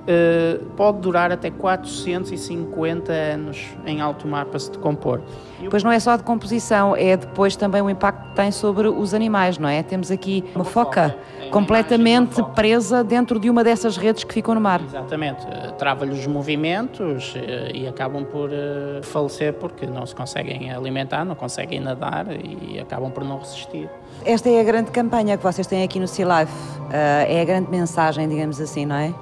Uh, 0.07 0.63
pode 0.77 0.99
durar 0.99 1.33
até 1.33 1.51
450 1.51 3.11
anos 3.11 3.75
em 3.85 3.99
alto 3.99 4.25
mar 4.25 4.45
para 4.45 4.57
se 4.57 4.71
decompor. 4.71 5.19
Pois 5.69 5.83
não 5.83 5.91
é 5.91 5.99
só 5.99 6.11
a 6.11 6.17
decomposição, 6.17 6.95
é 6.95 7.17
depois 7.17 7.55
também 7.55 7.81
o 7.81 7.89
impacto 7.89 8.29
que 8.29 8.35
tem 8.35 8.51
sobre 8.51 8.87
os 8.87 9.13
animais, 9.13 9.57
não 9.57 9.67
é? 9.67 9.81
Temos 9.83 10.11
aqui 10.11 10.43
uma 10.53 10.63
foca 10.63 11.17
completamente 11.51 12.41
presa 12.55 13.03
dentro 13.03 13.39
de 13.39 13.49
uma 13.49 13.63
dessas 13.63 13.97
redes 13.97 14.23
que 14.23 14.33
ficam 14.33 14.53
no 14.53 14.61
mar. 14.61 14.81
Exatamente, 14.81 15.45
uh, 15.45 15.71
trava-lhe 15.73 16.11
os 16.11 16.27
movimentos 16.27 17.33
uh, 17.35 17.73
e 17.73 17.87
acabam 17.87 18.23
por 18.23 18.49
falecer 19.03 19.53
porque 19.53 19.85
não 19.85 20.05
se 20.05 20.15
conseguem 20.15 20.71
alimentar, 20.71 21.25
não 21.25 21.35
conseguem 21.35 21.79
nadar 21.79 22.27
e 22.31 22.79
acabam 22.79 23.11
por 23.11 23.23
não 23.23 23.39
resistir. 23.39 23.89
Esta 24.25 24.49
é 24.49 24.59
a 24.59 24.63
grande 24.63 24.91
campanha 24.91 25.37
que 25.37 25.43
vocês 25.43 25.67
têm 25.67 25.83
aqui 25.83 25.99
no 25.99 26.07
Sea 26.07 26.25
Life, 26.41 26.53
é 26.91 27.41
a 27.41 27.45
grande 27.45 27.69
mensagem, 27.69 28.27
digamos 28.27 28.59
assim, 28.59 28.85
não 28.85 28.95
é? 28.95 29.13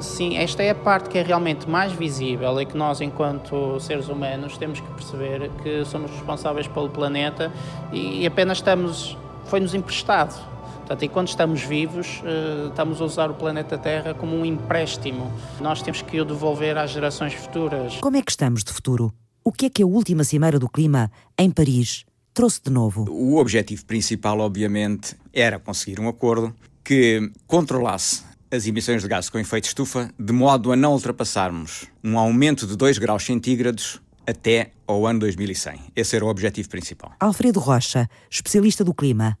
Sim, 0.00 0.36
esta 0.36 0.62
é 0.62 0.70
a 0.70 0.74
parte 0.74 1.08
que 1.08 1.18
é 1.18 1.22
realmente 1.22 1.68
mais 1.68 1.92
visível 1.92 2.60
e 2.60 2.66
que 2.66 2.76
nós, 2.76 3.00
enquanto 3.00 3.78
seres 3.80 4.08
humanos, 4.08 4.58
temos 4.58 4.80
que 4.80 4.88
perceber 4.92 5.50
que 5.62 5.84
somos 5.84 6.10
responsáveis 6.10 6.66
pelo 6.66 6.88
planeta 6.88 7.52
e 7.92 8.26
apenas 8.26 8.58
estamos. 8.58 9.16
foi-nos 9.46 9.74
emprestado. 9.74 10.52
Portanto, 10.78 11.04
enquanto 11.04 11.28
estamos 11.28 11.62
vivos, 11.62 12.22
eh, 12.24 12.68
estamos 12.68 13.00
a 13.00 13.04
usar 13.04 13.30
o 13.30 13.34
planeta 13.34 13.78
Terra 13.78 14.14
como 14.14 14.36
um 14.36 14.44
empréstimo. 14.44 15.32
Nós 15.60 15.80
temos 15.80 16.02
que 16.02 16.20
o 16.20 16.24
devolver 16.24 16.76
às 16.76 16.90
gerações 16.90 17.34
futuras. 17.34 17.96
Como 18.00 18.16
é 18.16 18.22
que 18.22 18.30
estamos 18.30 18.64
de 18.64 18.72
futuro? 18.72 19.12
O 19.44 19.52
que 19.52 19.66
é 19.66 19.70
que 19.70 19.82
a 19.82 19.86
última 19.86 20.24
Cimeira 20.24 20.58
do 20.58 20.68
Clima, 20.68 21.10
em 21.38 21.50
Paris, 21.50 22.04
trouxe 22.34 22.60
de 22.62 22.70
novo? 22.70 23.06
O 23.08 23.38
objetivo 23.38 23.84
principal, 23.86 24.40
obviamente, 24.40 25.16
era 25.32 25.58
conseguir 25.58 26.00
um 26.00 26.08
acordo 26.08 26.54
que 26.84 27.30
controlasse 27.46 28.24
as 28.52 28.66
emissões 28.66 29.00
de 29.00 29.08
gases 29.08 29.30
com 29.30 29.38
efeito 29.38 29.64
estufa, 29.64 30.10
de 30.18 30.32
modo 30.32 30.70
a 30.70 30.76
não 30.76 30.92
ultrapassarmos 30.92 31.86
um 32.04 32.18
aumento 32.18 32.66
de 32.66 32.76
2 32.76 32.98
graus 32.98 33.24
centígrados 33.24 33.98
até 34.26 34.72
ao 34.86 35.06
ano 35.06 35.20
2100. 35.20 35.80
Esse 35.96 36.16
era 36.16 36.24
o 36.24 36.28
objetivo 36.28 36.68
principal. 36.68 37.14
Alfredo 37.18 37.58
Rocha, 37.58 38.06
especialista 38.30 38.84
do 38.84 38.92
clima. 38.92 39.38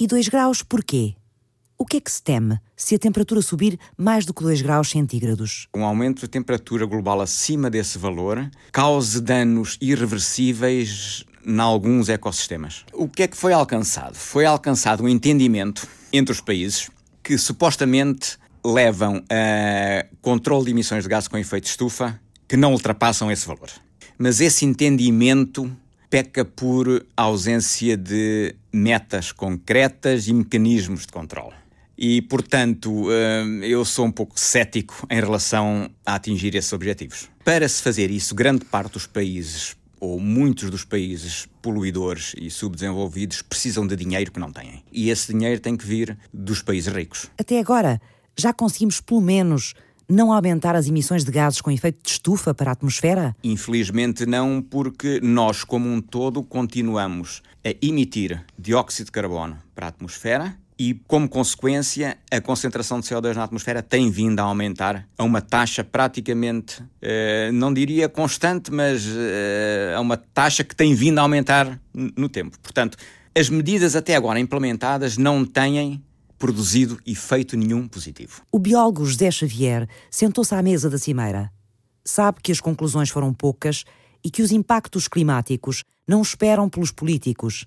E 0.00 0.06
2 0.06 0.28
graus 0.28 0.62
porquê? 0.62 1.14
O 1.78 1.84
que 1.84 1.98
é 1.98 2.00
que 2.00 2.10
se 2.10 2.22
teme 2.22 2.58
se 2.74 2.94
a 2.94 2.98
temperatura 2.98 3.42
subir 3.42 3.78
mais 3.98 4.24
do 4.24 4.32
que 4.32 4.42
2 4.42 4.62
graus 4.62 4.88
centígrados? 4.88 5.68
Um 5.76 5.84
aumento 5.84 6.22
da 6.22 6.28
temperatura 6.28 6.86
global 6.86 7.20
acima 7.20 7.68
desse 7.68 7.98
valor 7.98 8.50
cause 8.72 9.20
danos 9.20 9.76
irreversíveis 9.78 11.22
em 11.46 11.60
alguns 11.60 12.08
ecossistemas. 12.08 12.82
O 12.94 13.06
que 13.06 13.24
é 13.24 13.28
que 13.28 13.36
foi 13.36 13.52
alcançado? 13.52 14.14
Foi 14.14 14.46
alcançado 14.46 15.04
um 15.04 15.08
entendimento 15.08 15.86
entre 16.10 16.32
os 16.32 16.40
países 16.40 16.88
que 17.26 17.36
supostamente 17.36 18.38
levam 18.64 19.20
a 19.28 20.06
controle 20.22 20.66
de 20.66 20.70
emissões 20.70 21.02
de 21.02 21.10
gás 21.10 21.26
com 21.26 21.36
efeito 21.36 21.64
de 21.64 21.70
estufa 21.70 22.20
que 22.46 22.56
não 22.56 22.70
ultrapassam 22.70 23.32
esse 23.32 23.44
valor. 23.44 23.68
Mas 24.16 24.40
esse 24.40 24.64
entendimento 24.64 25.68
peca 26.08 26.44
por 26.44 27.04
ausência 27.16 27.96
de 27.96 28.54
metas 28.72 29.32
concretas 29.32 30.28
e 30.28 30.32
mecanismos 30.32 31.00
de 31.00 31.08
controle. 31.08 31.56
E, 31.98 32.22
portanto, 32.22 33.08
eh, 33.10 33.44
eu 33.62 33.84
sou 33.84 34.04
um 34.04 34.12
pouco 34.12 34.38
cético 34.38 35.04
em 35.10 35.18
relação 35.18 35.90
a 36.04 36.14
atingir 36.14 36.54
esses 36.54 36.72
objetivos. 36.72 37.28
Para 37.44 37.68
se 37.68 37.82
fazer 37.82 38.08
isso, 38.08 38.36
grande 38.36 38.64
parte 38.66 38.92
dos 38.92 39.06
países 39.06 39.74
ou 40.00 40.20
muitos 40.20 40.70
dos 40.70 40.84
países 40.84 41.48
poluidores 41.62 42.34
e 42.38 42.50
subdesenvolvidos 42.50 43.42
precisam 43.42 43.86
de 43.86 43.96
dinheiro 43.96 44.30
que 44.30 44.40
não 44.40 44.52
têm. 44.52 44.82
E 44.92 45.10
esse 45.10 45.32
dinheiro 45.32 45.60
tem 45.60 45.76
que 45.76 45.86
vir 45.86 46.16
dos 46.32 46.62
países 46.62 46.92
ricos. 46.92 47.30
Até 47.38 47.58
agora, 47.58 48.00
já 48.36 48.52
conseguimos 48.52 49.00
pelo 49.00 49.20
menos 49.20 49.74
não 50.08 50.32
aumentar 50.32 50.76
as 50.76 50.86
emissões 50.86 51.24
de 51.24 51.30
gases 51.30 51.60
com 51.60 51.70
efeito 51.70 52.02
de 52.02 52.10
estufa 52.10 52.54
para 52.54 52.70
a 52.70 52.72
atmosfera? 52.72 53.34
Infelizmente 53.42 54.24
não, 54.24 54.62
porque 54.62 55.20
nós, 55.20 55.64
como 55.64 55.88
um 55.88 56.00
todo, 56.00 56.42
continuamos 56.42 57.42
a 57.64 57.74
emitir 57.84 58.44
dióxido 58.58 59.06
de 59.06 59.12
carbono 59.12 59.58
para 59.74 59.86
a 59.86 59.88
atmosfera 59.88 60.56
e, 60.78 60.94
como 61.06 61.28
consequência, 61.28 62.18
a 62.30 62.40
concentração 62.40 63.00
de 63.00 63.06
CO2 63.06 63.34
na 63.34 63.44
atmosfera 63.44 63.82
tem 63.82 64.10
vindo 64.10 64.40
a 64.40 64.42
aumentar 64.42 65.08
a 65.16 65.24
uma 65.24 65.40
taxa 65.40 65.82
praticamente, 65.82 66.82
eh, 67.00 67.50
não 67.52 67.72
diria 67.72 68.08
constante, 68.08 68.70
mas 68.70 69.06
eh, 69.06 69.94
a 69.96 70.00
uma 70.00 70.18
taxa 70.18 70.62
que 70.62 70.76
tem 70.76 70.94
vindo 70.94 71.18
a 71.18 71.22
aumentar 71.22 71.80
no 71.94 72.28
tempo. 72.28 72.58
Portanto, 72.60 72.98
as 73.34 73.48
medidas 73.48 73.96
até 73.96 74.14
agora 74.14 74.38
implementadas 74.38 75.16
não 75.16 75.46
têm 75.46 76.02
produzido 76.38 77.00
efeito 77.06 77.56
nenhum 77.56 77.88
positivo. 77.88 78.42
O 78.52 78.58
biólogo 78.58 79.04
José 79.06 79.30
Xavier 79.30 79.88
sentou-se 80.10 80.54
à 80.54 80.62
mesa 80.62 80.90
da 80.90 80.98
cimeira. 80.98 81.50
Sabe 82.04 82.40
que 82.42 82.52
as 82.52 82.60
conclusões 82.60 83.08
foram 83.08 83.32
poucas 83.32 83.84
e 84.22 84.30
que 84.30 84.42
os 84.42 84.52
impactos 84.52 85.08
climáticos 85.08 85.82
não 86.06 86.20
esperam 86.20 86.68
pelos 86.68 86.90
políticos 86.90 87.66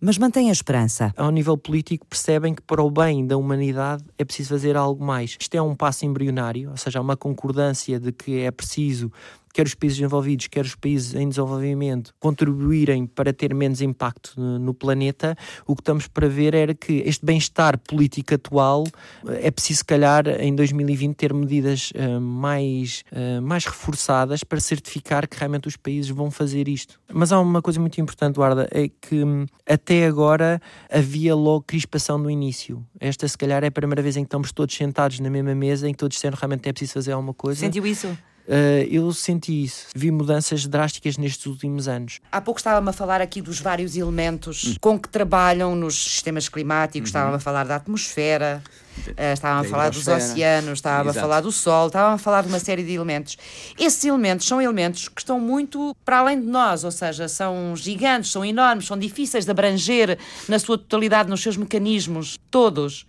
mas 0.00 0.16
mantém 0.18 0.48
a 0.48 0.52
esperança. 0.52 1.12
Ao 1.16 1.30
nível 1.30 1.56
político, 1.56 2.06
percebem 2.06 2.54
que 2.54 2.62
para 2.62 2.82
o 2.82 2.90
bem 2.90 3.26
da 3.26 3.36
humanidade 3.36 4.04
é 4.16 4.24
preciso 4.24 4.50
fazer 4.50 4.76
algo 4.76 5.04
mais. 5.04 5.36
Isto 5.38 5.54
é 5.54 5.62
um 5.62 5.74
passo 5.74 6.06
embrionário, 6.06 6.70
ou 6.70 6.76
seja, 6.76 6.98
há 6.98 7.02
uma 7.02 7.16
concordância 7.16 8.00
de 8.00 8.12
que 8.12 8.40
é 8.40 8.50
preciso 8.50 9.12
quer 9.52 9.66
os 9.66 9.74
países 9.74 10.00
envolvidos, 10.00 10.46
quer 10.46 10.64
os 10.64 10.74
países 10.74 11.14
em 11.14 11.28
desenvolvimento, 11.28 12.14
contribuírem 12.18 13.06
para 13.06 13.32
ter 13.32 13.54
menos 13.54 13.80
impacto 13.80 14.40
no, 14.40 14.72
planeta, 14.72 15.36
o 15.66 15.74
que 15.74 15.82
estamos 15.82 16.06
para 16.08 16.28
ver 16.28 16.54
era 16.54 16.74
que 16.74 17.02
este 17.06 17.24
bem-estar 17.24 17.78
político 17.78 18.34
atual 18.34 18.84
eh, 19.26 19.48
é 19.48 19.50
preciso, 19.50 19.78
se 19.78 19.84
calhar, 19.84 20.26
em 20.40 20.54
2020 20.54 21.16
ter 21.16 21.34
medidas 21.34 21.90
uh, 21.90 22.20
mais, 22.20 23.02
uh, 23.12 23.42
mais 23.42 23.64
reforçadas 23.64 24.44
para 24.44 24.60
certificar 24.60 25.28
que 25.28 25.36
realmente 25.36 25.68
os 25.68 25.76
países 25.76 26.10
vão 26.10 26.30
fazer 26.30 26.68
isto. 26.68 27.00
Mas 27.12 27.32
há 27.32 27.40
uma 27.40 27.60
coisa 27.60 27.80
muito 27.80 28.00
importante, 28.00 28.36
Guarda, 28.36 28.68
é 28.70 28.88
que 28.88 29.22
um, 29.22 29.46
até 29.68 30.06
agora 30.06 30.60
havia 30.90 31.34
logo 31.34 31.62
crispação 31.62 32.16
no 32.18 32.30
início. 32.30 32.84
Esta, 32.98 33.26
se 33.26 33.36
calhar, 33.36 33.62
é 33.64 33.66
a 33.66 33.72
primeira 33.72 34.02
vez 34.02 34.16
em 34.16 34.22
que 34.22 34.28
estamos 34.28 34.52
todos 34.52 34.74
sentados 34.74 35.20
na 35.20 35.30
mesma 35.30 35.54
mesa, 35.54 35.88
em 35.88 35.92
que 35.92 35.98
todos 35.98 36.14
disseram 36.14 36.36
realmente 36.38 36.68
é 36.68 36.72
preciso 36.72 36.94
fazer 36.94 37.12
alguma 37.12 37.34
coisa. 37.34 37.60
Sentiu 37.60 37.86
isso? 37.86 38.16
Uh, 38.50 38.82
eu 38.90 39.12
senti 39.12 39.62
isso. 39.62 39.86
Vi 39.94 40.10
mudanças 40.10 40.66
drásticas 40.66 41.16
nestes 41.16 41.46
últimos 41.46 41.86
anos. 41.86 42.18
Há 42.32 42.40
pouco 42.40 42.58
estava-me 42.58 42.88
a 42.88 42.92
falar 42.92 43.20
aqui 43.20 43.40
dos 43.40 43.60
vários 43.60 43.96
elementos 43.96 44.64
hum. 44.64 44.74
com 44.80 44.98
que 44.98 45.08
trabalham 45.08 45.76
nos 45.76 46.02
sistemas 46.02 46.48
climáticos, 46.48 47.10
uhum. 47.10 47.20
estava 47.20 47.36
a 47.36 47.38
falar 47.38 47.64
da 47.64 47.76
atmosfera, 47.76 48.60
uh, 49.06 49.32
estava 49.32 49.60
a 49.60 49.64
falar 49.64 49.90
dos 49.90 50.08
oceanos, 50.08 50.78
estava 50.78 51.10
a 51.10 51.14
falar 51.14 51.42
do 51.42 51.52
sol, 51.52 51.86
estava 51.86 52.14
a 52.14 52.18
falar 52.18 52.42
de 52.42 52.48
uma 52.48 52.58
série 52.58 52.82
de 52.82 52.92
elementos. 52.92 53.38
Esses 53.78 54.04
elementos 54.04 54.48
são 54.48 54.60
elementos 54.60 55.08
que 55.08 55.20
estão 55.20 55.38
muito 55.38 55.94
para 56.04 56.18
além 56.18 56.40
de 56.40 56.46
nós, 56.48 56.82
ou 56.82 56.90
seja, 56.90 57.28
são 57.28 57.76
gigantes, 57.76 58.32
são 58.32 58.44
enormes, 58.44 58.86
são 58.86 58.98
difíceis 58.98 59.44
de 59.44 59.50
abranger 59.52 60.18
na 60.48 60.58
sua 60.58 60.76
totalidade, 60.76 61.30
nos 61.30 61.40
seus 61.40 61.56
mecanismos 61.56 62.36
todos. 62.50 63.06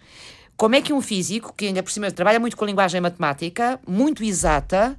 Como 0.56 0.76
é 0.76 0.82
que 0.82 0.94
um 0.94 1.02
físico, 1.02 1.52
que 1.58 1.66
ainda 1.66 1.82
por 1.82 1.92
cima 1.92 2.12
trabalha 2.12 2.40
muito 2.40 2.56
com 2.56 2.64
a 2.64 2.68
linguagem 2.68 3.02
matemática, 3.02 3.80
muito 3.88 4.24
exata, 4.24 4.96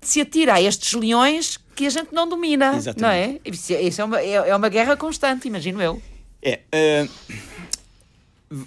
se 0.00 0.20
atira 0.20 0.54
a 0.54 0.62
estes 0.62 0.92
leões 0.94 1.58
que 1.74 1.86
a 1.86 1.90
gente 1.90 2.12
não 2.12 2.28
domina, 2.28 2.76
Exatamente. 2.76 3.00
não 3.00 3.08
é? 3.08 3.40
Isso 3.44 4.00
é 4.00 4.04
uma, 4.04 4.20
é, 4.20 4.32
é 4.32 4.56
uma 4.56 4.68
guerra 4.68 4.96
constante, 4.96 5.48
imagino 5.48 5.80
eu. 5.80 6.00
É. 6.42 6.60
Uh... 6.74 7.60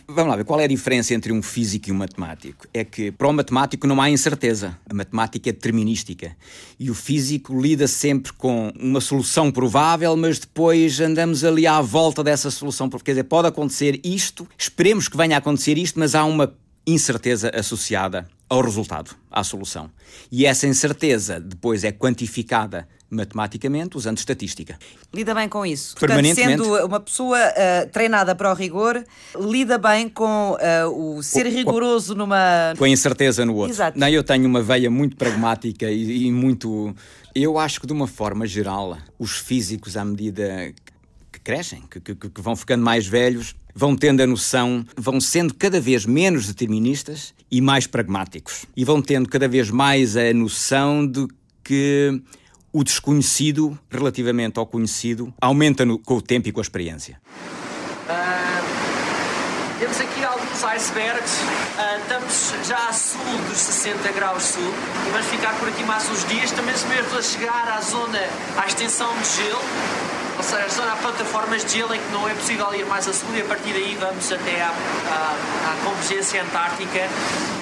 Vamos 0.07 0.29
lá 0.29 0.37
ver, 0.37 0.45
qual 0.45 0.61
é 0.61 0.63
a 0.63 0.67
diferença 0.67 1.13
entre 1.13 1.33
um 1.33 1.41
físico 1.41 1.89
e 1.89 1.91
um 1.91 1.95
matemático? 1.95 2.65
É 2.73 2.85
que 2.85 3.11
para 3.11 3.27
o 3.27 3.33
matemático 3.33 3.85
não 3.85 4.01
há 4.01 4.09
incerteza. 4.09 4.79
A 4.89 4.93
matemática 4.93 5.49
é 5.49 5.51
determinística. 5.51 6.37
E 6.79 6.89
o 6.89 6.93
físico 6.93 7.59
lida 7.59 7.85
sempre 7.85 8.31
com 8.31 8.71
uma 8.79 9.01
solução 9.01 9.51
provável, 9.51 10.15
mas 10.15 10.39
depois 10.39 11.01
andamos 11.01 11.43
ali 11.43 11.67
à 11.67 11.81
volta 11.81 12.23
dessa 12.23 12.49
solução. 12.49 12.87
Porque, 12.87 13.07
quer 13.07 13.11
dizer, 13.11 13.23
pode 13.25 13.49
acontecer 13.49 13.99
isto, 14.05 14.47
esperemos 14.57 15.09
que 15.09 15.17
venha 15.17 15.35
a 15.35 15.39
acontecer 15.39 15.77
isto, 15.77 15.99
mas 15.99 16.15
há 16.15 16.23
uma 16.23 16.55
incerteza 16.87 17.51
associada 17.53 18.25
ao 18.53 18.61
resultado, 18.61 19.15
à 19.31 19.43
solução. 19.43 19.89
E 20.31 20.45
essa 20.45 20.67
incerteza 20.67 21.39
depois 21.39 21.83
é 21.83 21.91
quantificada 21.91 22.87
matematicamente 23.09 23.95
usando 23.97 24.17
estatística. 24.17 24.77
Lida 25.13 25.33
bem 25.35 25.47
com 25.47 25.63
isso. 25.65 25.95
Portanto, 25.95 26.33
sendo 26.35 26.85
uma 26.85 26.99
pessoa 26.99 27.37
uh, 27.37 27.89
treinada 27.91 28.33
para 28.35 28.51
o 28.51 28.55
rigor, 28.55 29.03
lida 29.39 29.77
bem 29.77 30.09
com 30.09 30.51
uh, 30.53 31.17
o 31.17 31.21
ser 31.23 31.45
o- 31.45 31.49
rigoroso 31.49 32.15
numa. 32.15 32.73
Com 32.77 32.83
a 32.85 32.89
incerteza 32.89 33.45
no 33.45 33.55
outro. 33.55 33.71
Exato. 33.73 33.99
Não, 33.99 34.07
eu 34.09 34.23
tenho 34.23 34.47
uma 34.47 34.61
veia 34.63 34.89
muito 34.89 35.15
pragmática 35.15 35.89
e, 35.91 36.25
e 36.27 36.31
muito. 36.31 36.95
Eu 37.35 37.57
acho 37.59 37.79
que, 37.81 37.87
de 37.87 37.93
uma 37.93 38.07
forma 38.07 38.45
geral, 38.47 38.97
os 39.19 39.37
físicos, 39.37 39.95
à 39.97 40.03
medida 40.05 40.73
que 41.31 41.39
crescem, 41.39 41.83
que, 41.89 41.99
que- 41.99 42.15
que 42.29 42.41
vão 42.41 42.55
ficando 42.55 42.83
mais 42.83 43.05
velhos, 43.05 43.55
vão 43.75 43.95
tendo 43.95 44.21
a 44.21 44.27
noção, 44.27 44.85
vão 44.97 45.19
sendo 45.19 45.53
cada 45.53 45.79
vez 45.79 46.05
menos 46.05 46.47
deterministas 46.47 47.33
e 47.49 47.59
mais 47.61 47.87
pragmáticos. 47.87 48.65
E 48.75 48.83
vão 48.85 49.01
tendo 49.01 49.27
cada 49.29 49.47
vez 49.47 49.69
mais 49.69 50.15
a 50.17 50.33
noção 50.33 51.05
de 51.07 51.27
que 51.63 52.21
o 52.71 52.83
desconhecido, 52.83 53.77
relativamente 53.89 54.57
ao 54.59 54.65
conhecido, 54.65 55.33
aumenta 55.41 55.85
no- 55.85 55.99
com 55.99 56.15
o 56.17 56.21
tempo 56.21 56.47
e 56.49 56.51
com 56.51 56.59
a 56.59 56.63
experiência. 56.63 57.19
Temos 59.79 59.99
aqui 59.99 60.23
alguns 60.23 60.63
icebergs. 60.63 61.39
Ah, 61.77 61.97
estamos 62.01 62.53
já 62.67 62.87
a 62.89 62.93
sul 62.93 63.19
dos 63.49 63.57
60 63.57 64.11
graus 64.13 64.43
sul 64.43 64.73
e 65.07 65.11
vamos 65.11 65.27
ficar 65.27 65.53
por 65.59 65.67
aqui 65.67 65.83
mais 65.83 66.09
uns 66.09 66.25
dias. 66.29 66.51
Também 66.51 66.73
mesmo 66.87 67.17
a 67.17 67.21
chegar 67.21 67.67
à 67.77 67.81
zona, 67.81 68.19
à 68.57 68.65
extensão 68.65 69.09
de 69.19 69.43
gelo, 69.43 69.59
ou 70.43 70.49
seja, 70.49 70.67
zona 70.75 70.91
a 70.91 70.95
plataformas 70.97 71.63
de 71.63 71.77
gelo 71.77 71.95
em 71.95 71.99
que 71.99 72.11
não 72.11 72.27
é 72.27 72.33
possível 72.33 72.73
ir 72.75 72.85
mais 72.85 73.07
a 73.07 73.13
sul 73.13 73.33
e 73.33 73.41
a 73.41 73.45
partir 73.45 73.71
daí 73.71 73.95
vamos 73.97 74.29
até 74.29 74.61
à, 74.61 74.67
à, 74.67 75.71
à 75.71 75.85
convergência 75.85 76.43
antártica 76.43 76.99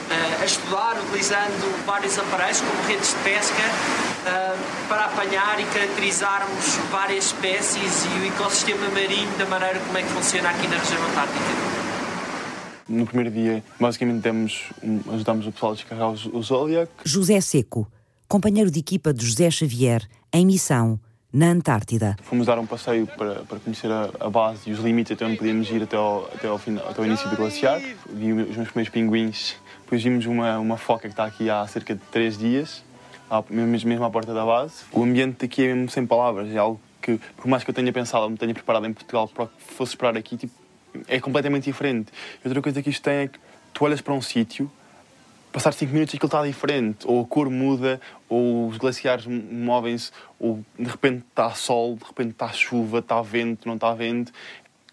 ah, 0.10 0.42
a 0.42 0.46
estudar, 0.46 0.98
utilizando 1.06 1.86
vários 1.86 2.18
aparelhos 2.18 2.60
como 2.62 2.82
redes 2.88 3.10
de 3.10 3.16
pesca 3.18 3.64
ah, 4.26 4.56
para 4.90 5.06
apanhar 5.06 5.60
e 5.60 5.66
caracterizarmos 5.66 6.78
várias 6.90 7.26
espécies 7.26 8.06
e 8.06 8.20
o 8.20 8.28
ecossistema 8.34 8.90
marinho 8.90 9.30
da 9.38 9.46
maneira 9.46 9.80
como 9.80 9.98
é 10.00 10.02
que 10.02 10.10
funciona 10.10 10.50
aqui 10.50 10.68
na 10.68 10.78
região 10.78 11.04
antártica. 11.12 11.72
No 12.90 13.06
primeiro 13.06 13.30
dia, 13.32 13.64
basicamente, 13.80 14.22
demos, 14.22 14.64
um, 14.84 15.00
ajudámos 15.14 15.46
o 15.46 15.52
pessoal 15.52 15.74
a 15.74 15.76
descarregar 15.76 16.10
o, 16.10 16.38
o 16.38 16.44
Zodiac. 16.44 16.92
José 17.06 17.40
Seco, 17.42 17.88
companheiro 18.28 18.72
de 18.72 18.80
equipa 18.80 19.14
de 19.14 19.24
José 19.24 19.52
Xavier, 19.52 20.02
em 20.34 20.46
missão 20.48 21.00
na 21.34 21.48
Antártida. 21.48 22.18
Fomos 22.24 22.46
dar 22.46 22.60
um 22.60 22.66
passeio 22.66 23.08
para, 23.08 23.44
para 23.44 23.60
conhecer 23.60 23.90
a, 23.92 24.10
a 24.20 24.30
base 24.30 24.70
e 24.70 24.74
os 24.74 24.80
limites 24.80 25.14
até 25.14 25.26
onde 25.26 25.38
podíamos 25.38 25.70
ir 25.70 25.84
até 25.84 25.96
ao, 25.96 26.26
até 26.34 26.48
ao, 26.48 26.58
final, 26.58 26.88
até 26.88 27.00
ao 27.00 27.06
início 27.06 27.30
do 27.30 27.36
glaciar. 27.36 27.80
Vi 27.80 28.34
os 28.34 28.56
meus 28.56 28.70
primeiros 28.70 28.90
pinguins. 28.90 29.56
Depois 29.84 30.04
vimos 30.04 30.26
uma, 30.26 30.58
uma 30.60 30.78
foca 30.78 31.04
que 31.04 31.14
está 31.14 31.26
aqui 31.26 31.50
há 31.50 31.66
cerca 31.68 31.96
de 31.96 32.02
três 32.12 32.38
dias, 32.38 32.84
mesmo, 33.50 33.90
mesmo 33.90 34.06
à 34.06 34.10
porta 34.10 34.34
da 34.34 34.46
base. 34.46 34.84
O 34.92 35.04
ambiente 35.04 35.46
aqui 35.46 35.64
é 35.64 35.74
mesmo 35.74 35.90
sem 35.90 36.06
palavras. 36.06 36.50
É 36.54 36.58
algo 36.58 36.80
que, 37.02 37.20
por 37.38 37.48
mais 37.48 37.64
que 37.64 37.70
eu 37.70 37.74
tenha 37.74 37.92
pensado, 37.92 38.30
me 38.30 38.38
tenha 38.38 38.54
preparado 38.54 38.86
em 38.86 38.94
Portugal 38.94 39.28
para 39.28 39.46
o 39.46 39.48
que 39.48 39.74
fosse 39.74 39.94
esperar 39.94 40.16
aqui, 40.18 40.38
tipo, 40.38 40.54
é 41.08 41.20
completamente 41.20 41.64
diferente. 41.66 42.12
Outra 42.44 42.62
coisa 42.62 42.82
que 42.82 42.90
isto 42.90 43.02
tem 43.02 43.14
é 43.14 43.28
que 43.28 43.40
tu 43.74 43.86
olhas 43.86 44.02
para 44.02 44.14
um 44.14 44.22
sítio 44.22 44.70
passar 45.52 45.74
5 45.74 45.92
minutos 45.92 46.16
aquilo 46.16 46.28
está 46.28 46.44
diferente. 46.44 47.06
Ou 47.06 47.22
a 47.22 47.26
cor 47.26 47.50
muda, 47.50 48.00
ou 48.30 48.68
os 48.68 48.78
glaciares 48.78 49.26
movem-se, 49.28 50.12
ou 50.40 50.64
de 50.78 50.90
repente 50.90 51.24
está 51.30 51.52
sol, 51.52 51.96
de 51.96 52.06
repente 52.06 52.32
está 52.32 52.50
chuva, 52.50 53.00
está 53.00 53.22
vento, 53.22 53.68
não 53.68 53.76
está 53.76 53.94
vento. 53.94 54.32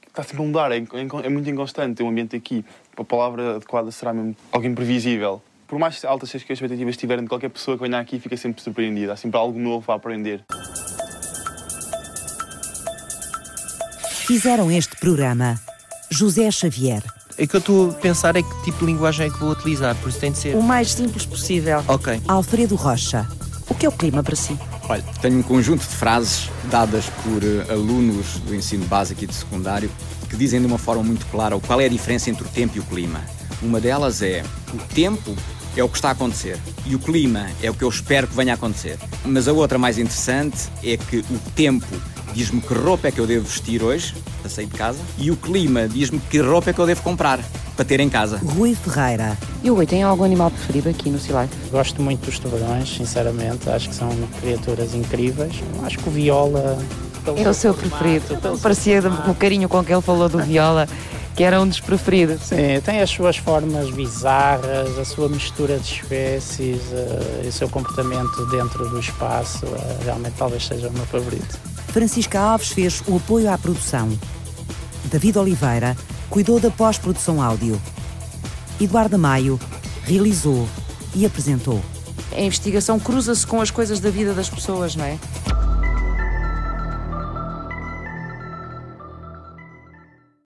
Está 0.07 0.23
sempre 0.23 0.43
a 0.43 0.47
mudar, 0.47 0.73
é, 0.73 0.79
é, 0.79 1.27
é 1.27 1.29
muito 1.29 1.49
inconstante 1.49 2.03
o 2.03 2.09
ambiente 2.09 2.35
aqui. 2.35 2.65
A 2.97 3.05
palavra 3.05 3.57
adequada 3.57 3.91
será 3.91 4.13
mesmo 4.13 4.37
algo 4.51 4.67
imprevisível. 4.67 5.41
Por 5.69 5.79
mais 5.79 6.05
altas 6.05 6.31
que 6.31 6.37
as 6.37 6.57
expectativas 6.57 6.97
tiverem 6.97 7.25
de 7.25 7.29
qualquer 7.29 7.51
pessoa 7.51 7.77
que 7.77 7.83
venha 7.83 8.01
aqui, 8.01 8.19
fica 8.19 8.37
sempre 8.37 8.63
surpreendida. 8.63 9.13
Há 9.13 9.17
sempre 9.17 9.39
algo 9.39 9.59
novo 9.59 9.93
a 9.93 9.95
aprender. 9.95 10.45
Fizeram 14.27 14.71
este 14.71 14.97
programa 14.97 15.61
José 16.11 16.51
Xavier. 16.51 17.18
É 17.39 17.47
que 17.47 17.55
eu 17.55 17.61
estou 17.61 17.91
a 17.91 17.93
pensar 17.93 18.35
é 18.35 18.43
que 18.43 18.63
tipo 18.65 18.81
de 18.81 18.87
linguagem 18.87 19.29
é 19.29 19.31
que 19.31 19.39
vou 19.39 19.51
utilizar, 19.51 19.95
por 19.95 20.09
isso 20.09 20.19
tem 20.19 20.33
de 20.33 20.39
ser. 20.39 20.57
O 20.57 20.63
mais 20.63 20.91
simples 20.91 21.25
possível. 21.25 21.85
Ok. 21.87 22.21
Alfredo 22.27 22.75
Rocha. 22.75 23.29
O 23.69 23.75
que 23.77 23.87
é 23.87 23.89
o 23.89 23.93
clima 23.93 24.25
para 24.25 24.35
si? 24.35 24.59
Olha, 24.89 25.05
tenho 25.23 25.39
um 25.39 25.43
conjunto 25.43 25.83
de 25.83 25.95
frases 25.95 26.51
dadas 26.69 27.05
por 27.23 27.45
eh, 27.45 27.73
alunos 27.73 28.39
do 28.45 28.55
ensino 28.55 28.85
básico 28.87 29.23
e 29.23 29.27
de 29.29 29.35
secundário 29.35 29.89
que 30.29 30.37
dizem 30.37 30.61
de 30.61 30.67
uma 30.67 30.79
forma 30.79 31.05
muito 31.05 31.27
clara 31.27 31.57
qual 31.61 31.81
é 31.81 31.85
a 31.85 31.89
diferença 31.89 32.29
entre 32.29 32.43
o 32.43 32.49
tempo 32.49 32.77
e 32.77 32.81
o 32.81 32.83
clima. 32.83 33.21
Uma 33.63 33.81
delas 33.81 34.21
é: 34.21 34.43
o 34.75 34.79
tempo 34.93 35.37
é 35.77 35.85
o 35.85 35.89
que 35.89 35.97
está 35.97 36.09
a 36.09 36.13
acontecer 36.13 36.59
e 36.85 36.97
o 36.97 36.99
clima 36.99 37.47
é 37.63 37.71
o 37.71 37.75
que 37.75 37.85
eu 37.85 37.89
espero 37.89 38.27
que 38.27 38.35
venha 38.35 38.55
a 38.55 38.57
acontecer. 38.57 38.99
Mas 39.25 39.47
a 39.47 39.53
outra 39.53 39.79
mais 39.79 39.97
interessante 39.97 40.69
é 40.83 40.97
que 40.97 41.19
o 41.19 41.39
tempo 41.55 41.87
diz-me 42.39 42.61
que 42.61 42.73
roupa 42.73 43.09
é 43.09 43.11
que 43.11 43.19
eu 43.19 43.27
devo 43.27 43.45
vestir 43.45 43.83
hoje 43.83 44.15
para 44.41 44.49
sair 44.49 44.67
de 44.67 44.77
casa 44.77 45.01
e 45.19 45.29
o 45.29 45.37
clima 45.37 45.89
diz-me 45.89 46.21
que 46.21 46.39
roupa 46.39 46.71
é 46.71 46.73
que 46.73 46.79
eu 46.79 46.87
devo 46.87 47.03
comprar 47.03 47.41
para 47.75 47.85
ter 47.85 47.99
em 47.99 48.09
casa. 48.09 48.41
Rui 48.55 48.77
Ferreira. 48.77 49.37
E 49.61 49.69
o 49.69 49.75
Rui, 49.75 49.87
tem 49.87 50.05
algum 50.05 50.23
animal 50.23 50.49
preferido 50.49 50.89
aqui 50.89 51.11
no 51.11 51.17
Life? 51.17 51.71
Gosto 51.73 52.01
muito 52.01 52.27
dos 52.27 52.39
tubarões, 52.39 52.89
sinceramente. 52.97 53.69
Acho 53.69 53.89
que 53.89 53.95
são 53.97 54.09
criaturas 54.41 54.95
incríveis. 54.95 55.57
Acho 55.83 55.99
que 55.99 56.09
o 56.09 56.13
viola. 56.13 56.79
É 57.37 57.49
o 57.49 57.53
seu 57.53 57.75
preferido. 57.75 58.39
Parecia 58.63 59.03
o 59.29 59.35
carinho 59.35 59.69
com 59.69 59.83
que 59.83 59.93
ele 59.93 60.01
falou 60.01 60.29
do 60.29 60.39
viola, 60.39 60.89
que 61.35 61.43
era 61.43 61.61
um 61.61 61.67
dos 61.67 61.81
preferidos. 61.81 62.41
Sim, 62.43 62.81
tem 62.85 63.01
as 63.01 63.11
suas 63.11 63.37
formas 63.37 63.91
bizarras, 63.91 64.97
a 64.97 65.05
sua 65.05 65.29
mistura 65.29 65.77
de 65.77 65.93
espécies 65.93 66.81
eh, 66.93 67.43
e 67.45 67.49
o 67.49 67.53
seu 67.53 67.69
comportamento 67.69 68.47
dentro 68.47 68.89
do 68.89 69.01
espaço. 69.01 69.67
eh, 69.67 70.05
realmente, 70.05 70.35
talvez 70.39 70.65
seja 70.65 70.89
o 70.89 70.93
meu 70.93 71.07
favorito. 71.07 71.78
Francisca 71.99 72.39
Alves 72.39 72.69
fez 72.69 73.03
o 73.09 73.17
apoio 73.17 73.51
à 73.51 73.59
produção. 73.59 74.09
David 75.07 75.37
Oliveira 75.37 75.97
cuidou 76.31 76.61
da 76.61 76.71
pós-produção 76.71 77.43
áudio. 77.43 77.77
Eduardo 78.81 79.19
Maio 79.19 79.59
realizou 80.05 80.69
e 81.13 81.27
apresentou. 81.27 81.83
A 82.31 82.41
investigação 82.41 83.01
cruza-se 83.01 83.45
com 83.45 83.61
as 83.61 83.73
coisas 83.73 83.99
da 83.99 84.11
vida 84.11 84.33
das 84.33 84.49
pessoas, 84.49 84.95
não 84.95 85.05
é? 85.05 85.19